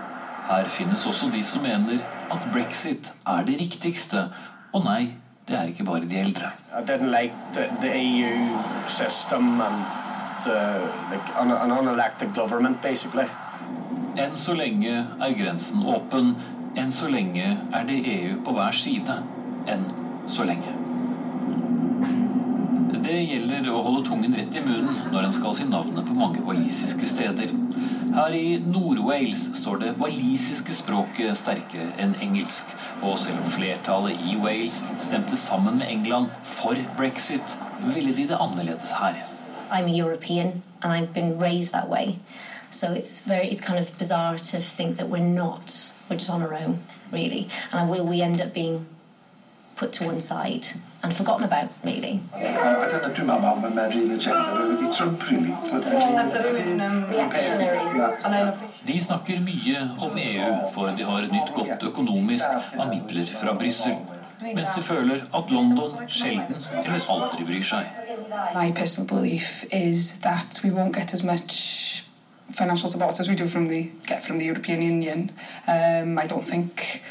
her 0.48 0.64
finnes 0.64 1.06
også 1.06 1.30
de 1.32 1.42
som 1.42 1.62
mener 1.62 2.04
at 2.30 2.48
brexit 2.52 3.12
er 3.26 3.44
det 3.44 3.60
riktigste. 3.60 4.28
Og 4.72 4.84
nei, 4.84 5.14
det 5.48 5.56
er 5.58 5.70
ikke 5.72 5.84
bare 5.84 6.04
de 6.04 6.18
eldre. 6.18 6.52
I 6.72 6.82
didn't 6.82 7.10
like 7.10 7.32
the, 7.54 7.68
the 7.80 7.90
EU 7.94 8.58
system 8.88 9.60
and 9.60 9.84
the, 10.44 10.90
like, 11.10 11.40
an, 11.40 11.50
an 11.50 11.70
unelected 11.70 12.34
government, 12.34 12.82
basically. 12.82 13.26
Enn 14.18 14.36
så 14.38 14.54
lenge 14.54 14.94
er 14.94 15.34
grensen 15.38 15.82
åpen. 15.82 16.36
Enn 16.78 16.92
så 16.92 17.08
lenge 17.10 17.58
er 17.74 17.86
det 17.86 18.00
EU 18.06 18.38
på 18.44 18.54
hver 18.54 18.74
side. 18.78 19.18
Enn 19.70 19.86
så 20.30 20.46
lenge. 20.46 20.83
Det 23.04 23.18
gjelder 23.20 23.66
å 23.68 23.82
holde 23.84 24.06
tungen 24.06 24.32
rett 24.32 24.54
i 24.56 24.60
munnen 24.64 25.10
når 25.12 25.26
en 25.26 25.34
skal 25.36 25.52
si 25.58 25.64
navnet 25.68 26.06
på 26.08 26.14
mange 26.16 26.40
walisiske 26.46 27.04
steder. 27.10 27.50
Her 28.14 28.36
i 28.38 28.54
Nord-Wales 28.64 29.42
står 29.58 29.82
det 29.82 29.90
walisiske 30.00 30.72
språket 30.72 31.36
sterkere 31.36 31.90
enn 32.00 32.14
engelsk. 32.24 32.72
Og 33.04 33.18
selv 33.20 33.42
om 33.42 33.50
flertallet 33.52 34.24
i 34.24 34.38
Wales 34.40 34.80
stemte 35.04 35.36
sammen 35.36 35.82
med 35.82 35.92
England 35.92 36.32
for 36.48 36.80
brexit, 36.96 37.58
ville 37.90 38.16
de 38.16 38.24
det 38.32 38.40
annerledes 38.40 38.96
her. 38.96 39.20
I'm 39.68 39.92
European 39.92 40.62
and 40.80 40.92
I've 40.92 41.12
been 41.12 41.36
raised 41.38 41.76
that 41.76 41.90
way. 41.90 42.20
So 42.70 42.94
it's 42.94 43.20
very, 43.20 43.48
it's 43.48 43.60
kind 43.60 43.78
of 43.78 43.98
bizarre 43.98 44.38
to 44.38 44.60
think 44.60 44.96
that 44.96 45.10
we're 45.10 45.30
not, 45.42 45.92
we're 46.08 46.16
just 46.16 46.30
on 46.30 46.40
our 46.40 46.54
own, 46.54 46.80
really. 47.12 47.48
And 47.70 47.90
will 47.90 48.06
we 48.06 48.22
end 48.22 48.40
up 48.40 48.54
being 48.54 48.86
put 49.76 49.92
to 49.92 50.04
one 50.04 50.20
side 50.20 50.66
and 51.02 51.14
forgotten 51.14 51.44
about, 51.44 51.68
really? 51.84 52.20
Dyna 52.32 53.10
dwi'n 53.14 53.26
meddwl 53.28 53.46
am 53.50 53.64
y 53.66 53.70
Mary 53.74 54.00
yn 54.04 54.14
y 54.14 54.18
gender 54.22 54.68
wedi 54.70 54.90
Trump, 54.94 55.24
really. 55.28 55.52
De 58.84 58.98
snakker 59.00 59.40
mye 59.44 59.82
om 59.98 60.18
EU, 60.24 60.50
for 60.74 60.94
de 60.96 61.08
har 61.08 61.28
nytt 61.32 61.54
godt 61.56 61.88
økonomisk 61.90 62.48
av 62.78 62.88
midler 62.92 63.26
fra 63.40 63.56
Brussel. 63.58 63.98
Mens 64.44 64.74
de 64.76 64.82
føler 64.82 65.22
at 65.34 65.50
London 65.50 66.00
sjelden 66.08 66.58
eller 66.84 67.10
aldri 67.10 67.46
bryr 67.48 67.64
seg. 67.64 68.00
My 68.54 68.72
personal 68.72 69.08
belief 69.08 69.64
is 69.72 70.18
that 70.18 70.60
we 70.64 70.70
won't 70.70 70.94
get 70.94 71.14
as 71.14 71.22
much 71.24 72.03
financial 72.54 72.88
support 72.88 73.20
as 73.20 73.28
we 73.28 73.34
do 73.34 73.46
from 73.46 73.68
the 73.68 73.90
get 74.06 74.24
from 74.24 74.38
the 74.38 74.46
European 74.46 74.82
Union. 74.82 75.30
Um, 75.66 76.18
I 76.18 76.26
don't 76.26 76.44
think 76.44 77.02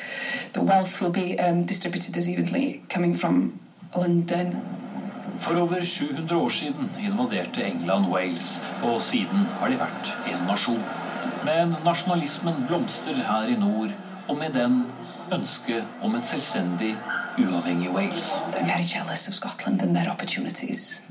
the 0.53 0.61
wealth 0.61 1.01
will 1.01 1.11
be 1.11 1.39
um, 1.39 1.65
distributed 1.65 2.17
as 2.17 2.29
evenly 2.29 2.81
coming 2.89 3.15
from 3.15 3.59
London. 3.95 4.61
For 5.37 5.55
over 5.55 5.83
700 5.83 6.37
år 6.37 6.49
siden 6.49 6.89
invaderte 6.99 7.63
England 7.63 8.05
Wales, 8.05 8.61
og 8.83 9.01
siden 9.01 9.47
har 9.59 9.67
de 9.69 9.79
vært 9.79 10.17
en 10.27 10.45
nasjon. 10.47 10.83
Men 11.45 11.75
nasjonalismen 11.85 12.65
blomstrer 12.67 13.15
her 13.15 13.49
i 13.49 13.55
nord, 13.55 13.89
og 14.27 14.37
med 14.37 14.53
den 14.53 14.85
ønsket 15.33 15.83
om 16.01 16.15
et 16.15 16.27
selvstendig, 16.27 16.95
uavhengig 17.39 17.89
Wales. 17.89 18.29
I'm 18.53 18.67
very 18.67 18.85
jealous 18.95 19.27
of 19.27 19.33
Scotland 19.33 19.81
and 19.81 19.95
their 19.95 20.11
opportunities. 20.11 21.01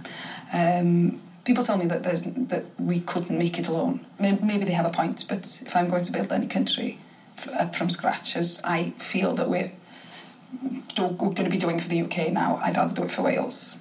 Um, 0.55 1.21
people 1.45 1.65
tell 1.65 1.77
me 1.77 1.87
that 1.87 2.03
there's 2.03 2.25
that 2.25 2.65
we 2.79 3.01
couldn't 3.01 3.37
make 3.37 3.59
it 3.59 3.69
alone. 3.69 4.05
Maybe, 4.19 4.65
they 4.65 4.73
have 4.73 4.87
a 4.87 4.91
point, 4.91 5.25
but 5.29 5.63
if 5.65 5.75
I'm 5.75 5.89
going 5.89 6.05
to 6.05 6.13
build 6.13 6.31
any 6.33 6.47
country 6.47 6.99
from 7.37 7.91
scratch, 7.91 8.37
as 8.37 8.61
I 8.65 8.91
feel 8.91 9.35
that 9.35 9.49
we're, 9.49 9.73
we're 10.99 11.09
going 11.09 11.35
to 11.35 11.51
be 11.51 11.59
doing 11.59 11.81
for 11.81 11.89
the 11.89 12.03
UK 12.03 12.33
now, 12.33 12.61
I'd 12.63 12.77
rather 12.77 12.95
do 12.95 13.05
it 13.05 13.11
for 13.11 13.23
Wales. 13.23 13.79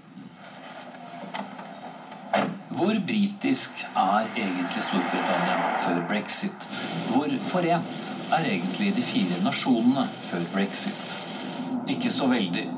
Hvor 2.71 2.95
britisk 3.05 3.71
er 3.95 4.27
egentlig 4.35 4.83
Storbritannia 4.83 5.77
før 5.79 6.07
brexit? 6.07 6.67
Hvor 7.09 7.27
forent 7.41 8.17
er 8.31 8.45
egentlig 8.45 8.95
de 8.95 9.01
fire 9.01 9.43
nasjonene 9.43 10.07
før 10.21 10.45
brexit? 10.53 11.21
Ikke 11.87 12.11
så 12.11 12.27
veldig. 12.31 12.69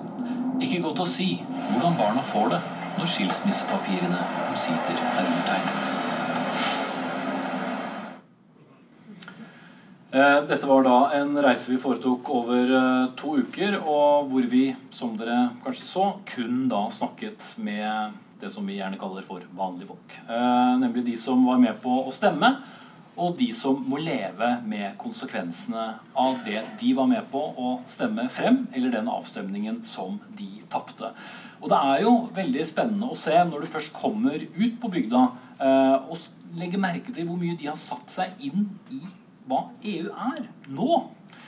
Ikke 0.61 0.81
godt 0.81 0.99
å 0.99 1.07
si 1.07 1.43
hvordan 1.45 1.95
barna 1.97 2.25
får 2.25 2.49
det 2.55 2.61
når 2.97 3.09
skilsmissepapirene 3.09 4.19
omsider 4.49 4.99
er 5.03 5.29
undertegnet. 5.29 5.93
Eh, 10.13 10.39
Dette 10.45 10.67
var 10.69 10.83
da 10.85 10.97
en 11.17 11.31
reise 11.41 11.71
vi 11.71 11.79
foretok 11.81 12.29
over 12.35 12.69
eh, 12.77 13.05
to 13.17 13.39
uker, 13.41 13.79
og 13.81 14.29
hvor 14.29 14.45
vi, 14.51 14.67
som 14.93 15.15
dere 15.17 15.47
kanskje 15.63 15.87
så, 15.89 16.03
kun 16.29 16.67
da 16.69 16.83
snakket 16.93 17.55
med 17.57 18.13
det 18.43 18.51
som 18.53 18.67
vi 18.67 18.77
gjerne 18.77 18.99
kaller 19.01 19.25
for 19.25 19.41
vanlige 19.57 19.89
folk. 19.89 20.19
Eh, 20.27 20.73
Nemlig 20.83 21.07
de 21.07 21.17
som 21.17 21.41
var 21.47 21.57
med 21.63 21.81
på 21.81 21.95
å 22.03 22.13
stemme, 22.13 22.53
og 23.13 23.35
de 23.37 23.49
som 23.53 23.77
må 23.89 23.99
leve 24.01 24.49
med 24.65 24.95
konsekvensene 25.01 25.85
av 26.17 26.39
det 26.45 26.63
de 26.79 26.93
var 26.97 27.09
med 27.09 27.27
på 27.31 27.41
å 27.59 27.73
stemme 27.91 28.25
frem, 28.33 28.63
eller 28.73 28.93
den 28.93 29.09
avstemningen 29.11 29.83
som 29.85 30.17
de 30.37 30.49
tapte. 30.73 31.13
Og 31.63 31.69
det 31.71 31.79
er 31.79 32.03
jo 32.03 32.13
veldig 32.35 32.63
spennende 32.67 33.11
å 33.13 33.17
se 33.19 33.35
når 33.47 33.63
du 33.63 33.71
først 33.71 33.93
kommer 33.95 34.41
ut 34.41 34.79
på 34.81 34.91
bygda, 34.91 35.25
eh, 35.59 35.97
og 36.09 36.57
legger 36.59 36.81
merke 36.81 37.13
til 37.13 37.27
hvor 37.29 37.39
mye 37.39 37.57
de 37.59 37.69
har 37.69 37.79
satt 37.79 38.09
seg 38.11 38.41
inn 38.43 38.65
i 38.91 39.01
hva 39.47 39.67
EU 39.83 40.09
er 40.09 40.47
nå. 40.71 41.03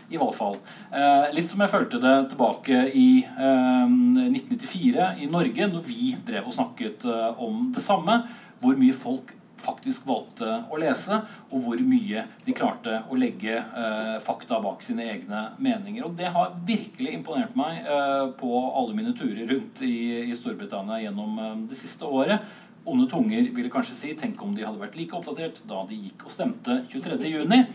I 0.05 0.19
hvert 0.21 0.37
fall. 0.37 0.59
Eh, 0.93 1.31
litt 1.33 1.47
som 1.49 1.63
jeg 1.63 1.71
følte 1.71 1.97
det 1.97 2.13
tilbake 2.29 2.83
i 2.93 3.23
eh, 3.25 3.87
1994 3.89 5.07
i 5.23 5.29
Norge, 5.33 5.69
når 5.71 5.81
vi 5.87 6.11
drev 6.27 6.45
og 6.45 6.53
snakket 6.53 7.07
eh, 7.09 7.41
om 7.41 7.71
det 7.73 7.81
samme. 7.81 8.19
Hvor 8.61 8.77
mye 8.77 8.93
folk 8.93 9.33
faktisk 9.61 10.05
valgte 10.07 10.47
å 10.71 10.79
lese, 10.79 11.19
og 11.51 11.63
hvor 11.63 11.81
mye 11.85 12.25
de 12.45 12.55
klarte 12.55 12.99
å 13.09 13.17
legge 13.19 13.55
eh, 13.57 14.17
fakta 14.25 14.59
bak 14.63 14.83
sine 14.85 15.07
egne 15.11 15.47
meninger. 15.57 16.05
Og 16.07 16.17
det 16.19 16.31
har 16.35 16.55
virkelig 16.67 17.15
imponert 17.17 17.55
meg 17.57 17.85
eh, 17.85 18.25
på 18.39 18.51
alle 18.67 18.97
mine 18.97 19.15
turer 19.17 19.47
rundt 19.49 19.81
i, 19.85 19.95
i 20.29 20.37
Storbritannia 20.37 21.01
gjennom 21.05 21.39
eh, 21.39 21.57
det 21.71 21.79
siste 21.79 22.07
året. 22.07 22.45
Onde 22.85 23.07
tunger 23.09 23.47
ville 23.55 23.71
kanskje 23.73 23.95
si 23.97 24.11
tenk 24.17 24.41
om 24.45 24.53
de 24.53 24.65
hadde 24.65 24.81
vært 24.81 24.97
like 24.99 25.15
oppdatert 25.17 25.63
da 25.65 25.81
de 25.89 25.97
gikk 25.97 26.27
og 26.27 26.33
stemte 26.35 26.83
23.6. 26.91 27.65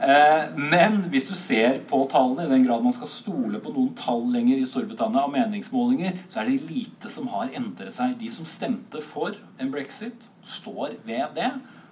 Eh, 0.00 0.44
men 0.56 0.98
hvis 1.12 1.26
du 1.28 1.32
ser 1.36 1.78
på 1.88 2.02
tallene, 2.12 2.46
i 2.46 2.52
den 2.52 2.66
grad 2.66 2.84
man 2.84 2.94
skal 2.96 3.08
stole 3.08 3.60
på 3.60 3.72
noen 3.72 3.94
tall 3.96 4.26
lenger 4.32 4.60
i 4.60 4.68
Storbritannia 4.68 5.26
av 5.26 5.32
meningsmålinger, 5.32 6.22
så 6.28 6.40
er 6.40 6.50
det 6.50 6.68
lite 6.68 7.12
som 7.12 7.28
har 7.32 7.52
endret 7.56 7.96
seg. 7.96 8.16
De 8.20 8.30
som 8.32 8.48
stemte 8.48 9.02
for 9.04 9.36
en 9.60 9.72
brexit, 9.72 10.28
står 10.44 10.96
ved 11.04 11.36
det. 11.36 11.50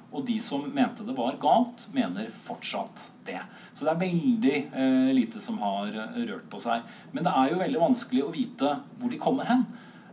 Og 0.09 0.25
de 0.25 0.39
som 0.41 0.65
mente 0.73 1.05
det 1.05 1.17
var 1.17 1.37
galt, 1.41 1.85
mener 1.93 2.31
fortsatt 2.47 3.09
det. 3.29 3.41
Så 3.77 3.85
det 3.85 3.93
er 3.93 4.01
veldig 4.01 4.57
eh, 4.73 5.11
lite 5.15 5.41
som 5.43 5.61
har 5.61 5.93
eh, 5.93 6.23
rørt 6.31 6.49
på 6.51 6.61
seg. 6.63 6.87
Men 7.13 7.27
det 7.27 7.35
er 7.37 7.53
jo 7.53 7.61
veldig 7.61 7.83
vanskelig 7.83 8.25
å 8.25 8.33
vite 8.33 8.73
hvor 8.99 9.13
de 9.13 9.21
kommer 9.21 9.49
hen. 9.49 9.69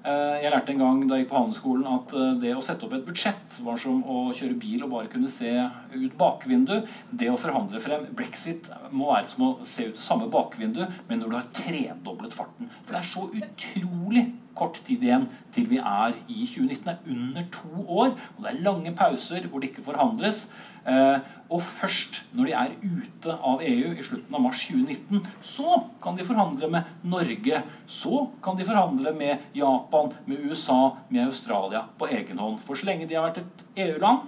Eh, 0.06 0.44
Jeg 0.44 0.52
lærte 0.54 0.70
en 0.72 0.82
gang 0.84 1.00
da 1.10 1.18
jeg 1.18 1.26
gikk 1.26 1.32
på 1.32 1.40
handelsskolen 1.40 1.86
at 1.90 2.12
eh, 2.14 2.34
det 2.44 2.52
å 2.54 2.62
sette 2.62 2.86
opp 2.86 2.94
et 2.94 3.06
budsjett 3.08 3.56
var 3.66 3.80
som 3.82 4.04
å 4.06 4.28
kjøre 4.38 4.58
bil 4.62 4.84
og 4.86 4.92
bare 4.92 5.10
kunne 5.10 5.32
se 5.34 5.50
ut 5.96 6.18
bakvinduet. 6.20 6.86
Det 7.10 7.32
å 7.32 7.40
forhandle 7.42 7.82
frem 7.82 8.06
brexit 8.14 8.70
må 8.94 9.10
være 9.10 9.32
som 9.32 9.48
å 9.48 9.52
se 9.66 9.88
ut 9.88 9.98
det 9.98 10.06
samme 10.06 10.30
bakvinduet, 10.30 10.94
men 11.10 11.24
når 11.24 11.32
du 11.32 11.38
har 11.40 11.50
tredoblet 11.58 12.38
farten. 12.38 12.70
For 12.86 12.94
det 12.94 13.02
er 13.02 13.10
så 13.16 13.26
utrolig 13.34 14.28
kort 14.56 14.78
tid 14.86 15.02
igjen 15.04 15.26
til 15.56 15.66
vi 15.74 15.82
er 15.82 16.14
i 16.30 16.46
2019. 16.54 16.86
Det 16.86 16.94
er 16.94 17.18
under 17.18 17.50
to 17.58 17.88
år, 17.90 18.14
og 18.36 18.46
det 18.46 18.54
er 18.54 18.64
lange 18.70 18.94
pauser 18.96 19.50
hvor 19.50 19.64
det 19.64 19.74
ikke 19.74 19.90
forhandles. 19.90 20.46
Eh, 20.86 21.18
og 21.46 21.62
først 21.62 22.24
når 22.34 22.48
de 22.50 22.54
er 22.58 22.72
ute 22.82 23.34
av 23.36 23.62
EU 23.62 23.92
i 23.94 24.06
slutten 24.06 24.38
av 24.38 24.42
mars 24.42 24.64
2019, 24.66 25.22
så 25.46 25.78
kan 26.02 26.18
de 26.18 26.26
forhandle 26.26 26.70
med 26.74 26.96
Norge. 27.06 27.62
Så 27.86 28.24
kan 28.44 28.58
de 28.58 28.66
forhandle 28.66 29.14
med 29.18 29.46
Japan, 29.58 30.10
med 30.26 30.42
USA, 30.50 30.96
med 31.10 31.28
Australia 31.28 31.86
på 32.00 32.10
egen 32.10 32.42
hånd. 32.42 32.58
For 32.66 32.80
så 32.80 32.90
lenge 32.90 33.06
de 33.10 33.18
har 33.18 33.28
vært 33.30 33.44
et 33.44 33.66
EU-land, 33.86 34.26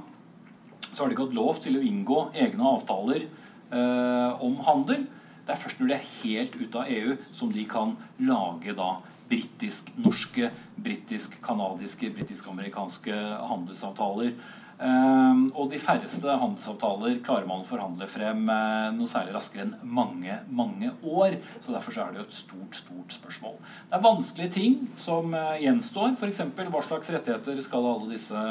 så 0.91 1.03
har 1.03 1.09
de 1.09 1.18
ikke 1.18 1.28
hatt 1.28 1.38
lov 1.38 1.61
til 1.63 1.78
å 1.78 1.84
inngå 1.86 2.22
egne 2.38 2.72
avtaler 2.76 3.26
eh, 3.26 4.45
om 4.45 4.61
handel. 4.70 5.07
Det 5.47 5.53
er 5.53 5.61
først 5.61 5.82
når 5.82 5.89
de 5.89 5.97
er 5.97 6.09
helt 6.22 6.57
ute 6.59 6.82
av 6.82 6.89
EU, 6.91 7.18
som 7.34 7.51
de 7.53 7.65
kan 7.70 7.95
lage 8.22 8.78
da 8.78 8.97
britisk-norske, 9.28 10.51
britisk-canadiske, 10.86 12.11
britisk-amerikanske 12.15 13.18
handelsavtaler. 13.49 14.38
Eh, 14.78 15.39
og 15.57 15.71
de 15.71 15.80
færreste 15.82 16.34
handelsavtaler 16.41 17.15
klarer 17.25 17.47
man 17.49 17.63
å 17.63 17.67
forhandle 17.67 18.05
frem 18.09 18.43
eh, 18.53 18.89
noe 18.93 19.09
særlig 19.09 19.34
raskere 19.34 19.65
enn 19.65 19.73
mange, 19.82 20.36
mange 20.53 20.91
år. 21.01 21.39
Så 21.63 21.73
derfor 21.73 21.95
så 21.95 22.03
er 22.03 22.13
det 22.13 22.21
jo 22.21 22.25
et 22.28 22.38
stort, 22.38 22.78
stort 22.78 23.15
spørsmål. 23.17 23.55
Det 23.89 23.97
er 23.97 24.05
vanskelige 24.05 24.53
ting 24.59 24.78
som 25.01 25.34
eh, 25.34 25.63
gjenstår. 25.65 26.13
F.eks. 26.19 26.43
hva 26.59 26.84
slags 26.86 27.09
rettigheter 27.15 27.63
skal 27.65 27.89
alle 27.89 28.11
disse 28.13 28.43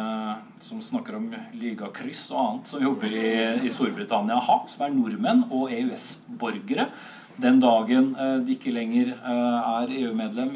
som 0.66 0.82
snakker 0.82 1.20
om 1.20 1.28
ligakryss 1.54 2.26
og 2.32 2.40
annet 2.42 2.72
som 2.72 2.82
jobber 2.82 3.14
i, 3.14 3.28
i 3.62 3.72
Storbritannia 3.74 4.40
ha, 4.48 4.58
som 4.70 4.82
er 4.86 4.96
nordmenn 4.96 5.46
og 5.52 5.70
EØS-borgere? 5.70 6.88
Den 7.36 7.58
dagen 7.60 8.14
eh, 8.16 8.38
de 8.46 8.54
ikke 8.56 8.72
lenger 8.72 9.10
eh, 9.12 9.56
er 9.82 9.90
EU-medlem, 9.98 10.54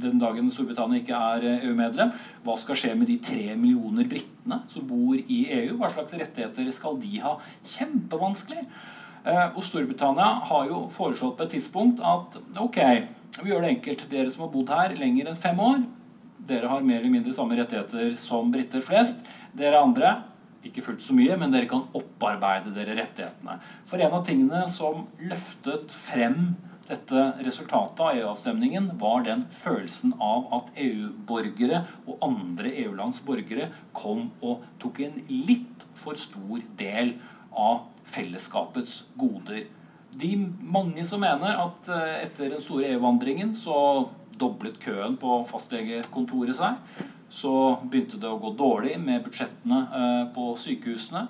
den 0.00 0.20
dagen 0.20 0.48
Storbritannia 0.52 1.02
ikke 1.02 1.18
er 1.18 1.44
eh, 1.44 1.66
EU-medlem, 1.68 2.14
hva 2.46 2.54
skal 2.56 2.78
skje 2.80 2.94
med 2.96 3.10
de 3.10 3.18
tre 3.24 3.52
millioner 3.60 4.08
britene 4.08 4.62
som 4.72 4.86
bor 4.88 5.18
i 5.18 5.42
EU? 5.58 5.74
Hva 5.76 5.90
slags 5.92 6.16
rettigheter 6.16 6.70
skal 6.72 6.96
de 7.02 7.20
ha? 7.24 7.34
Kjempevanskelig. 7.74 8.64
Og 9.28 9.60
Storbritannia 9.66 10.28
har 10.48 10.68
jo 10.70 10.86
foreslått 10.94 11.36
på 11.36 11.44
et 11.44 11.50
tidspunkt 11.58 11.98
at 12.00 12.38
ok, 12.62 12.78
vi 13.42 13.50
gjør 13.50 13.66
det 13.66 13.72
enkelt. 13.74 14.04
Dere 14.08 14.30
som 14.32 14.46
har 14.46 14.52
bodd 14.54 14.72
her 14.72 14.94
lenger 14.96 15.28
enn 15.28 15.40
fem 15.42 15.60
år, 15.60 15.82
dere 16.48 16.70
har 16.70 16.86
mer 16.86 17.02
eller 17.02 17.12
mindre 17.12 17.34
samme 17.36 17.58
rettigheter 17.58 18.14
som 18.22 18.48
briter 18.54 18.80
flest. 18.86 19.20
Dere 19.58 19.82
andre 19.82 20.14
ikke 20.68 20.84
fullt 20.86 21.04
så 21.04 21.16
mye, 21.16 21.36
men 21.40 21.52
dere 21.54 21.68
kan 21.70 21.86
opparbeide 21.96 22.72
dere 22.76 22.96
rettighetene. 23.00 23.58
For 23.88 24.00
en 24.02 24.16
av 24.18 24.24
tingene 24.26 24.64
som 24.72 25.06
løftet 25.20 25.92
frem 25.94 26.54
dette 26.88 27.24
resultatet 27.44 28.00
av 28.00 28.16
EU-avstemningen, 28.16 28.92
var 29.00 29.24
den 29.26 29.44
følelsen 29.52 30.14
av 30.24 30.48
at 30.56 30.70
EU-borgere 30.80 31.82
og 32.06 32.22
andre 32.24 32.72
EU-lands 32.84 33.20
borgere 33.26 33.68
kom 33.96 34.30
og 34.40 34.64
tok 34.80 35.02
en 35.04 35.18
litt 35.28 35.84
for 35.98 36.16
stor 36.20 36.62
del 36.80 37.16
av 37.52 37.84
fellesskapets 38.08 39.02
goder. 39.20 39.66
De 40.18 40.32
mange 40.64 41.04
som 41.06 41.20
mener 41.20 41.60
at 41.60 41.90
eh, 41.92 42.24
etter 42.24 42.54
den 42.54 42.64
store 42.64 42.88
EU-vandringen 42.94 43.52
så 43.58 44.08
doblet 44.38 44.78
køen 44.80 45.18
på 45.20 45.42
fastlegekontoret 45.50 46.56
seg. 46.56 46.78
Så 47.28 47.52
begynte 47.84 48.20
det 48.20 48.30
å 48.30 48.40
gå 48.40 48.54
dårlig 48.56 48.96
med 49.02 49.26
budsjettene 49.26 49.82
eh, 50.00 50.24
på 50.34 50.50
sykehusene. 50.60 51.26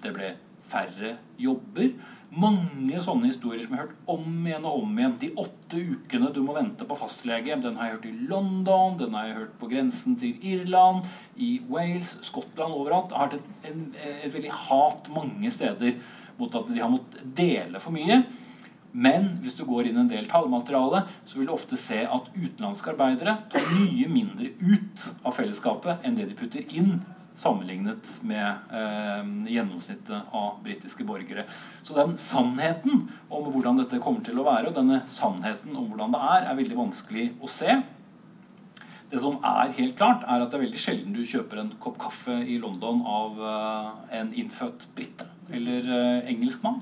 Det 0.00 0.12
ble 0.14 0.34
færre 0.70 1.16
jobber. 1.40 1.92
Mange 2.30 3.00
sånne 3.02 3.26
historier 3.26 3.64
som 3.64 3.74
jeg 3.74 3.80
har 3.80 3.88
hørt 3.88 4.10
om 4.12 4.44
igjen 4.46 4.66
og 4.68 4.84
om 4.84 4.98
igjen. 5.00 5.16
De 5.18 5.30
åtte 5.42 5.80
ukene 5.80 6.30
du 6.34 6.38
må 6.46 6.54
vente 6.54 6.86
på 6.86 6.98
fastlege, 7.00 7.58
den 7.58 7.80
har 7.80 7.88
jeg 7.88 7.96
hørt 7.96 8.06
i 8.06 8.28
London, 8.30 8.94
den 9.00 9.16
har 9.18 9.26
jeg 9.26 9.38
hørt 9.40 9.56
på 9.58 9.70
grensen 9.72 10.14
til 10.20 10.46
Irland, 10.52 11.08
i 11.34 11.56
Wales, 11.66 12.14
Skottland, 12.26 12.76
overalt. 12.76 13.10
Jeg 13.10 13.18
har 13.18 13.32
hatt 13.32 13.66
et, 13.66 13.98
et 14.28 14.36
veldig 14.36 14.54
hat 14.68 15.10
mange 15.10 15.50
steder 15.50 15.98
mot 16.38 16.54
at 16.54 16.70
de 16.70 16.78
har 16.78 16.92
måttet 16.92 17.34
dele 17.36 17.82
for 17.82 17.98
mye. 17.98 18.22
Men 18.92 19.36
hvis 19.44 19.54
du 19.58 19.62
går 19.68 19.90
inn 19.90 20.00
en 20.02 20.10
del 20.10 20.26
tallmateriale, 20.30 21.04
så 21.26 21.38
vil 21.38 21.46
du 21.46 21.54
ofte 21.54 21.78
se 21.78 22.02
at 22.02 22.30
utenlandske 22.34 22.90
arbeidere 22.92 23.36
tar 23.52 23.70
mye 23.76 24.08
mindre 24.10 24.50
ut 24.58 25.06
av 25.22 25.36
fellesskapet 25.36 26.06
enn 26.06 26.18
det 26.18 26.26
de 26.30 26.38
putter 26.38 26.76
inn, 26.76 26.98
sammenlignet 27.40 28.08
med 28.26 28.74
eh, 28.74 29.28
gjennomsnittet 29.54 30.34
av 30.36 30.58
britiske 30.64 31.06
borgere. 31.08 31.46
Så 31.86 31.94
den 31.96 32.18
sannheten 32.20 33.06
om 33.30 33.46
hvordan 33.54 33.78
dette 33.80 34.02
kommer 34.02 34.26
til 34.26 34.42
å 34.42 34.44
være, 34.44 34.68
og 34.68 34.76
denne 34.76 35.04
sannheten 35.08 35.78
om 35.78 35.86
hvordan 35.92 36.12
det 36.16 36.20
er, 36.34 36.50
er 36.50 36.58
veldig 36.58 36.80
vanskelig 36.82 37.30
å 37.40 37.48
se. 37.48 37.78
Det 39.10 39.18
som 39.22 39.40
er 39.46 39.72
helt 39.78 39.96
klart, 39.98 40.26
er 40.26 40.42
at 40.42 40.50
det 40.50 40.58
er 40.58 40.66
veldig 40.66 40.80
sjelden 40.82 41.14
du 41.14 41.22
kjøper 41.26 41.62
en 41.62 41.72
kopp 41.82 41.96
kaffe 42.02 42.36
i 42.46 42.60
London 42.62 43.00
av 43.08 43.40
uh, 43.42 43.88
en 44.14 44.34
innfødt 44.38 44.84
brite 44.94 45.26
eller 45.50 45.88
uh, 45.88 46.28
engelskmann. 46.30 46.78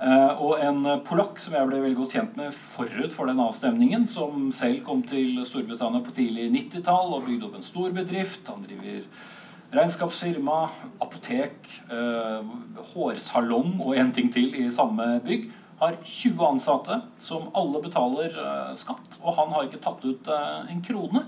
Uh, 0.00 0.32
og 0.40 0.62
en 0.64 0.86
polakk 1.04 1.36
som 1.42 1.52
jeg 1.52 1.68
ble 1.68 1.82
veldig 1.82 1.98
godt 1.98 2.14
kjent 2.16 2.38
med 2.40 2.54
forut 2.56 3.12
for 3.12 3.28
den 3.28 3.42
avstemningen, 3.44 4.06
som 4.08 4.48
selv 4.56 4.80
kom 4.86 5.02
til 5.04 5.42
Storbritannia 5.44 6.00
på 6.06 6.14
tidlig 6.16 6.46
90-tall 6.54 7.12
og 7.18 7.26
bygde 7.26 7.50
opp 7.50 7.58
en 7.58 7.66
stor 7.66 7.92
bedrift. 7.92 8.48
Han 8.48 8.64
driver 8.64 9.04
regnskapsfirma, 9.76 10.56
apotek, 11.04 11.68
hårsalong 12.94 13.76
og 13.84 13.92
en 14.00 14.10
ting 14.16 14.32
til 14.34 14.56
i 14.58 14.64
samme 14.74 15.20
bygg 15.22 15.50
har 15.80 16.00
20 16.02 16.42
ansatte 16.48 16.96
som 17.22 17.46
alle 17.56 17.80
betaler 17.84 18.34
skatt, 18.80 19.20
og 19.22 19.36
han 19.38 19.54
har 19.54 19.68
ikke 19.68 19.84
tatt 19.84 20.02
ut 20.04 20.32
en 20.32 20.82
krone. 20.84 21.22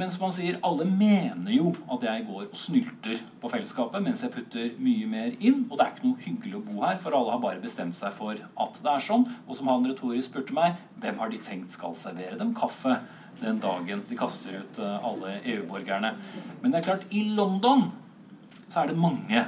Men 0.00 0.08
som 0.12 0.22
han 0.24 0.32
sier, 0.32 0.56
alle 0.64 0.86
mener 0.88 1.52
jo 1.52 1.74
at 1.92 2.04
jeg 2.06 2.22
går 2.24 2.46
og 2.46 2.56
snylter 2.56 3.18
på 3.42 3.48
fellesskapet 3.52 4.00
mens 4.00 4.22
jeg 4.24 4.32
putter 4.32 4.70
mye 4.80 5.08
mer 5.10 5.34
inn. 5.44 5.66
Og 5.66 5.76
det 5.76 5.84
er 5.84 5.90
ikke 5.92 6.06
noe 6.06 6.24
hyggelig 6.24 6.56
å 6.56 6.62
bo 6.64 6.78
her, 6.86 6.96
for 7.02 7.16
alle 7.18 7.34
har 7.34 7.42
bare 7.42 7.60
bestemt 7.60 7.98
seg 7.98 8.14
for 8.16 8.40
at 8.40 8.78
det 8.80 8.94
er 8.94 9.04
sånn. 9.04 9.26
Og 9.44 9.58
som 9.58 9.68
han 9.68 9.84
retorisk 9.84 10.30
spurte 10.30 10.56
meg, 10.56 10.80
hvem 11.04 11.20
har 11.20 11.28
de 11.28 11.42
tenkt 11.44 11.76
skal 11.76 11.92
servere 12.00 12.38
dem 12.40 12.54
kaffe 12.56 12.96
den 13.42 13.60
dagen 13.60 14.06
de 14.08 14.16
kaster 14.16 14.56
ut 14.62 14.80
eh, 14.80 15.06
alle 15.10 15.34
EU-borgerne? 15.42 16.14
Men 16.62 16.72
det 16.72 16.80
er 16.80 16.88
klart, 16.88 17.04
i 17.12 17.26
London 17.36 17.90
så 18.70 18.86
er 18.86 18.94
det 18.94 19.04
mange. 19.04 19.44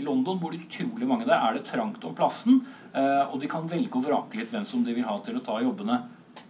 I 0.00 0.08
London 0.08 0.40
bor 0.40 0.56
det 0.56 0.64
utrolig 0.64 1.10
mange. 1.12 1.28
Der 1.28 1.36
er 1.36 1.58
det 1.58 1.66
trangt 1.68 2.08
om 2.08 2.16
plassen. 2.16 2.62
Eh, 2.96 3.22
og 3.28 3.36
de 3.42 3.52
kan 3.52 3.68
velge 3.68 4.00
og 4.00 4.08
vrake 4.08 4.40
litt 4.40 4.54
hvem 4.54 4.64
som 4.64 4.80
de 4.86 4.96
vil 4.96 5.04
ha 5.04 5.20
til 5.20 5.36
å 5.36 5.44
ta 5.44 5.60
jobbene. 5.60 6.00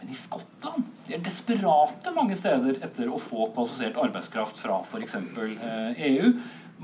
Men 0.05 0.13
i 0.13 0.15
Skottland 0.15 0.85
de 1.07 1.15
er 1.17 1.23
desperate 1.25 2.13
mange 2.13 2.37
steder 2.37 2.77
etter 2.85 3.09
å 3.09 3.21
få 3.21 3.47
kvalifisert 3.55 3.97
arbeidskraft 4.01 4.59
fra 4.61 4.83
f.eks. 4.85 5.15
Eh, 5.17 6.03
EU. 6.11 6.31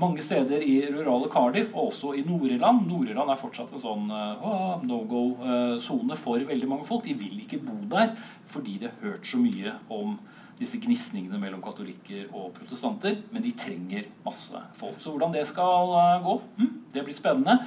Mange 0.01 0.23
steder 0.25 0.63
i 0.65 0.79
rurale 0.87 1.29
Cardiff 1.29 1.75
og 1.75 1.91
også 1.91 2.15
i 2.17 2.23
Nord-Irland. 2.25 2.87
Nord-Irland 2.89 3.29
er 3.29 3.37
fortsatt 3.37 3.73
en 3.75 3.83
sånn 3.83 4.09
uh, 4.09 4.81
no 4.87 5.01
go-sone 5.09 6.15
uh, 6.15 6.21
for 6.21 6.41
veldig 6.49 6.69
mange 6.69 6.87
folk. 6.87 7.05
De 7.05 7.13
vil 7.17 7.43
ikke 7.43 7.61
bo 7.61 7.77
der 7.91 8.15
fordi 8.49 8.79
de 8.81 8.89
har 8.89 8.97
hørt 9.03 9.29
så 9.29 9.41
mye 9.41 9.75
om 9.93 10.15
disse 10.57 10.79
gnisningene 10.81 11.37
mellom 11.41 11.61
katolikker 11.61 12.31
og 12.31 12.55
protestanter. 12.57 13.19
Men 13.35 13.45
de 13.45 13.53
trenger 13.57 14.09
masse 14.25 14.65
folk. 14.79 14.97
Så 15.03 15.13
hvordan 15.13 15.37
det 15.37 15.45
skal 15.51 15.93
uh, 15.93 16.17
gå, 16.25 16.37
hm, 16.57 16.73
det 16.95 17.05
blir 17.05 17.17
spennende. 17.17 17.59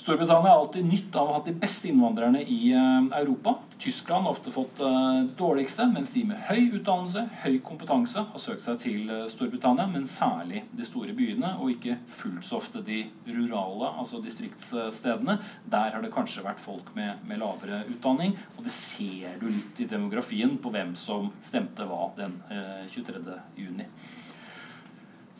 Storbritannia 0.00 0.50
har 0.50 0.58
alltid 0.58 0.84
nytt 0.84 1.16
av 1.16 1.26
å 1.26 1.28
ha 1.28 1.34
hatt 1.36 1.48
de 1.50 1.52
beste 1.60 1.90
innvandrerne 1.90 2.40
i 2.40 2.70
uh, 2.72 3.04
Europa. 3.18 3.52
Tyskland 3.80 4.24
har 4.24 4.32
ofte 4.32 4.52
fått 4.54 4.78
det 4.80 5.26
dårligste, 5.36 5.84
mens 5.92 6.14
de 6.14 6.22
med 6.30 6.40
høy 6.46 6.70
utdannelse, 6.78 7.26
høy 7.42 7.58
kompetanse, 7.64 8.22
har 8.32 8.40
søkt 8.40 8.64
seg 8.64 8.78
til 8.80 9.10
uh, 9.12 9.26
Storbritannia, 9.28 9.84
men 9.92 10.06
særlig 10.08 10.62
de 10.72 10.86
store 10.88 11.12
byene, 11.18 11.50
og 11.60 11.74
ikke 11.74 11.98
fullt 12.16 12.48
så 12.48 12.62
ofte 12.62 12.80
de 12.86 13.02
rurale, 13.26 13.90
altså 14.00 14.22
distriktsstedene. 14.24 15.36
Der 15.76 15.92
har 15.92 16.00
det 16.00 16.14
kanskje 16.16 16.46
vært 16.48 16.64
folk 16.64 16.88
med, 16.96 17.20
med 17.28 17.42
lavere 17.44 17.82
utdanning, 17.92 18.32
og 18.56 18.64
det 18.64 18.72
ser 18.72 19.36
du 19.42 19.50
litt 19.50 19.84
i 19.84 19.90
demografien 19.92 20.56
på 20.64 20.72
hvem 20.72 20.96
som 20.96 21.28
stemte 21.44 21.84
hva 21.84 22.08
den 22.16 22.40
23. 22.88 23.20
juni. 23.60 23.84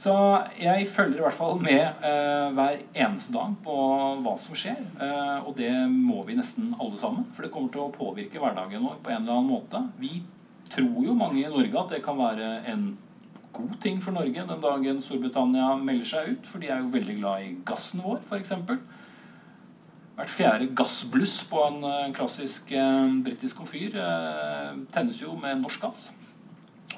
Så 0.01 0.13
jeg 0.57 0.87
følger 0.89 1.19
i 1.19 1.25
hvert 1.27 1.37
fall 1.37 1.59
med 1.61 1.83
eh, 2.09 2.47
hver 2.57 2.79
eneste 3.05 3.35
dag 3.35 3.53
på 3.65 3.75
hva 4.25 4.33
som 4.41 4.57
skjer. 4.57 4.79
Eh, 4.97 5.45
og 5.45 5.53
det 5.59 5.73
må 5.93 6.23
vi 6.25 6.39
nesten 6.39 6.73
alle 6.81 6.97
sammen, 7.01 7.27
for 7.35 7.45
det 7.45 7.53
kommer 7.53 7.73
til 7.75 7.85
å 7.85 7.93
påvirke 7.93 8.41
hverdagen 8.41 8.87
vår 8.87 8.97
på 9.05 9.13
en 9.13 9.21
eller 9.21 9.37
annen 9.37 9.51
måte. 9.51 9.83
Vi 10.01 10.23
tror 10.73 11.05
jo 11.05 11.17
mange 11.19 11.43
i 11.43 11.51
Norge 11.53 11.83
at 11.83 11.93
det 11.93 12.05
kan 12.07 12.17
være 12.17 12.49
en 12.73 12.95
god 13.53 13.77
ting 13.83 14.01
for 14.01 14.17
Norge 14.17 14.47
den 14.49 14.63
dagen 14.63 15.03
Storbritannia 15.05 15.75
melder 15.77 16.09
seg 16.09 16.33
ut, 16.33 16.49
for 16.49 16.63
de 16.63 16.71
er 16.71 16.81
jo 16.81 16.95
veldig 16.95 17.19
glad 17.19 17.45
i 17.45 17.53
gassen 17.67 18.01
vår, 18.05 18.23
f.eks. 18.25 18.55
Hvert 20.17 20.33
fjerde 20.33 20.71
gassbluss 20.77 21.43
på 21.49 21.61
en 21.67 21.85
eh, 21.89 22.09
klassisk 22.17 22.73
eh, 22.77 23.21
britisk 23.25 23.61
komfyr 23.61 24.01
eh, 24.01 24.73
tennes 24.95 25.21
jo 25.23 25.37
med 25.41 25.61
norsk 25.61 25.85
gass. 25.85 26.09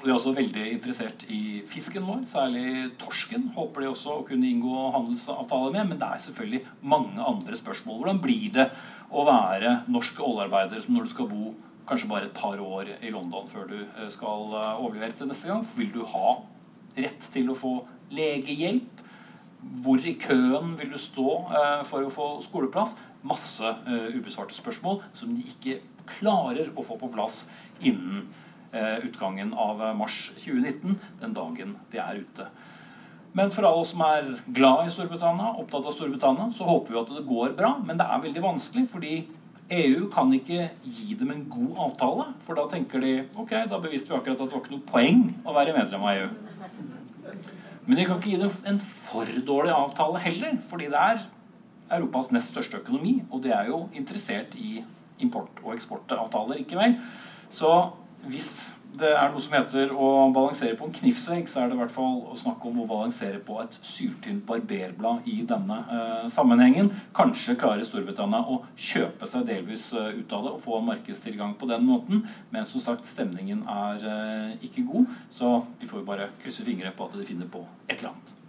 De 0.03 0.09
er 0.11 0.17
også 0.17 0.33
veldig 0.35 0.63
interessert 0.67 1.21
i 1.31 1.61
fisken 1.71 2.03
vår, 2.03 2.25
særlig 2.27 2.89
torsken. 2.99 3.45
Håper 3.55 3.85
de 3.85 3.87
også 3.87 4.17
å 4.17 4.25
kunne 4.27 4.49
inngå 4.49 4.89
handelsavtaler 4.91 5.71
med. 5.77 5.93
Men 5.93 6.01
det 6.01 6.09
er 6.09 6.23
selvfølgelig 6.25 6.59
mange 6.91 7.23
andre 7.23 7.55
spørsmål. 7.55 8.01
Hvordan 8.01 8.19
blir 8.25 8.49
det 8.57 8.65
å 9.07 9.23
være 9.29 9.77
norsk 9.87 10.19
oljearbeider 10.25 10.83
som 10.83 10.97
når 10.97 11.07
du 11.07 11.13
skal 11.13 11.31
bo 11.31 11.53
kanskje 11.87 12.09
bare 12.11 12.27
et 12.27 12.35
par 12.35 12.59
år 12.59 12.91
i 12.99 13.13
London 13.15 13.47
før 13.51 13.69
du 13.71 13.77
eh, 13.79 14.11
skal 14.11 14.51
eh, 14.59 14.83
overlevere 14.83 15.15
til 15.15 15.31
neste 15.31 15.47
gang? 15.47 15.63
Vil 15.79 15.95
du 15.95 16.03
ha 16.11 16.35
rett 16.99 17.31
til 17.31 17.53
å 17.53 17.57
få 17.63 17.73
legehjelp? 18.11 19.01
Hvor 19.83 20.03
i 20.03 20.17
køen 20.19 20.75
vil 20.83 20.91
du 20.91 20.99
stå 20.99 21.29
eh, 21.47 21.81
for 21.87 22.03
å 22.03 22.11
få 22.11 22.29
skoleplass? 22.43 22.97
Masse 23.23 23.71
ubesvarte 23.87 24.59
spørsmål 24.59 24.99
som 25.15 25.31
de 25.31 25.47
ikke 25.47 25.79
klarer 26.19 26.73
å 26.75 26.83
få 26.83 26.99
på 26.99 27.07
plass 27.13 27.45
innen 27.79 28.25
utgangen 29.05 29.53
av 29.53 29.81
eh, 29.81 29.93
mars 29.97 30.31
2019, 30.37 30.97
den 31.21 31.35
dagen 31.35 31.75
de 31.91 32.01
er 32.01 32.21
ute. 32.23 32.47
Men 33.33 33.49
for 33.53 33.65
alle 33.65 33.85
som 33.89 34.01
er 34.05 34.27
glad 34.53 34.87
i 34.87 34.91
Storbritannia, 34.93 35.55
opptatt 35.61 35.87
av 35.89 35.95
Storbritannia, 35.95 36.51
så 36.53 36.67
håper 36.67 36.93
vi 36.93 36.99
at 37.01 37.13
det 37.15 37.25
går 37.25 37.55
bra. 37.57 37.71
Men 37.85 37.97
det 37.97 38.05
er 38.05 38.21
veldig 38.27 38.43
vanskelig, 38.43 38.85
fordi 38.91 39.13
EU 39.73 40.07
kan 40.13 40.29
ikke 40.35 40.67
gi 40.83 41.15
dem 41.17 41.31
en 41.33 41.45
god 41.49 41.79
avtale. 41.87 42.27
For 42.45 42.59
da 42.59 42.67
tenker 42.69 43.01
de 43.01 43.13
ok, 43.33 43.55
da 43.71 43.79
beviste 43.81 44.11
vi 44.11 44.19
akkurat 44.19 44.37
at 44.37 44.45
det 44.45 44.53
var 44.53 44.61
ikke 44.61 44.75
noe 44.75 44.89
poeng 44.91 45.23
å 45.47 45.55
være 45.55 45.73
medlem 45.77 46.05
av 46.05 46.19
EU. 46.19 46.29
Men 47.87 47.99
de 47.99 48.05
kan 48.05 48.19
ikke 48.19 48.35
gi 48.35 48.41
dem 48.43 48.69
en 48.69 48.77
for 48.83 49.29
dårlig 49.47 49.73
avtale 49.75 50.21
heller, 50.23 50.59
fordi 50.69 50.91
det 50.93 51.01
er 51.01 51.25
Europas 51.97 52.29
nest 52.31 52.53
største 52.53 52.79
økonomi, 52.79 53.17
og 53.31 53.43
de 53.43 53.51
er 53.53 53.67
jo 53.71 53.83
interessert 53.97 54.55
i 54.55 54.77
import- 55.23 55.59
og 55.63 55.73
eksportavtaler, 55.75 56.61
ikke 56.61 56.77
vel. 56.79 56.95
Så 57.53 57.69
hvis 58.29 58.49
det 58.93 59.09
er 59.09 59.31
noe 59.33 59.41
som 59.41 59.55
heter 59.55 59.91
å 59.97 60.07
balansere 60.33 60.75
på 60.77 60.85
en 60.85 60.93
knivsegg, 60.93 61.47
så 61.49 61.63
er 61.63 61.69
det 61.69 61.77
i 61.77 61.79
hvert 61.79 61.93
fall 61.93 62.19
å 62.29 62.35
snakke 62.37 62.69
om 62.69 62.83
å 62.83 62.87
balansere 62.89 63.39
på 63.41 63.57
et 63.63 63.77
syltynt 63.81 64.43
barberblad 64.45 65.25
i 65.29 65.39
denne 65.49 65.79
eh, 65.81 66.27
sammenhengen. 66.33 66.91
Kanskje 67.17 67.57
klarer 67.59 67.85
Storbritannia 67.87 68.43
å 68.45 68.59
kjøpe 68.77 69.29
seg 69.29 69.47
delvis 69.49 69.87
eh, 69.97 70.11
ut 70.19 70.37
av 70.37 70.45
det 70.45 70.53
og 70.53 70.61
få 70.67 70.83
markedstilgang 70.85 71.57
på 71.57 71.71
den 71.71 71.87
måten. 71.89 72.21
Men 72.53 72.69
som 72.69 72.85
sagt, 72.85 73.09
stemningen 73.09 73.65
er 73.65 74.07
eh, 74.13 74.53
ikke 74.69 74.85
god, 74.91 75.09
så 75.33 75.55
vi 75.81 75.89
får 75.89 76.05
bare 76.05 76.29
krysse 76.43 76.65
fingre 76.67 76.93
på 76.93 77.09
at 77.09 77.17
de 77.17 77.27
finner 77.33 77.49
på 77.49 77.65
et 77.89 77.97
eller 77.97 78.13
annet. 78.13 78.39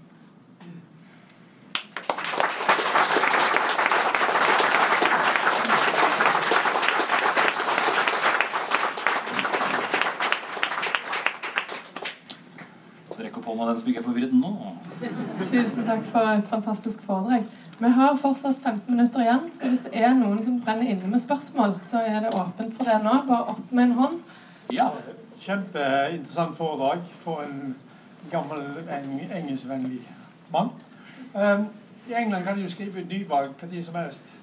Hånda 13.65 13.73
den 13.73 13.81
som 13.81 13.89
ikke 13.89 14.01
er 14.01 14.05
forvirret 14.05 14.33
nå. 14.33 14.53
Tusen 15.45 15.87
takk 15.87 16.05
for 16.13 16.21
et 16.21 16.49
fantastisk 16.49 17.03
foredrag. 17.03 17.45
Vi 17.79 17.89
har 17.89 18.17
fortsatt 18.17 18.57
15 18.63 18.95
minutter 18.95 19.21
igjen, 19.21 19.51
så 19.55 19.69
hvis 19.69 19.81
det 19.81 19.93
er 19.99 20.15
noen 20.15 20.43
som 20.45 20.61
brenner 20.61 20.91
inne 20.91 21.11
med 21.11 21.19
spørsmål, 21.19 21.79
så 21.83 22.05
er 22.07 22.21
det 22.21 22.35
åpent 22.35 22.77
for 22.77 22.85
det 22.85 23.01
nå. 23.03 23.15
Bare 23.29 23.55
opp 23.55 23.73
med 23.73 23.85
en 23.85 23.97
hånd. 23.99 24.21
Ja. 24.73 24.89
Kjempeinteressant 25.41 26.57
foredrag 26.57 27.03
for 27.21 27.43
en 27.43 27.75
gammel 28.31 28.63
eng 28.89 29.19
engelskvennlig 29.33 30.01
mann. 30.53 30.71
Um, 31.35 31.67
I 32.09 32.15
England 32.15 32.45
kan 32.45 32.57
du 32.57 32.63
jo 32.63 32.71
skrive 32.71 33.01
ut 33.01 33.09
nyvalg 33.09 33.51
når 33.63 33.83
som 33.83 33.95
helst. 33.95 34.35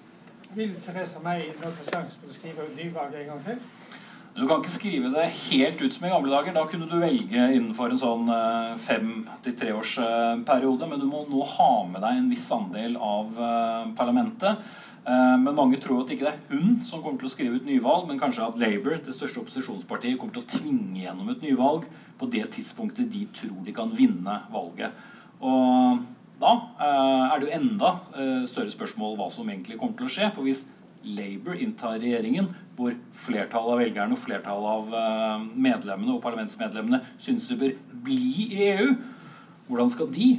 Vil 0.55 0.75
Theresa 0.83 1.19
May 1.23 1.47
noen 1.61 1.87
sjanse 1.87 2.19
på 2.19 2.27
å 2.27 2.33
skrive 2.33 2.67
ut 2.67 2.75
nyvalg 2.75 3.15
en 3.15 3.31
gang 3.31 3.43
til? 3.45 3.61
Du 4.31 4.45
kan 4.47 4.61
ikke 4.61 4.71
skrive 4.71 5.09
det 5.11 5.25
helt 5.49 5.81
ut 5.81 5.91
som 5.91 6.05
i 6.07 6.11
gamle 6.11 6.31
dager. 6.31 6.53
Da 6.55 6.63
kunne 6.69 6.87
du 6.87 6.95
velge 7.01 7.49
innenfor 7.51 7.91
en 7.91 7.99
sånn 7.99 8.29
eh, 8.31 8.77
fem 8.79 9.09
til 9.43 9.57
treårsperiode. 9.59 10.87
Men 10.87 11.01
du 11.01 11.07
må 11.09 11.25
nå 11.27 11.43
ha 11.57 11.71
med 11.89 11.99
deg 11.99 12.21
en 12.21 12.29
viss 12.31 12.47
andel 12.55 12.95
av 12.95 13.35
eh, 13.35 13.91
parlamentet. 13.97 14.63
Eh, 15.03 15.35
men 15.41 15.57
mange 15.57 15.81
tror 15.83 16.05
at 16.05 16.15
ikke 16.15 16.29
det 16.29 16.31
er 16.31 16.55
hun 16.55 16.79
som 16.87 17.03
kommer 17.03 17.19
til 17.19 17.27
å 17.27 17.33
skrive 17.33 17.59
ut 17.59 17.67
nyvalg, 17.67 18.07
men 18.07 18.21
kanskje 18.23 18.47
at 18.47 18.59
Labour, 18.61 19.01
det 19.03 19.17
største 19.17 19.43
opposisjonspartiet, 19.43 20.15
kommer 20.21 20.37
til 20.37 20.45
å 20.45 20.51
tvinge 20.55 21.03
gjennom 21.03 21.35
et 21.35 21.43
nyvalg 21.43 21.89
på 22.21 22.31
det 22.31 22.47
tidspunktet 22.55 23.11
de 23.11 23.27
tror 23.35 23.59
de 23.67 23.75
kan 23.75 23.91
vinne 23.97 24.39
valget. 24.53 24.95
Og 25.43 26.05
da 26.39 26.51
er 26.81 27.41
det 27.41 27.49
jo 27.49 27.55
enda 27.57 27.89
større 28.49 28.71
spørsmål 28.73 29.17
hva 29.17 29.27
som 29.33 29.49
egentlig 29.49 29.77
kommer 29.81 29.97
til 29.97 30.07
å 30.07 30.13
skje. 30.13 30.29
For 30.33 30.45
hvis 30.45 30.63
Labour 31.03 31.57
inntar 31.57 31.99
regjeringen, 32.01 32.49
hvor 32.77 32.95
flertallet 33.17 33.73
av 33.75 33.81
velgerne 33.81 34.15
og 34.15 34.21
flertallet 34.21 34.77
av 34.77 34.95
eh, 34.99 35.47
medlemmene 35.67 36.15
og 36.15 36.23
parlamentsmedlemmene 36.23 37.01
synes 37.21 37.49
det 37.51 37.59
bør 37.61 37.75
bli 38.05 38.21
i 38.45 38.61
EU. 38.71 38.93
Hvordan 39.67 39.91
skal 39.93 40.09
de 40.13 40.31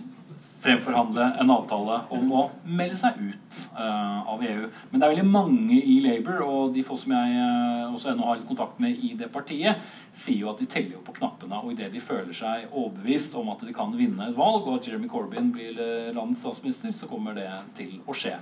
fremforhandle 0.62 1.24
en 1.42 1.50
avtale 1.50 1.96
om 2.14 2.32
å 2.38 2.42
melde 2.62 2.96
seg 3.00 3.18
ut 3.18 3.58
uh, 3.74 4.22
av 4.30 4.42
EU. 4.46 4.68
Men 4.90 5.00
det 5.00 5.06
er 5.06 5.14
veldig 5.14 5.32
mange 5.32 5.78
i 5.78 5.96
Labour, 6.04 6.42
og 6.46 6.76
de 6.76 6.84
få 6.86 6.96
som 7.00 7.14
jeg 7.16 7.34
uh, 7.34 7.90
også 7.90 8.12
ennå 8.12 8.28
har 8.28 8.38
litt 8.38 8.48
kontakt 8.48 8.78
med 8.82 8.94
i 8.94 9.12
det 9.18 9.30
partiet, 9.34 9.82
sier 10.14 10.44
jo 10.44 10.52
at 10.52 10.62
de 10.62 10.68
teller 10.70 10.96
jo 10.98 11.04
på 11.06 11.16
knappene. 11.18 11.58
Og 11.62 11.74
idet 11.74 11.90
de 11.94 12.02
føler 12.02 12.34
seg 12.36 12.68
overbevist 12.70 13.34
om 13.38 13.50
at 13.54 13.64
de 13.66 13.74
kan 13.76 13.94
vinne 13.98 14.28
et 14.28 14.38
valg, 14.38 14.66
og 14.66 14.78
at 14.78 14.90
Jeremy 14.90 15.10
Corbyn 15.10 15.50
blir 15.54 15.78
landets 16.12 16.44
statsminister, 16.44 16.94
så 16.94 17.10
kommer 17.10 17.36
det 17.38 17.48
til 17.78 17.98
å 18.06 18.16
skje. 18.16 18.36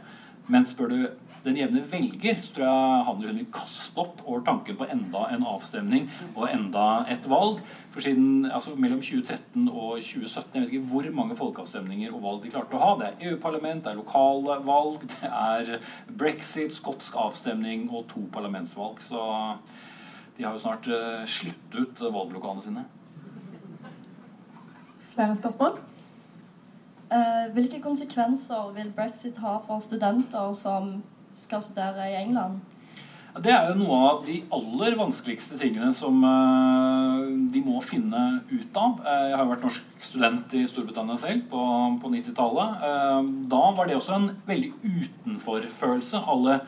Men 0.51 0.66
spør 0.66 0.90
du 0.90 1.03
den 1.44 1.57
jevne 1.57 1.80
velger, 1.88 2.36
så 2.42 2.53
tror 2.53 2.66
jeg 2.66 3.05
han 3.07 3.20
eller 3.20 3.32
hun 3.32 3.38
vil 3.40 3.53
kaste 3.55 4.01
opp 4.03 4.18
over 4.26 4.42
tanken 4.44 4.76
på 4.76 4.88
enda 4.92 5.22
en 5.32 5.46
avstemning 5.48 6.09
og 6.34 6.51
enda 6.51 6.86
et 7.09 7.24
valg. 7.30 7.62
For 7.94 8.05
siden, 8.05 8.44
altså 8.51 8.74
Mellom 8.76 9.01
2013 9.01 9.68
og 9.68 10.03
2017 10.05 10.59
jeg 10.59 10.64
vet 10.66 10.74
ikke 10.74 10.90
hvor 10.92 11.09
mange 11.16 11.38
folkeavstemninger 11.38 12.12
og 12.12 12.24
valg 12.26 12.44
de 12.44 12.53
klarte 12.53 12.76
å 12.76 12.82
ha. 12.82 12.90
Det 13.01 13.09
er 13.09 13.30
EU-parlament, 13.30 13.84
det 13.86 13.92
er 13.94 14.01
lokale 14.03 14.59
valg, 14.66 15.07
det 15.14 15.30
er 15.30 15.72
brexit, 16.20 16.76
skotsk 16.76 17.16
avstemning 17.20 17.88
og 17.88 18.05
to 18.12 18.26
parlamentsvalg. 18.34 19.01
Så 19.05 19.24
de 20.36 20.44
har 20.44 20.57
jo 20.57 20.64
snart 20.66 20.90
uh, 20.92 21.22
slitt 21.28 21.78
ut 21.78 22.05
valglokalene 22.05 22.66
sine. 22.66 22.84
Flere 25.14 25.36
spørsmål? 25.36 25.80
Uh, 27.11 27.48
hvilke 27.54 27.80
konsekvenser 27.82 28.70
vil 28.76 28.92
brexit 28.94 29.40
ha 29.42 29.56
for 29.64 29.82
studenter 29.82 30.52
som 30.54 31.00
skal 31.34 31.62
studere 31.64 32.06
i 32.11 32.18
England? 32.20 32.61
Det 33.38 33.52
er 33.54 33.68
jo 33.70 33.76
noe 33.78 33.96
av 34.08 34.22
de 34.26 34.40
aller 34.54 34.96
vanskeligste 34.98 35.54
tingene 35.61 35.92
som 35.94 36.16
uh, 36.26 37.28
de 37.54 37.62
må 37.62 37.78
finne 37.86 38.40
ut 38.50 38.78
av. 38.78 38.96
Uh, 39.04 39.26
jeg 39.28 39.36
har 39.36 39.44
jo 39.44 39.52
vært 39.52 39.66
norsk 39.68 40.06
student 40.06 40.56
i 40.58 40.64
Storbritannia 40.66 41.18
selv 41.20 41.44
på, 41.52 41.62
på 42.02 42.11
90-tallet. 42.11 42.82
Uh, 42.82 43.30
da 43.52 43.62
var 43.76 43.86
det 43.86 43.98
også 44.00 44.16
en 44.16 44.28
veldig 44.50 44.72
utenforfølelse. 44.82 46.24
Alle 46.26 46.58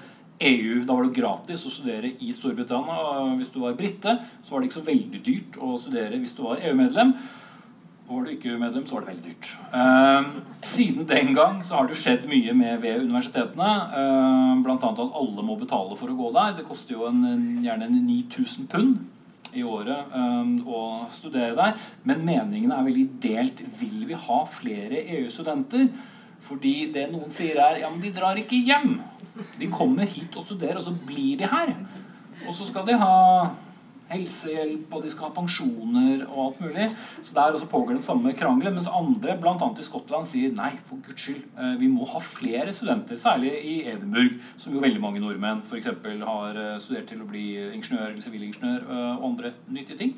EU, 0.43 0.84
Da 0.86 0.95
var 0.95 1.07
det 1.07 1.18
gratis 1.18 1.66
å 1.66 1.70
studere 1.70 2.14
i 2.22 2.32
Storbritannia. 2.34 3.34
Hvis 3.38 3.51
du 3.55 3.61
var 3.62 3.78
brite, 3.78 4.16
så 4.47 4.55
var 4.55 4.62
det 4.62 4.70
ikke 4.70 4.80
så 4.80 4.88
veldig 4.88 5.22
dyrt 5.26 5.59
å 5.59 5.76
studere 5.78 6.18
hvis 6.22 6.34
du 6.38 6.45
var 6.47 6.62
EU-medlem. 6.62 7.14
Var 8.09 8.24
du 8.24 8.32
ikke 8.32 8.59
medlem, 8.59 8.84
så 8.86 8.96
var 8.96 9.05
det 9.05 9.12
veldig 9.12 9.30
dyrt. 9.30 9.50
Uh, 9.72 10.32
siden 10.66 11.07
den 11.09 11.34
gang 11.36 11.62
så 11.64 11.78
har 11.78 11.88
det 11.88 11.96
skjedd 12.00 12.26
mye 12.30 12.55
med 12.59 12.82
ved 12.82 13.05
universitetene. 13.07 13.70
Uh, 13.94 14.62
Bl.a. 14.64 14.76
at 14.76 15.03
alle 15.03 15.46
må 15.46 15.57
betale 15.61 15.96
for 15.96 16.11
å 16.11 16.18
gå 16.18 16.32
der. 16.34 16.57
Det 16.59 16.66
koster 16.66 16.96
jo 16.96 17.07
en, 17.09 17.22
gjerne 17.64 17.88
9000 17.94 18.68
pund 18.72 18.98
i 19.53 19.62
året 19.66 20.12
um, 20.16 20.55
å 20.66 20.82
studere 21.12 21.55
der. 21.57 21.78
Men 22.09 22.24
meningene 22.26 22.78
er 22.78 22.86
veldig 22.88 23.07
delt. 23.22 23.62
Vil 23.80 24.05
vi 24.09 24.18
ha 24.18 24.42
flere 24.50 25.05
EU-studenter? 25.18 25.88
Fordi 26.42 26.76
det 26.94 27.09
noen 27.12 27.30
sier, 27.34 27.61
er 27.62 27.84
ja, 27.84 27.90
men 27.92 28.03
de 28.03 28.12
drar 28.14 28.38
ikke 28.40 28.59
hjem. 28.66 28.96
De 29.61 29.68
kommer 29.72 30.09
hit 30.09 30.34
og 30.36 30.48
studerer, 30.48 30.80
og 30.80 30.86
så 30.88 30.94
blir 31.07 31.38
de 31.40 31.48
her. 31.48 31.76
Og 32.48 32.57
så 32.57 32.66
skal 32.68 32.86
de 32.88 32.98
ha 32.98 33.14
helsehjelp, 34.13 34.93
og 34.93 35.05
de 35.05 35.13
skal 35.13 35.29
ha 35.29 35.35
pensjoner 35.37 36.25
og 36.29 36.41
alt 36.45 36.63
mulig. 36.65 36.89
Så 37.23 37.35
der 37.37 37.57
også 37.57 37.69
pågår 37.71 37.97
den 37.97 38.05
samme 38.05 38.35
krangelen. 38.39 38.77
Mens 38.77 38.91
andre, 38.91 39.37
bl.a. 39.41 39.57
i 39.57 39.87
Skottland, 39.87 40.29
sier 40.31 40.55
nei, 40.57 40.73
for 40.89 41.03
guds 41.07 41.27
skyld, 41.27 41.43
eh, 41.57 41.75
vi 41.81 41.91
må 41.93 42.07
ha 42.13 42.23
flere 42.23 42.73
studenter. 42.77 43.19
Særlig 43.21 43.53
i 43.59 43.77
Edinburgh, 43.91 44.39
som 44.61 44.75
jo 44.75 44.85
veldig 44.85 45.03
mange 45.03 45.23
nordmenn 45.23 45.65
f.eks. 45.67 45.91
har 46.23 46.63
eh, 46.63 46.79
studert 46.83 47.11
til 47.11 47.25
å 47.25 47.29
bli 47.29 47.47
ingeniør 47.73 48.11
eller 48.11 48.25
sivilingeniør 48.25 48.89
eh, 48.89 49.13
og 49.19 49.29
andre 49.33 49.55
nyttige 49.69 50.01
ting. 50.05 50.17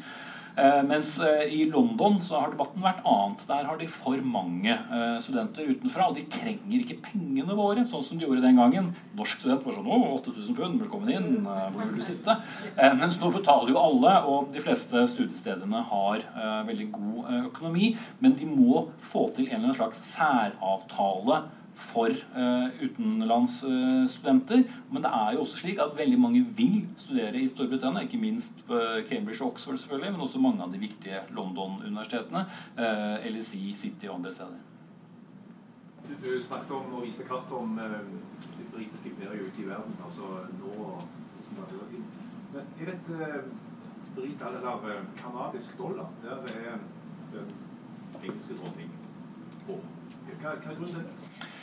Eh, 0.56 0.82
mens 0.86 1.16
eh, 1.18 1.48
i 1.50 1.64
London 1.66 2.20
så 2.22 2.38
har 2.38 2.52
debatten 2.52 2.82
vært 2.84 3.02
annet. 3.10 3.42
Der 3.48 3.64
har 3.66 3.78
de 3.80 3.88
for 3.90 4.20
mange 4.22 4.70
eh, 4.70 5.16
studenter 5.22 5.66
utenfra. 5.66 6.06
Og 6.10 6.18
de 6.18 6.26
trenger 6.30 6.76
ikke 6.78 7.00
pengene 7.08 7.56
våre, 7.58 7.82
sånn 7.90 8.04
som 8.06 8.20
de 8.20 8.26
gjorde 8.26 8.44
den 8.44 8.60
gangen. 8.60 8.92
Norsk 9.18 9.42
student 9.42 9.66
var 9.66 9.74
sånn 9.74 9.90
'Å, 9.90 9.98
8000 10.20 10.58
pund, 10.58 10.78
velkommen 10.84 11.10
inn. 11.10 11.48
Hvor 11.48 11.82
vil 11.82 11.98
du 11.98 12.06
sitte?' 12.06 12.38
Mens 13.00 13.18
nå 13.18 13.32
betaler 13.34 13.74
jo 13.74 13.82
alle, 13.82 14.14
og 14.30 14.52
de 14.54 14.62
fleste 14.62 15.02
studiestedene 15.10 15.82
har 15.90 16.22
veldig 16.68 16.88
god 16.92 17.34
økonomi. 17.50 17.96
Men 18.20 18.38
de 18.38 18.46
må 18.46 18.88
få 19.02 19.26
til 19.34 19.48
en 19.48 19.58
eller 19.58 19.74
annen 19.74 19.80
slags 19.80 20.02
særavtale 20.14 21.42
for 21.76 22.10
uh, 22.36 22.68
utenlandsstudenter. 22.82 24.62
Men 24.90 25.02
det 25.02 25.10
er 25.10 25.32
jo 25.34 25.40
også 25.44 25.58
slik 25.58 25.80
at 25.82 25.96
veldig 25.98 26.18
mange 26.20 26.44
vil 26.56 26.84
studere 26.96 27.40
i 27.40 27.48
Storbritannia. 27.48 28.04
Ikke 28.06 28.20
minst 28.20 28.62
på 28.66 28.78
Cambridge 29.08 29.44
og 29.44 29.52
Oxford, 29.52 29.78
selvfølgelig, 29.78 30.12
men 30.12 30.20
også 30.26 30.38
mange 30.38 30.62
av 30.62 30.72
de 30.72 30.78
viktige 30.78 31.24
London-universitetene. 31.34 32.46
Uh, 32.78 33.26
LSI, 33.30 33.74
City 33.80 34.06
og 34.06 34.20
andre 34.20 34.32
steder. 34.32 34.62
Du, 36.04 36.14
du 36.20 36.40
snakket 36.42 36.70
om 36.76 36.94
og 36.94 37.04
viste 37.06 37.26
kart 37.28 37.52
om 37.52 37.78
uh, 37.78 38.00
det 38.58 38.70
britiske 38.74 39.08
imperiet 39.12 39.46
ute 39.48 39.62
i 39.62 39.68
verden. 39.68 39.94
altså 40.04 40.34
nå 40.60 40.72
og 40.84 41.02
Men 42.54 42.62
jeg 42.78 42.86
vet 42.86 43.08
uh, 43.10 43.44
Brit, 44.14 44.42
eller 44.46 45.02
kanadisk 45.16 45.78
dollar, 45.78 46.06
der 46.22 46.30
er 46.30 46.78
den 47.32 47.46
engelske 48.22 48.54
dronningen 48.54 48.98
på. 49.66 49.78
Hva, 50.26 50.36
hva 50.42 50.70
er 50.70 50.76
grunnen 50.76 50.94
til 50.94 51.02
det? 51.02 51.53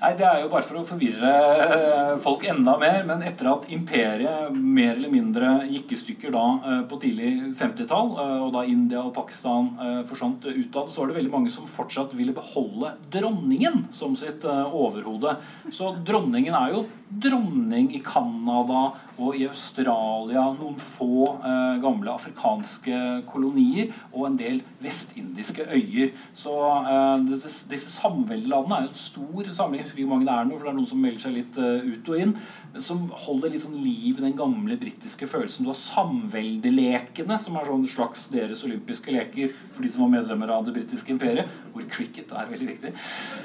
Nei, 0.00 0.14
Det 0.16 0.24
er 0.24 0.38
jo 0.40 0.48
bare 0.48 0.64
for 0.64 0.80
å 0.80 0.86
forvirre 0.88 1.30
eh, 1.60 2.12
folk 2.24 2.46
enda 2.48 2.72
mer. 2.80 3.02
Men 3.08 3.20
etter 3.26 3.50
at 3.50 3.66
imperiet 3.74 4.54
mer 4.56 4.94
eller 4.94 5.12
mindre 5.12 5.50
gikk 5.68 5.92
i 5.92 5.98
stykker 6.00 6.32
da 6.32 6.44
eh, 6.56 6.78
på 6.88 6.96
tidlig 7.02 7.32
50-tall, 7.58 8.14
eh, 8.22 8.36
og 8.46 8.54
da 8.54 8.64
India 8.64 9.02
og 9.04 9.12
Pakistan 9.16 9.68
forsvant 10.08 10.46
utad, 10.48 10.88
så 10.88 11.02
var 11.02 11.10
det 11.10 11.18
veldig 11.18 11.32
mange 11.34 11.52
som 11.52 11.68
fortsatt 11.68 12.14
ville 12.16 12.32
beholde 12.36 12.94
dronningen 13.12 13.90
som 13.94 14.16
sitt 14.16 14.46
overhode. 14.48 15.36
Så 15.74 15.92
dronningen 16.06 16.56
er 16.56 16.74
jo 16.74 16.84
dronning 17.10 17.90
i 17.96 18.00
Canada 18.04 18.82
og 19.20 19.36
i 19.36 19.44
Australia, 19.48 20.46
noen 20.56 20.78
få 20.80 21.26
eh, 21.36 21.80
gamle 21.82 22.12
afrikanske 22.14 23.00
kolonier 23.28 23.90
og 24.14 24.28
en 24.28 24.38
del 24.40 24.60
vestindiske 24.80 25.66
øyer. 25.74 26.14
Så 26.36 26.54
eh, 26.80 27.26
disse, 27.42 27.90
samveldelandene 27.98 28.78
er 28.78 28.86
jo 28.86 28.92
en 28.92 29.02
stor 29.02 29.52
samling. 29.58 29.82
Jeg 29.82 29.88
husker 29.88 30.00
ikke 30.00 30.08
hvor 30.08 30.16
mange 30.16 30.30
det 30.30 30.36
er 30.36 30.48
nå, 30.48 30.56
for 30.56 30.68
det 30.68 30.72
er 30.72 30.78
noen 30.78 30.90
som 30.92 31.04
melder 31.04 31.24
seg 31.26 31.36
litt 31.36 31.60
eh, 31.60 31.90
ut 31.90 32.12
og 32.14 32.24
inn 32.24 32.36
som 32.78 33.02
holder 33.24 33.50
litt 33.50 33.64
sånn 33.64 33.80
liv 33.82 34.18
i 34.18 34.22
den 34.22 34.36
gamle 34.38 34.76
britiske 34.78 35.26
følelsen. 35.30 35.66
Du 35.66 35.72
har 35.72 35.78
samveldelekene, 35.78 37.38
som 37.42 37.56
er 37.58 37.66
sånn 37.66 37.86
slags 37.90 38.26
deres 38.30 38.62
olympiske 38.66 39.10
leker 39.14 39.54
for 39.74 39.82
de 39.82 39.90
som 39.90 40.04
var 40.04 40.12
medlemmer 40.14 40.52
av 40.54 40.68
det 40.68 40.74
britiske 40.76 41.10
imperiet, 41.10 41.50
hvor 41.74 41.86
cricket 41.90 42.30
er 42.30 42.50
veldig 42.50 42.68
viktig, 42.68 42.92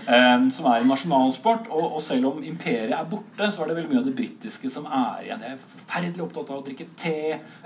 um, 0.06 0.50
som 0.54 0.70
er 0.70 0.84
en 0.84 0.92
nasjonalsport. 0.94 1.70
Og, 1.72 1.88
og, 1.88 2.04
selv 2.06 2.30
om 2.30 2.44
imperiet 2.46 2.94
er 2.94 3.10
borte, 3.10 3.50
så 3.50 3.64
er 3.64 3.72
det 3.72 3.80
veldig 3.80 3.94
mye 3.94 4.04
av 4.04 4.10
det 4.10 4.16
britiske 4.20 4.72
som 4.72 4.86
er 4.86 5.26
igjen. 5.26 5.46
Jeg 5.48 5.58
er 5.58 5.66
forferdelig 5.74 6.26
opptatt 6.28 6.54
av 6.54 6.62
å 6.62 6.66
drikke 6.68 6.90
te. 7.02 7.18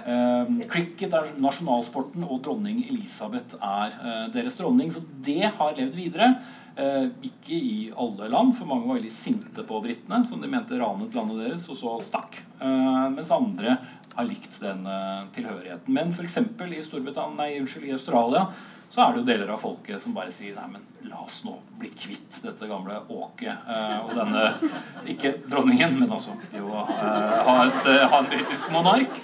Um, 0.05 0.61
cricket 0.71 1.17
er 1.17 1.33
nasjonalsporten, 1.43 2.23
og 2.23 2.43
dronning 2.47 2.85
Elisabeth 2.87 3.59
er 3.59 3.99
uh, 3.99 4.25
deres 4.33 4.57
dronning. 4.59 4.93
Så 4.95 5.03
det 5.25 5.43
har 5.59 5.75
levd 5.75 5.99
videre. 5.99 6.33
Eh, 6.79 7.05
ikke 7.27 7.57
i 7.57 7.77
alle 7.99 8.29
land, 8.31 8.53
for 8.55 8.69
mange 8.69 8.87
var 8.87 8.99
veldig 8.99 9.11
sinte 9.11 9.65
på 9.67 9.81
britene, 9.83 10.21
som 10.27 10.39
de 10.39 10.47
mente 10.47 10.77
ranet 10.79 11.15
landet 11.17 11.41
deres, 11.43 11.67
og 11.67 11.79
så 11.79 11.95
stakk. 12.07 12.39
Eh, 12.61 13.05
mens 13.15 13.33
andre 13.35 13.75
har 14.15 14.27
likt 14.27 14.59
den 14.63 14.85
eh, 14.87 15.25
tilhørigheten. 15.35 15.91
Men 15.95 16.13
f.eks. 16.15 16.37
i 16.39 16.83
Storbritannia, 16.85 17.35
nei, 17.35 17.57
unnskyld, 17.59 17.89
i 17.89 17.95
Australia 17.97 18.47
så 18.89 19.03
er 19.03 19.11
det 19.13 19.19
jo 19.21 19.25
deler 19.27 19.51
av 19.53 19.59
folket 19.61 20.01
som 20.01 20.15
bare 20.15 20.31
sier 20.33 20.55
nei, 20.57 20.65
men 20.73 21.09
la 21.11 21.19
oss 21.21 21.43
nå 21.45 21.51
bli 21.77 21.91
kvitt 21.93 22.39
dette 22.41 22.65
gamle 22.67 22.95
åket 23.13 23.69
eh, 23.69 23.99
og 24.01 24.15
denne 24.17 24.71
Ikke 25.13 25.35
dronningen, 25.45 25.93
men 25.99 26.15
altså 26.15 26.33
jo, 26.55 26.71
eh, 26.73 27.35
ha, 27.45 27.53
et, 27.67 27.91
ha 28.09 28.21
en 28.23 28.31
britisk 28.31 28.71
monark. 28.73 29.19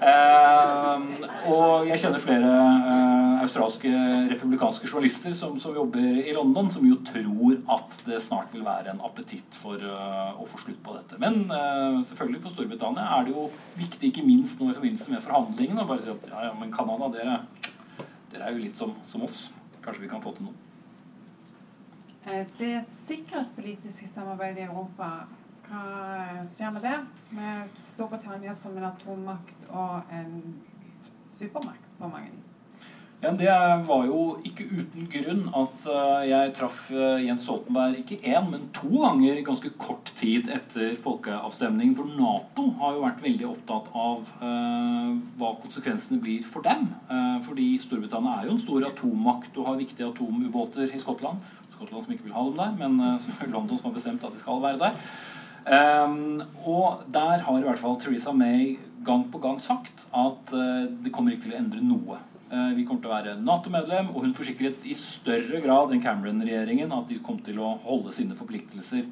Eh, 0.00 1.04
og 1.52 1.90
jeg 1.90 2.00
kjenner 2.00 2.22
flere 2.22 2.54
australske 3.40 3.90
republikanske 4.30 4.88
journalister 4.88 5.34
som, 5.36 5.58
som, 5.62 5.74
jobber 5.76 6.20
i 6.22 6.34
London, 6.36 6.70
som 6.72 6.86
jo 6.86 6.98
tror 7.06 7.58
at 7.76 7.96
det 8.06 8.20
snart 8.24 8.52
vil 8.54 8.64
være 8.66 8.92
en 8.94 9.02
appetitt 9.06 9.58
for 9.58 9.80
uh, 9.80 10.36
å 10.40 10.46
få 10.50 10.62
slutt 10.64 10.80
på 10.84 10.94
dette. 10.98 11.18
Men 11.22 11.42
selvfølgelig 12.08 12.44
for 12.44 12.54
Storbritannia 12.54 13.08
er 13.16 13.26
det 13.26 13.34
jo 13.34 13.48
viktig, 13.78 14.10
ikke 14.10 14.26
minst 14.26 14.60
nå 14.60 14.70
i 14.70 14.76
forbindelse 14.76 15.12
med 15.12 15.24
forhandlingene, 15.24 15.84
å 15.84 15.90
bare 15.90 16.04
si 16.04 16.12
at 16.12 16.30
ja, 16.30 16.46
ja, 16.50 16.54
men 16.60 16.72
Canada, 16.74 17.10
dere 17.14 17.40
dere 18.30 18.46
er 18.46 18.54
jo 18.54 18.62
litt 18.62 18.78
som, 18.78 18.94
som 19.06 19.24
oss. 19.26 19.48
Kanskje 19.82 20.04
vi 20.04 20.10
kan 20.10 20.22
få 20.22 20.32
til 20.36 20.48
noe. 20.48 20.56
Eh, 22.28 22.46
det 22.58 22.74
sikkerhetspolitiske 22.86 24.08
samarbeidet 24.10 24.64
i 24.64 24.68
Europa, 24.68 25.10
hva 25.66 26.46
skjer 26.50 26.74
med 26.76 26.86
det? 26.86 26.96
Med 27.34 27.82
Storbritannia 27.86 28.54
som 28.54 28.76
en 28.78 28.90
atommakt 28.90 29.68
og 29.70 30.14
en 30.14 30.34
supermakt 31.30 31.90
på 31.98 32.10
mange 32.10 32.32
vis. 32.36 32.59
Ja, 33.20 33.30
Det 33.36 33.52
var 33.84 34.06
jo 34.08 34.20
ikke 34.48 34.64
uten 34.64 35.08
grunn 35.12 35.42
at 35.52 35.86
eh, 35.92 36.22
jeg 36.30 36.52
traff 36.56 36.86
eh, 36.88 37.26
Jens 37.26 37.42
Stoltenberg 37.44 37.98
ikke 38.00 38.16
én, 38.24 38.46
men 38.48 38.62
to 38.72 38.88
ganger 38.94 39.42
ganske 39.44 39.72
kort 39.76 40.08
tid 40.16 40.48
etter 40.48 40.94
folkeavstemningen. 41.04 41.98
For 41.98 42.08
Nato 42.16 42.64
har 42.80 42.96
jo 42.96 43.04
vært 43.04 43.20
veldig 43.26 43.48
opptatt 43.50 43.90
av 43.92 44.32
eh, 44.40 45.10
hva 45.36 45.52
konsekvensene 45.60 46.22
blir 46.24 46.48
for 46.48 46.64
dem. 46.64 46.88
Eh, 47.12 47.36
fordi 47.44 47.68
Storbritannia 47.84 48.38
er 48.38 48.48
jo 48.48 48.56
en 48.56 48.64
stor 48.64 48.88
atommakt 48.88 49.60
og 49.60 49.68
har 49.68 49.82
viktige 49.82 50.08
atomubåter 50.08 50.88
i 50.88 51.02
Skottland 51.04 51.44
Skottland 51.80 52.04
som 52.04 52.16
ikke 52.16 52.28
vil 52.28 52.36
ha 52.36 52.46
dem 52.48 52.56
der, 52.56 52.72
men 52.80 53.00
uh, 53.20 53.52
London 53.52 53.78
som 53.78 53.90
har 53.90 53.96
bestemt 53.96 54.24
at 54.24 54.32
de 54.32 54.40
skal 54.40 54.64
være 54.64 54.80
der. 54.80 54.96
Um, 55.68 56.40
og 56.64 57.04
der 57.12 57.44
har 57.44 57.60
i 57.60 57.68
hvert 57.68 57.80
fall 57.80 58.00
Theresa 58.00 58.32
May 58.32 58.78
gang 59.04 59.28
på 59.32 59.40
gang 59.40 59.60
sagt 59.60 60.06
at 60.08 60.52
uh, 60.56 60.88
det 60.88 61.12
kommer 61.12 61.36
ikke 61.36 61.48
til 61.48 61.56
å 61.56 61.60
endre 61.60 61.84
noe. 61.84 62.20
Uh, 62.50 62.72
vi 62.74 62.82
kommer 62.82 63.04
til 63.04 63.10
å 63.12 63.14
være 63.14 63.32
Nato-medlem, 63.38 64.08
og 64.10 64.24
hun 64.24 64.32
forsikret 64.34 64.82
i 64.82 64.96
større 64.98 65.60
grad 65.62 65.92
enn 65.94 66.00
Cameron-regjeringen 66.02 66.90
at 66.96 67.06
de 67.06 67.20
kom 67.22 67.36
til 67.46 67.60
å 67.62 67.76
holde 67.84 68.10
sine 68.16 68.34
forpliktelser. 68.34 69.04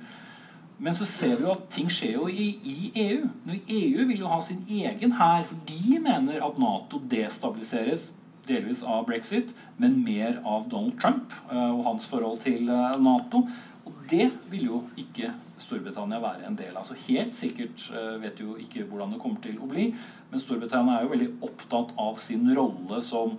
Men 0.83 0.97
så 0.99 1.07
ser 1.07 1.37
vi 1.39 1.47
jo 1.47 1.53
at 1.53 1.69
ting 1.71 1.87
skjer 1.91 2.17
jo 2.17 2.27
i, 2.27 2.49
i 2.67 2.91
EU. 3.05 3.29
EU 3.55 4.09
vil 4.11 4.25
jo 4.25 4.33
ha 4.33 4.41
sin 4.43 4.65
egen 4.67 5.15
hær, 5.21 5.47
for 5.47 5.63
de 5.71 6.01
mener 6.03 6.43
at 6.43 6.59
Nato 6.59 6.99
destabiliseres 7.15 8.11
delvis 8.51 8.83
av 8.83 9.07
brexit, 9.07 9.55
men 9.79 10.01
mer 10.03 10.41
av 10.43 10.67
Donald 10.73 10.99
Trump 10.99 11.35
uh, 11.53 11.71
og 11.77 11.85
hans 11.93 12.11
forhold 12.11 12.43
til 12.43 12.67
Nato. 12.67 13.45
Og 13.87 14.03
det 14.11 14.33
vil 14.51 14.67
jo 14.67 14.83
ikke 14.99 15.31
Storbritannia 15.63 16.19
være 16.23 16.47
en 16.51 16.59
del 16.59 16.75
av. 16.75 16.91
Så 16.91 16.99
helt 17.07 17.39
sikkert 17.39 17.87
vet 18.23 18.43
jo 18.43 18.59
ikke 18.59 18.83
hvordan 18.87 19.15
det 19.15 19.23
kommer 19.23 19.43
til 19.43 19.63
å 19.63 19.71
bli, 19.71 19.93
men 20.31 20.43
Storbritannia 20.43 20.99
er 20.99 21.07
jo 21.07 21.13
veldig 21.15 21.29
opptatt 21.49 21.95
av 22.01 22.19
sin 22.21 22.49
rolle 22.57 23.01
som 23.05 23.37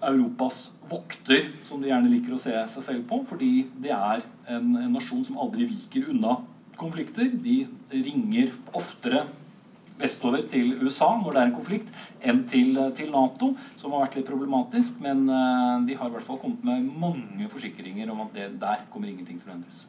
Europas 0.00 0.70
vokter, 0.90 1.50
som 1.64 1.82
de 1.82 1.90
gjerne 1.90 2.10
liker 2.10 2.34
å 2.34 2.40
se 2.40 2.54
seg 2.72 2.86
selv 2.86 3.04
på, 3.10 3.20
fordi 3.28 3.66
det 3.82 3.92
er 3.94 4.24
en, 4.48 4.72
en 4.80 4.94
nasjon 4.96 5.22
som 5.26 5.38
aldri 5.42 5.68
viker 5.68 6.08
unna 6.10 6.38
konflikter. 6.80 7.28
De 7.28 7.62
ringer 7.92 8.54
oftere 8.72 9.26
vestover 10.00 10.46
til 10.48 10.72
USA 10.80 11.10
når 11.20 11.36
det 11.36 11.42
er 11.42 11.50
en 11.50 11.58
konflikt, 11.58 11.92
enn 12.24 12.42
til, 12.48 12.72
til, 12.96 13.12
Nato, 13.12 13.52
som 13.76 13.92
har 13.92 14.06
vært 14.06 14.18
litt 14.20 14.30
problematisk. 14.30 14.96
Men 15.04 15.26
uh, 15.28 15.84
de 15.84 15.98
har 16.00 16.08
i 16.08 16.16
hvert 16.16 16.26
fall 16.26 16.40
kommet 16.40 16.64
med 16.64 16.90
mange 17.00 17.50
forsikringer 17.52 18.10
om 18.12 18.24
at 18.24 18.34
det, 18.36 18.48
der 18.62 18.86
kommer 18.92 19.12
ingenting 19.12 19.40
til 19.42 19.52
å 19.52 19.58
endres. 19.58 19.84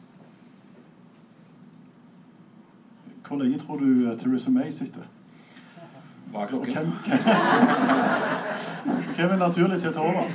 Hvor 3.23 3.39
lenge 3.39 3.63
tror 3.63 3.79
du 3.79 4.09
uh, 4.09 4.15
Theresa 4.19 4.51
May 4.51 4.75
sitter? 4.75 5.07
Hva 6.31 6.45
er 6.45 6.51
klokken? 6.51 6.73
Hvem, 6.73 6.91
hvem, 7.05 7.19
hvem 9.15 9.31
er 9.35 9.39
naturlig 9.41 9.81
til 9.81 9.91
å 9.91 9.95
ta 9.95 10.05
over? 10.05 10.29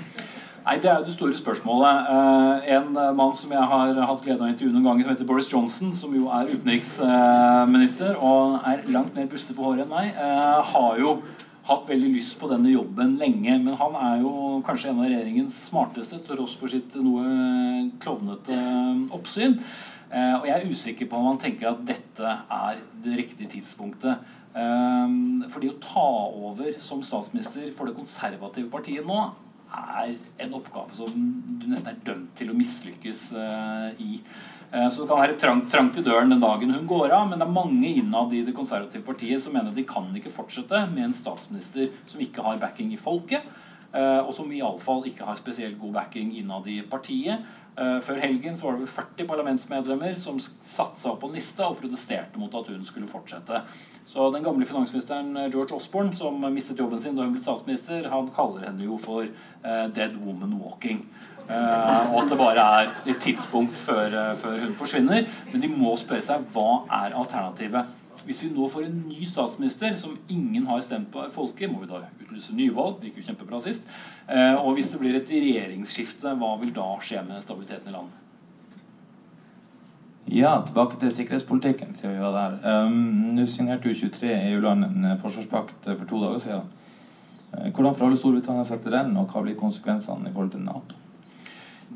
Nei, 0.66 0.76
Det 0.82 0.90
er 0.90 0.98
jo 0.98 1.06
det 1.06 1.14
store 1.14 1.36
spørsmålet. 1.38 2.08
Uh, 2.10 2.68
en 2.74 3.16
mann 3.16 3.34
som 3.38 3.52
jeg 3.54 3.70
har 3.70 3.94
hatt 4.10 4.22
glede 4.24 4.42
av 4.42 4.48
å 4.48 4.50
intervjue 4.50 4.74
noen 4.74 4.88
ganger, 4.90 5.06
som 5.06 5.14
heter 5.14 5.28
Boris 5.30 5.50
Johnson, 5.52 5.94
som 5.94 6.14
jo 6.14 6.26
er 6.34 6.50
utenriksminister 6.52 8.18
og 8.18 8.58
er 8.66 8.82
langt 8.90 9.14
mer 9.14 9.30
buste 9.30 9.54
på 9.54 9.62
håret 9.62 9.86
enn 9.86 9.94
meg, 9.94 10.18
har 10.72 11.00
jo 11.00 11.20
hatt 11.66 11.88
veldig 11.88 12.12
lyst 12.14 12.36
på 12.40 12.50
denne 12.50 12.70
jobben 12.74 13.16
lenge. 13.20 13.58
Men 13.62 13.78
han 13.78 13.98
er 13.98 14.22
jo 14.24 14.32
kanskje 14.66 14.92
en 14.92 15.00
av 15.00 15.08
regjeringens 15.08 15.66
smarteste, 15.70 16.20
til 16.20 16.38
tross 16.38 16.56
for 16.58 16.72
sitt 16.72 16.98
noe 17.00 17.90
klovnete 18.02 18.58
oppsyn. 19.16 19.60
Eh, 20.06 20.34
og 20.38 20.46
jeg 20.46 20.54
er 20.54 20.70
usikker 20.70 21.08
på 21.10 21.18
om 21.18 21.32
han 21.32 21.40
tenker 21.42 21.72
at 21.72 21.82
dette 21.86 22.34
er 22.58 22.82
det 23.04 23.16
riktige 23.18 23.50
tidspunktet. 23.56 24.22
Eh, 24.56 25.16
fordi 25.52 25.68
å 25.68 25.80
ta 25.82 26.10
over 26.32 26.78
som 26.80 27.02
statsminister 27.04 27.68
for 27.76 27.88
det 27.88 27.96
konservative 27.98 28.70
partiet 28.72 29.04
nå 29.06 29.18
er 29.76 30.14
en 30.40 30.54
oppgave 30.56 30.94
som 30.96 31.10
du 31.12 31.66
nesten 31.68 31.90
er 31.90 31.98
dømt 32.06 32.30
til 32.38 32.52
å 32.52 32.56
mislykkes 32.56 33.26
eh, 33.36 34.04
i. 34.04 34.20
Så 34.66 35.04
det 35.04 35.06
kan 35.06 35.20
være 35.20 35.36
trangt, 35.38 35.68
trangt 35.70 35.98
i 36.00 36.02
døren 36.02 36.32
den 36.32 36.40
dagen 36.42 36.72
hun 36.74 36.88
går 36.90 37.12
av, 37.14 37.28
men 37.30 37.38
det 37.38 37.46
er 37.46 37.52
mange 37.54 37.86
innad 38.00 38.32
i 38.34 38.40
det 38.44 38.54
konservative 38.54 39.06
partiet 39.06 39.38
som 39.40 39.54
mener 39.54 39.70
de 39.72 39.84
kan 39.86 40.08
ikke 40.18 40.32
fortsette 40.34 40.80
med 40.90 41.04
en 41.04 41.14
statsminister 41.14 41.92
som 42.10 42.20
ikke 42.20 42.42
har 42.42 42.58
backing 42.60 42.90
i 42.92 42.98
folket, 42.98 43.46
og 43.94 44.32
som 44.34 44.50
iallfall 44.52 45.06
ikke 45.06 45.24
har 45.28 45.38
spesielt 45.38 45.78
god 45.78 45.94
backing 46.00 46.34
innad 46.40 46.66
i 46.68 46.80
partiet. 46.82 47.46
Før 47.76 48.18
helgen 48.20 48.58
så 48.58 48.66
var 48.66 48.76
det 48.76 48.88
vel 48.88 48.92
40 48.98 49.30
parlamentsmedlemmer 49.30 50.18
som 50.20 50.42
satte 50.42 50.98
seg 50.98 51.12
opp 51.12 51.22
på 51.22 51.30
Nista 51.32 51.70
og 51.70 51.78
protesterte 51.80 52.42
mot 52.42 52.58
at 52.58 52.74
hun 52.74 52.84
skulle 52.90 53.08
fortsette. 53.08 53.62
Så 54.06 54.30
den 54.30 54.44
gamle 54.44 54.66
finansministeren 54.66 55.36
eh, 55.36 55.50
George 55.50 55.74
Osborne, 55.74 56.14
som 56.14 56.40
mistet 56.54 56.78
jobben 56.78 57.00
sin 57.00 57.16
da 57.16 57.26
hun 57.26 57.34
ble 57.34 57.42
statsminister, 57.42 58.06
han 58.10 58.30
kaller 58.34 58.68
henne 58.68 58.86
jo 58.86 58.98
for 59.02 59.26
uh, 59.26 59.86
'dead 59.90 60.14
woman 60.22 60.54
walking'. 60.62 61.02
Uh, 61.46 62.14
og 62.14 62.22
at 62.22 62.30
det 62.30 62.38
bare 62.38 62.66
er 62.80 62.92
et 63.06 63.20
tidspunkt 63.22 63.76
før, 63.76 64.34
før 64.34 64.58
hun 64.64 64.74
forsvinner. 64.74 65.26
Men 65.52 65.62
de 65.62 65.68
må 65.68 65.96
spørre 65.96 66.22
seg 66.22 66.46
hva 66.54 66.82
er 67.04 67.14
alternativet. 67.18 67.94
Hvis 68.26 68.42
vi 68.42 68.50
nå 68.50 68.68
får 68.68 68.86
en 68.86 69.04
ny 69.08 69.26
statsminister 69.26 69.94
som 69.94 70.18
ingen 70.28 70.66
har 70.66 70.80
stemt 70.82 71.12
på 71.12 71.22
folket, 71.30 71.70
må 71.70 71.84
vi 71.84 71.90
da 71.90 72.02
utlyse 72.22 72.54
nyvalg. 72.54 72.98
Det 72.98 73.10
gikk 73.10 73.20
jo 73.22 73.26
kjempebra 73.28 73.60
sist. 73.62 73.86
Og 74.58 74.72
hvis 74.74 74.90
det 74.90 74.98
blir 74.98 75.14
et 75.14 75.30
regjeringsskifte, 75.30 76.34
hva 76.34 76.56
vil 76.58 76.74
da 76.74 76.88
skje 76.98 77.22
med 77.28 77.44
stabiliteten 77.46 77.92
i 77.92 77.94
landet? 77.94 78.25
Ja, 80.26 80.56
tilbake 80.66 80.98
til 81.00 81.12
sikkerhetspolitikken, 81.14 81.94
siden 81.94 82.16
vi 82.16 82.22
var 82.22 82.34
der. 82.34 82.86
Um, 82.86 82.92
Nå 83.36 83.46
signerte 83.46 83.88
jo 83.88 83.94
23 83.94 84.32
EU-land 84.50 84.84
en 84.84 85.04
eh, 85.04 85.18
forsvarspakt 85.20 85.86
for 85.86 86.04
to 86.04 86.22
dager 86.24 86.38
siden. 86.38 86.70
Eh, 87.54 87.70
hvordan 87.70 87.94
forholder 87.94 88.18
Storbritannia 88.18 88.64
seg 88.66 88.82
til 88.82 88.96
den, 88.96 89.16
og 89.16 89.30
hva 89.30 89.44
blir 89.46 89.58
konsekvensene 89.58 90.28
i 90.28 90.34
forhold 90.34 90.50
til 90.56 90.66
Nato? 90.66 91.02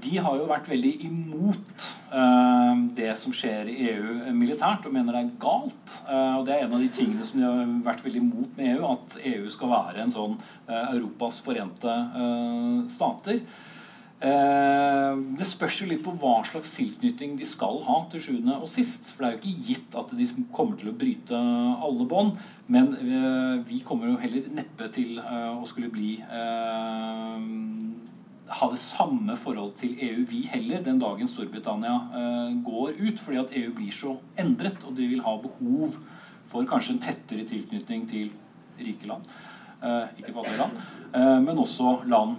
de 0.00 0.18
har 0.22 0.36
jo 0.38 0.48
vært 0.48 0.68
veldig 0.70 0.90
imot 1.06 1.86
uh, 2.12 2.74
det 2.96 3.10
som 3.18 3.32
skjer 3.34 3.68
i 3.70 3.76
EU 3.90 4.34
militært, 4.36 4.86
og 4.86 4.94
mener 4.94 5.16
det 5.16 5.22
er 5.24 5.32
galt. 5.42 5.96
Uh, 6.06 6.38
og 6.38 6.46
Det 6.46 6.54
er 6.54 6.64
en 6.64 6.76
av 6.76 6.82
de 6.82 6.90
tingene 6.94 7.26
som 7.26 7.40
de 7.40 7.46
har 7.46 7.74
vært 7.86 8.04
veldig 8.06 8.22
imot 8.22 8.54
med 8.58 8.70
EU, 8.74 8.84
at 8.90 9.18
EU 9.32 9.50
skal 9.52 9.72
være 9.72 10.04
en 10.04 10.14
sånn 10.14 10.36
uh, 10.38 10.86
Europas 10.94 11.40
forente 11.44 11.96
stater. 12.92 13.42
Det 14.20 15.46
spørs 15.48 15.78
jo 15.80 15.86
litt 15.88 16.02
på 16.04 16.12
hva 16.20 16.42
slags 16.44 16.74
tilknytning 16.76 17.38
de 17.40 17.46
skal 17.48 17.78
ha 17.86 17.96
til 18.12 18.20
sjuende 18.20 18.58
og 18.60 18.68
sist. 18.68 19.08
For 19.14 19.24
det 19.24 19.28
er 19.28 19.32
jo 19.36 19.40
ikke 19.40 19.66
gitt 19.70 19.96
at 19.96 20.12
de 20.18 20.26
kommer 20.52 20.76
til 20.76 20.90
å 20.92 20.96
bryte 21.00 21.40
alle 21.86 22.04
bånd. 22.08 22.36
Men 22.68 22.92
vi 23.64 23.80
kommer 23.86 24.12
jo 24.12 24.20
heller 24.20 24.50
neppe 24.52 24.90
til 24.92 25.16
å 25.24 25.64
skulle 25.68 25.88
bli 25.92 26.18
ha 28.50 28.66
det 28.70 28.80
samme 28.82 29.36
forhold 29.38 29.76
til 29.78 29.94
EU, 30.02 30.24
vi 30.28 30.42
heller, 30.50 30.82
den 30.84 31.00
dagen 31.00 31.28
Storbritannia 31.30 31.96
går 32.66 32.98
ut. 33.00 33.20
Fordi 33.22 33.40
at 33.40 33.56
EU 33.56 33.72
blir 33.76 33.94
så 33.94 34.16
endret, 34.40 34.84
og 34.84 34.96
de 34.98 35.08
vil 35.14 35.24
ha 35.24 35.36
behov 35.40 35.96
for 36.50 36.68
kanskje 36.68 36.96
en 36.96 37.04
tettere 37.08 37.48
tilknytning 37.48 38.08
til 38.10 38.32
rike 38.80 39.08
land. 39.08 39.24
Ikke 40.18 40.34
fattige 40.34 40.60
land. 40.60 40.80
Uh, 41.10 41.38
men 41.42 41.58
også 41.58 42.00
land 42.06 42.38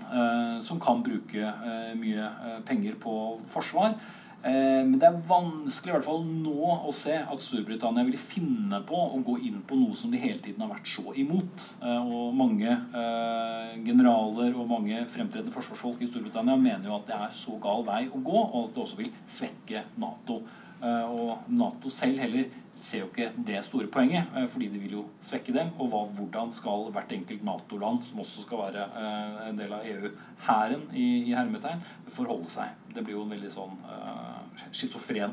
som 0.63 0.80
kan 0.80 1.01
bruke 1.03 1.53
mye 1.99 2.32
penger 2.67 2.97
på 3.01 3.13
forsvar. 3.51 3.95
Eh, 4.41 4.82
men 4.88 4.95
det 4.97 5.05
er 5.05 5.17
vanskelig 5.30 5.91
i 5.91 5.93
hvert 5.93 6.07
fall 6.07 6.24
nå 6.26 6.72
å 6.89 6.91
se 6.95 7.13
at 7.13 7.43
Storbritannia 7.43 8.07
vil 8.07 8.17
finne 8.17 8.80
på 8.89 8.97
å 8.97 9.19
gå 9.22 9.36
inn 9.45 9.59
på 9.67 9.78
noe 9.78 9.97
som 9.97 10.09
de 10.13 10.22
hele 10.22 10.41
tiden 10.41 10.63
har 10.65 10.72
vært 10.72 10.89
så 10.89 11.13
imot. 11.22 11.67
Eh, 11.78 11.99
og 12.01 12.34
mange 12.38 12.72
eh, 12.72 13.76
generaler 13.86 14.57
og 14.57 14.72
mange 14.72 15.03
fremtredende 15.13 15.53
forsvarsfolk 15.53 16.01
i 16.01 16.09
Storbritannia 16.09 16.57
mener 16.57 16.89
jo 16.89 16.97
at 16.97 17.05
det 17.11 17.19
er 17.19 17.38
så 17.38 17.53
gal 17.61 17.86
vei 17.86 18.07
å 18.09 18.17
gå, 18.17 18.39
og 18.41 18.57
at 18.63 18.74
det 18.74 18.84
også 18.88 19.01
vil 19.03 19.13
svekke 19.30 19.86
Nato. 20.01 20.41
Og 20.82 21.51
Nato 21.53 21.91
selv 21.93 22.17
heller 22.24 22.47
ser 22.82 23.03
jo 23.03 23.09
ikke 23.09 23.29
det 23.47 23.59
store 23.65 23.88
poenget, 23.91 24.27
eh, 24.36 24.47
fordi 24.49 24.67
de 24.73 24.79
vil 24.79 24.95
jo 24.97 25.03
svekke 25.21 25.53
dem. 25.53 25.71
Og 25.79 25.91
hva, 25.91 26.01
hvordan 26.17 26.51
skal 26.53 26.89
hvert 26.91 27.11
enkelt 27.15 27.43
Nato-land, 27.45 28.03
som 28.09 28.23
også 28.23 28.45
skal 28.45 28.63
være 28.65 28.86
eh, 29.01 29.49
en 29.49 29.59
del 29.59 29.73
av 29.73 29.86
EU-hæren 29.86 30.88
i, 30.93 31.07
i 31.29 31.36
hermetegn, 31.38 31.84
forholde 32.11 32.49
seg. 32.51 32.73
Det 32.95 33.03
blir 33.05 33.17
jo 33.17 33.25
en 33.25 33.32
veldig 33.32 33.51
sånn 33.53 33.77
uh, 33.88 34.41
schizofren 34.75 35.32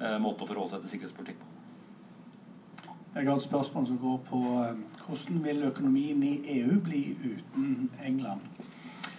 uh, 0.00 0.16
måte 0.18 0.42
å 0.42 0.48
forholde 0.48 0.72
seg 0.72 0.82
til 0.82 0.94
sikkerhetspolitikk 0.96 1.38
på. 1.38 1.52
Jeg 3.16 3.28
har 3.28 3.38
et 3.38 3.44
spørsmål 3.46 3.86
som 3.88 4.00
går 4.00 4.18
på 4.26 4.40
hvordan 5.06 5.38
vil 5.46 5.68
økonomien 5.70 6.24
i 6.26 6.34
EU 6.58 6.80
bli 6.84 7.04
uten 7.22 7.86
England 8.04 8.42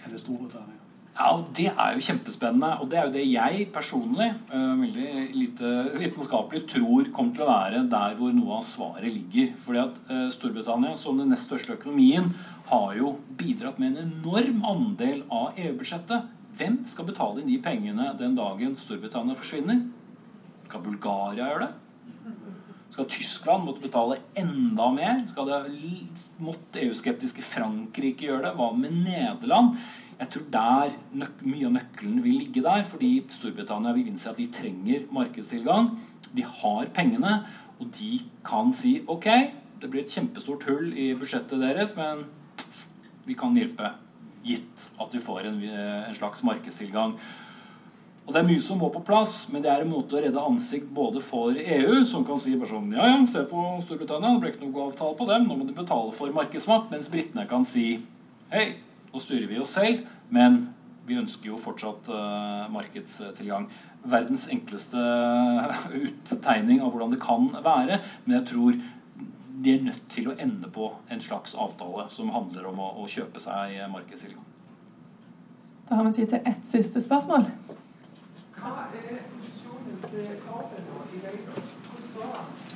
eller 0.04 0.20
Storbritannia? 0.22 0.77
Ja, 1.18 1.44
Det 1.50 1.66
er 1.66 1.94
jo 1.96 2.04
kjempespennende. 2.06 2.78
Og 2.78 2.90
det 2.90 2.98
er 2.98 3.08
jo 3.08 3.14
det 3.16 3.24
jeg 3.26 3.66
personlig, 3.74 4.28
uh, 4.52 4.78
veldig 4.78 5.34
lite 5.34 5.72
vitenskapelig, 5.98 6.62
tror 6.70 7.10
kommer 7.10 7.34
til 7.34 7.42
å 7.42 7.48
være 7.50 7.82
der 7.90 8.14
hvor 8.20 8.36
noe 8.36 8.60
av 8.60 8.68
svaret 8.68 9.10
ligger. 9.10 9.50
Fordi 9.64 9.82
at 9.82 9.98
uh, 10.12 10.28
Storbritannia, 10.30 10.94
som 10.96 11.18
den 11.18 11.34
nest 11.34 11.50
største 11.50 11.74
økonomien, 11.74 12.30
har 12.70 12.94
jo 13.00 13.16
bidratt 13.40 13.82
med 13.82 13.96
en 13.96 14.12
enorm 14.12 14.62
andel 14.62 15.24
av 15.26 15.58
EU-budsjettet. 15.58 16.30
Hvem 16.58 16.80
skal 16.86 17.10
betale 17.10 17.42
inn 17.42 17.50
de 17.50 17.58
pengene 17.66 18.12
den 18.18 18.38
dagen 18.38 18.78
Storbritannia 18.78 19.34
forsvinner? 19.38 19.82
Skal 20.68 20.86
Bulgaria 20.86 21.50
gjøre 21.50 21.66
det? 21.66 21.74
Skal 22.94 23.06
Tyskland 23.10 23.66
måtte 23.66 23.82
betale 23.82 24.22
enda 24.38 24.90
mer? 24.94 25.18
Skal 25.32 25.50
det 25.50 25.62
måtte 26.42 26.82
EU-skeptiske 26.82 27.42
Frankrike 27.42 28.30
gjøre 28.30 28.46
det? 28.46 28.58
Hva 28.58 28.70
med 28.76 29.02
Nederland? 29.02 29.80
Jeg 30.18 30.30
tror 30.34 30.46
der 30.50 30.94
mye 31.46 31.68
av 31.68 31.74
nøkkelen 31.76 32.22
vil 32.24 32.40
ligge 32.40 32.62
der, 32.64 32.82
fordi 32.86 33.12
Storbritannia 33.30 33.94
vil 33.94 34.08
innse 34.10 34.32
at 34.32 34.40
de 34.40 34.48
trenger 34.50 35.06
markedstilgang. 35.14 35.92
De 36.34 36.42
har 36.42 36.88
pengene, 36.94 37.36
og 37.78 37.92
de 37.94 38.18
kan 38.46 38.72
si 38.74 38.98
ok, 39.06 39.28
det 39.78 39.90
blir 39.90 40.02
et 40.02 40.14
kjempestort 40.14 40.66
hull 40.66 40.90
i 40.90 41.12
budsjettet 41.14 41.62
deres, 41.62 41.94
men 41.94 42.24
vi 43.28 43.36
kan 43.38 43.54
hjelpe, 43.54 43.92
gitt 44.42 44.88
at 44.98 45.12
vi 45.12 45.20
får 45.22 45.46
en, 45.46 45.60
en 46.08 46.16
slags 46.16 46.42
markedstilgang. 46.46 47.14
Og 48.26 48.34
Det 48.34 48.42
er 48.42 48.48
mye 48.50 48.60
som 48.60 48.76
må 48.82 48.90
på 48.92 49.00
plass, 49.06 49.46
men 49.48 49.62
det 49.64 49.70
er 49.72 49.86
en 49.86 49.92
måte 49.92 50.18
å 50.18 50.20
redde 50.20 50.42
ansikt 50.50 50.90
både 50.92 51.22
for 51.24 51.54
EU, 51.56 52.02
som 52.04 52.26
kan 52.28 52.40
si 52.42 52.58
bare 52.58 52.68
sånn 52.68 52.90
Ja, 52.92 53.06
ja, 53.08 53.22
se 53.30 53.46
på 53.48 53.62
Storbritannia, 53.86 54.34
det 54.34 54.42
ble 54.42 54.50
ikke 54.52 54.66
noe 54.66 54.90
avtale 54.90 55.16
på 55.16 55.28
dem, 55.30 55.46
nå 55.48 55.56
må 55.56 55.64
de 55.64 55.76
betale 55.76 56.12
for 56.12 56.34
markedsmakt. 56.34 56.90
Mens 56.92 57.08
britene 57.08 57.46
kan 57.48 57.64
si 57.68 57.86
Hei, 58.52 58.66
nå 59.12 59.22
styrer 59.22 59.48
vi 59.50 59.60
oss 59.62 59.74
selv, 59.76 60.04
men 60.34 60.66
vi 61.08 61.16
ønsker 61.16 61.50
jo 61.50 61.60
fortsatt 61.60 62.10
uh, 62.12 62.66
markedstilgang. 62.72 63.68
Verdens 64.08 64.46
enkleste 64.52 65.00
uttegning 65.96 66.82
av 66.84 66.92
hvordan 66.92 67.14
det 67.14 67.22
kan 67.22 67.48
være, 67.64 68.00
men 68.26 68.38
jeg 68.38 68.46
tror 68.52 68.78
de 69.58 69.72
er 69.74 69.86
nødt 69.88 70.04
til 70.12 70.28
å 70.30 70.36
ende 70.38 70.68
på 70.70 70.92
en 71.10 71.22
slags 71.24 71.56
avtale 71.58 72.06
som 72.14 72.30
handler 72.30 72.68
om 72.70 72.78
å, 72.78 72.92
å 73.02 73.08
kjøpe 73.10 73.42
seg 73.42 73.74
markedstilgang. 73.90 74.44
Da 75.88 75.98
har 75.98 76.06
vi 76.06 76.12
tid 76.20 76.30
til 76.30 76.46
ett 76.46 76.68
siste 76.68 77.02
spørsmål. 77.02 77.48
Hva 78.58 78.74
er 78.92 79.22
posisjonen 79.32 79.98
til 80.04 80.30
Corbyn 80.44 80.86
i 81.16 81.24
Labour? 81.24 82.67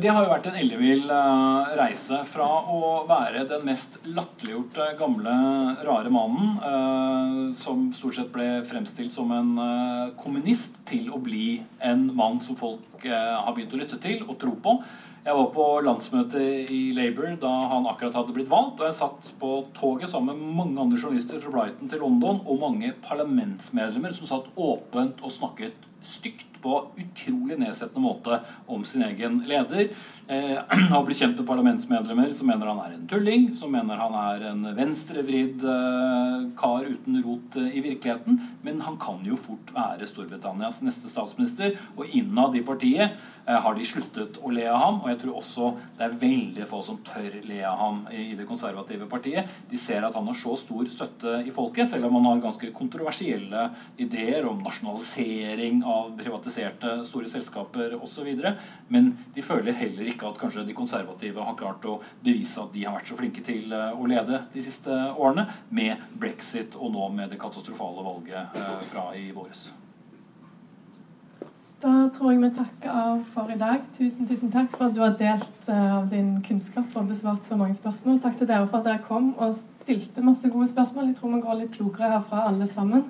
Det 0.00 0.08
har 0.08 0.24
jo 0.24 0.30
vært 0.30 0.46
en 0.48 0.56
ellevill 0.56 1.10
uh, 1.10 1.72
reise 1.76 2.22
fra 2.24 2.46
å 2.70 3.02
være 3.08 3.42
den 3.50 3.66
mest 3.66 3.98
latterliggjorte 4.06 4.86
gamle, 4.96 5.34
rare 5.84 6.12
mannen, 6.12 6.54
uh, 6.62 7.52
som 7.58 7.90
stort 7.96 8.16
sett 8.16 8.30
ble 8.32 8.62
fremstilt 8.68 9.12
som 9.12 9.32
en 9.36 9.52
kommunist, 10.16 10.78
til 10.88 11.10
å 11.12 11.20
bli 11.20 11.58
en 11.84 12.06
mann 12.16 12.40
som 12.44 12.56
folk 12.56 13.04
har 13.04 13.52
begynt 13.52 13.74
å 13.74 13.80
lytte 13.82 13.98
til 14.00 14.22
og 14.24 14.38
tro 14.40 14.54
på. 14.64 14.76
Jeg 15.22 15.36
var 15.38 15.50
på 15.54 15.64
landsmøtet 15.86 16.70
i 16.74 16.80
Labour 16.96 17.36
da 17.42 17.50
han 17.70 17.84
akkurat 17.86 18.16
hadde 18.18 18.34
blitt 18.34 18.50
valgt. 18.50 18.80
Og 18.80 18.88
jeg 18.88 18.96
satt 18.96 19.28
på 19.38 19.50
toget 19.76 20.10
sammen 20.10 20.38
med 20.38 20.56
mange 20.56 20.80
andre 20.82 20.98
journalister 20.98 21.38
fra 21.42 21.52
Brighton 21.54 21.90
til 21.92 22.02
London 22.02 22.40
og 22.42 22.58
mange 22.58 22.90
parlamentsmedlemmer 23.04 24.16
som 24.16 24.30
satt 24.30 24.50
åpent 24.58 25.22
og 25.22 25.34
snakket 25.36 25.86
stygt 26.02 26.51
på 26.62 26.78
utrolig 26.96 27.58
nedsettende 27.60 28.02
måte 28.04 28.40
om 28.70 28.84
sin 28.88 29.04
egen 29.06 29.40
leder. 29.48 29.90
Eh, 30.26 30.58
har 30.92 31.04
blitt 31.04 31.18
kjent 31.18 31.40
med 31.40 31.48
parlamentsmedlemmer 31.48 32.32
som 32.36 32.48
mener 32.48 32.70
han 32.70 32.80
er 32.84 32.94
en 32.96 33.08
tulling, 33.10 33.48
som 33.58 33.72
mener 33.74 33.98
han 34.00 34.14
er 34.20 34.46
en 34.52 34.68
venstrevridd 34.76 35.64
eh, 35.66 36.46
kar 36.58 36.86
uten 36.88 37.18
rot 37.24 37.58
eh, 37.60 37.76
i 37.78 37.84
virkeligheten. 37.84 38.38
Men 38.62 38.80
han 38.86 38.98
kan 39.02 39.20
jo 39.26 39.38
fort 39.40 39.74
være 39.74 40.08
Storbritannias 40.08 40.80
neste 40.86 41.10
statsminister. 41.10 41.76
Og 41.96 42.06
innad 42.14 42.56
i 42.56 42.64
partiet 42.66 43.18
har 43.46 43.74
de 43.74 43.86
sluttet 43.86 44.38
å 44.42 44.52
le 44.54 44.66
av 44.70 44.78
ham. 44.80 45.00
Og 45.02 45.10
jeg 45.12 45.20
tror 45.22 45.38
også 45.40 45.70
det 45.98 46.06
er 46.06 46.18
veldig 46.20 46.66
få 46.70 46.82
som 46.86 47.00
tør 47.06 47.38
le 47.48 47.60
av 47.66 47.78
ham 47.80 48.00
i 48.14 48.32
det 48.38 48.46
konservative 48.48 49.08
partiet. 49.10 49.50
De 49.70 49.80
ser 49.80 50.04
at 50.06 50.16
han 50.18 50.28
har 50.28 50.38
så 50.38 50.54
stor 50.58 50.88
støtte 50.90 51.38
i 51.46 51.54
folket, 51.54 51.90
selv 51.90 52.08
om 52.08 52.18
han 52.20 52.28
har 52.30 52.44
ganske 52.46 52.72
kontroversielle 52.76 53.68
ideer 54.02 54.46
om 54.48 54.62
nasjonalisering 54.62 55.82
av 55.88 56.12
privatiserte 56.18 56.98
store 57.08 57.30
selskaper 57.30 57.96
osv. 57.98 58.30
Men 58.92 59.12
de 59.34 59.44
føler 59.44 59.76
heller 59.78 60.12
ikke 60.12 60.30
at 60.30 60.40
kanskje 60.40 60.66
de 60.68 60.76
konservative 60.76 61.46
har 61.46 61.58
klart 61.58 61.86
å 61.88 61.98
bevise 62.22 62.62
at 62.62 62.72
de 62.74 62.86
har 62.86 62.96
vært 62.98 63.12
så 63.12 63.18
flinke 63.18 63.44
til 63.46 63.72
eh, 63.72 63.92
å 63.92 64.08
lede 64.08 64.44
de 64.52 64.64
siste 64.64 64.92
årene, 65.12 65.48
med 65.72 66.02
brexit 66.18 66.76
og 66.78 66.92
nå 66.94 67.08
med 67.16 67.32
det 67.32 67.40
katastrofale 67.40 68.04
valget 68.06 68.58
eh, 68.58 68.76
fra 68.92 69.10
i 69.18 69.30
våres. 69.34 69.70
Da 71.82 72.08
tror 72.14 72.30
jeg 72.30 72.38
vi 72.38 72.48
takker 72.54 72.90
av 72.94 73.22
for 73.34 73.50
i 73.50 73.56
dag. 73.58 73.80
Tusen 73.96 74.26
tusen 74.28 74.52
takk 74.54 74.76
for 74.76 74.86
at 74.86 74.94
du 74.94 75.00
har 75.02 75.16
delt 75.18 75.64
uh, 75.66 75.96
av 75.96 76.04
din 76.12 76.36
kunnskap 76.46 76.92
og 76.94 77.08
besvart 77.08 77.42
så 77.42 77.56
mange 77.58 77.74
spørsmål. 77.74 78.20
Takk 78.22 78.36
til 78.38 78.46
dere 78.46 78.68
for 78.68 78.78
at 78.78 78.86
dere 78.86 79.02
kom 79.02 79.32
og 79.34 79.56
stilte 79.56 80.22
masse 80.22 80.46
gode 80.52 80.68
spørsmål. 80.70 81.08
Jeg 81.10 81.16
tror 81.16 81.32
vi 81.32 81.40
går 81.42 81.58
litt 81.58 81.72
klokere 81.74 82.12
herfra 82.12 82.44
alle 82.52 82.68
sammen. 82.70 83.02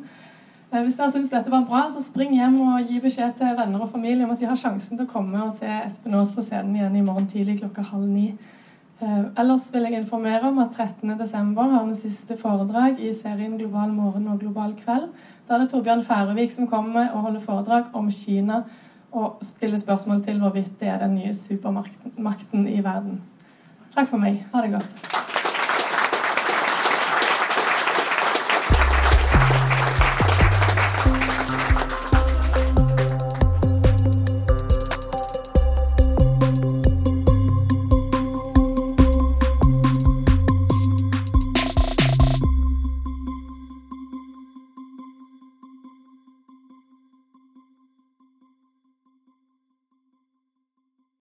Uh, 0.70 0.80
hvis 0.86 0.96
dere 0.96 1.10
syns 1.12 1.34
dette 1.34 1.52
var 1.52 1.66
bra, 1.68 1.82
så 1.92 2.00
spring 2.00 2.32
hjem 2.38 2.56
og 2.64 2.88
gi 2.88 3.02
beskjed 3.04 3.36
til 3.42 3.52
venner 3.60 3.84
og 3.84 3.92
familie 3.92 4.24
om 4.24 4.32
at 4.32 4.40
de 4.40 4.48
har 4.48 4.56
sjansen 4.56 4.96
til 4.96 5.04
å 5.04 5.12
komme 5.12 5.44
og 5.44 5.52
se 5.52 5.68
Espen 5.82 6.16
Aas 6.16 6.32
på 6.32 6.46
scenen 6.46 6.80
igjen 6.80 6.96
i 6.96 7.04
morgen 7.04 7.28
tidlig 7.28 7.58
klokka 7.60 7.84
halv 7.90 8.08
ni. 8.08 8.30
Uh, 9.02 9.24
ellers 9.38 9.64
vil 9.74 9.82
jeg 9.82 9.98
informere 9.98 10.46
om 10.46 10.60
at 10.62 10.76
13.12. 10.78 11.58
har 11.58 11.86
vi 11.88 11.94
siste 11.98 12.36
foredrag 12.38 13.00
i 13.02 13.10
serien 13.12 13.56
Global 13.58 13.90
morgen 13.90 14.28
og 14.30 14.38
global 14.40 14.76
kveld. 14.78 15.08
Da 15.48 15.56
er 15.56 15.64
det 15.64 15.72
Torbjørn 15.72 16.04
Færøvik 16.06 16.54
som 16.54 16.68
kommer 16.70 17.10
og 17.10 17.26
holder 17.26 17.40
foredrag 17.42 17.90
om 17.98 18.10
Kina 18.14 18.62
og 19.12 19.42
stiller 19.42 19.78
spørsmål 19.78 20.22
til 20.24 20.38
hvorvidt 20.38 20.78
det 20.80 20.88
er 20.88 21.02
den 21.02 21.14
nye 21.14 21.34
supermakten 21.34 22.68
i 22.68 22.78
verden. 22.84 23.18
Takk 23.94 24.08
for 24.08 24.22
meg. 24.22 24.44
Ha 24.54 24.62
det 24.62 24.76
godt. 24.78 25.41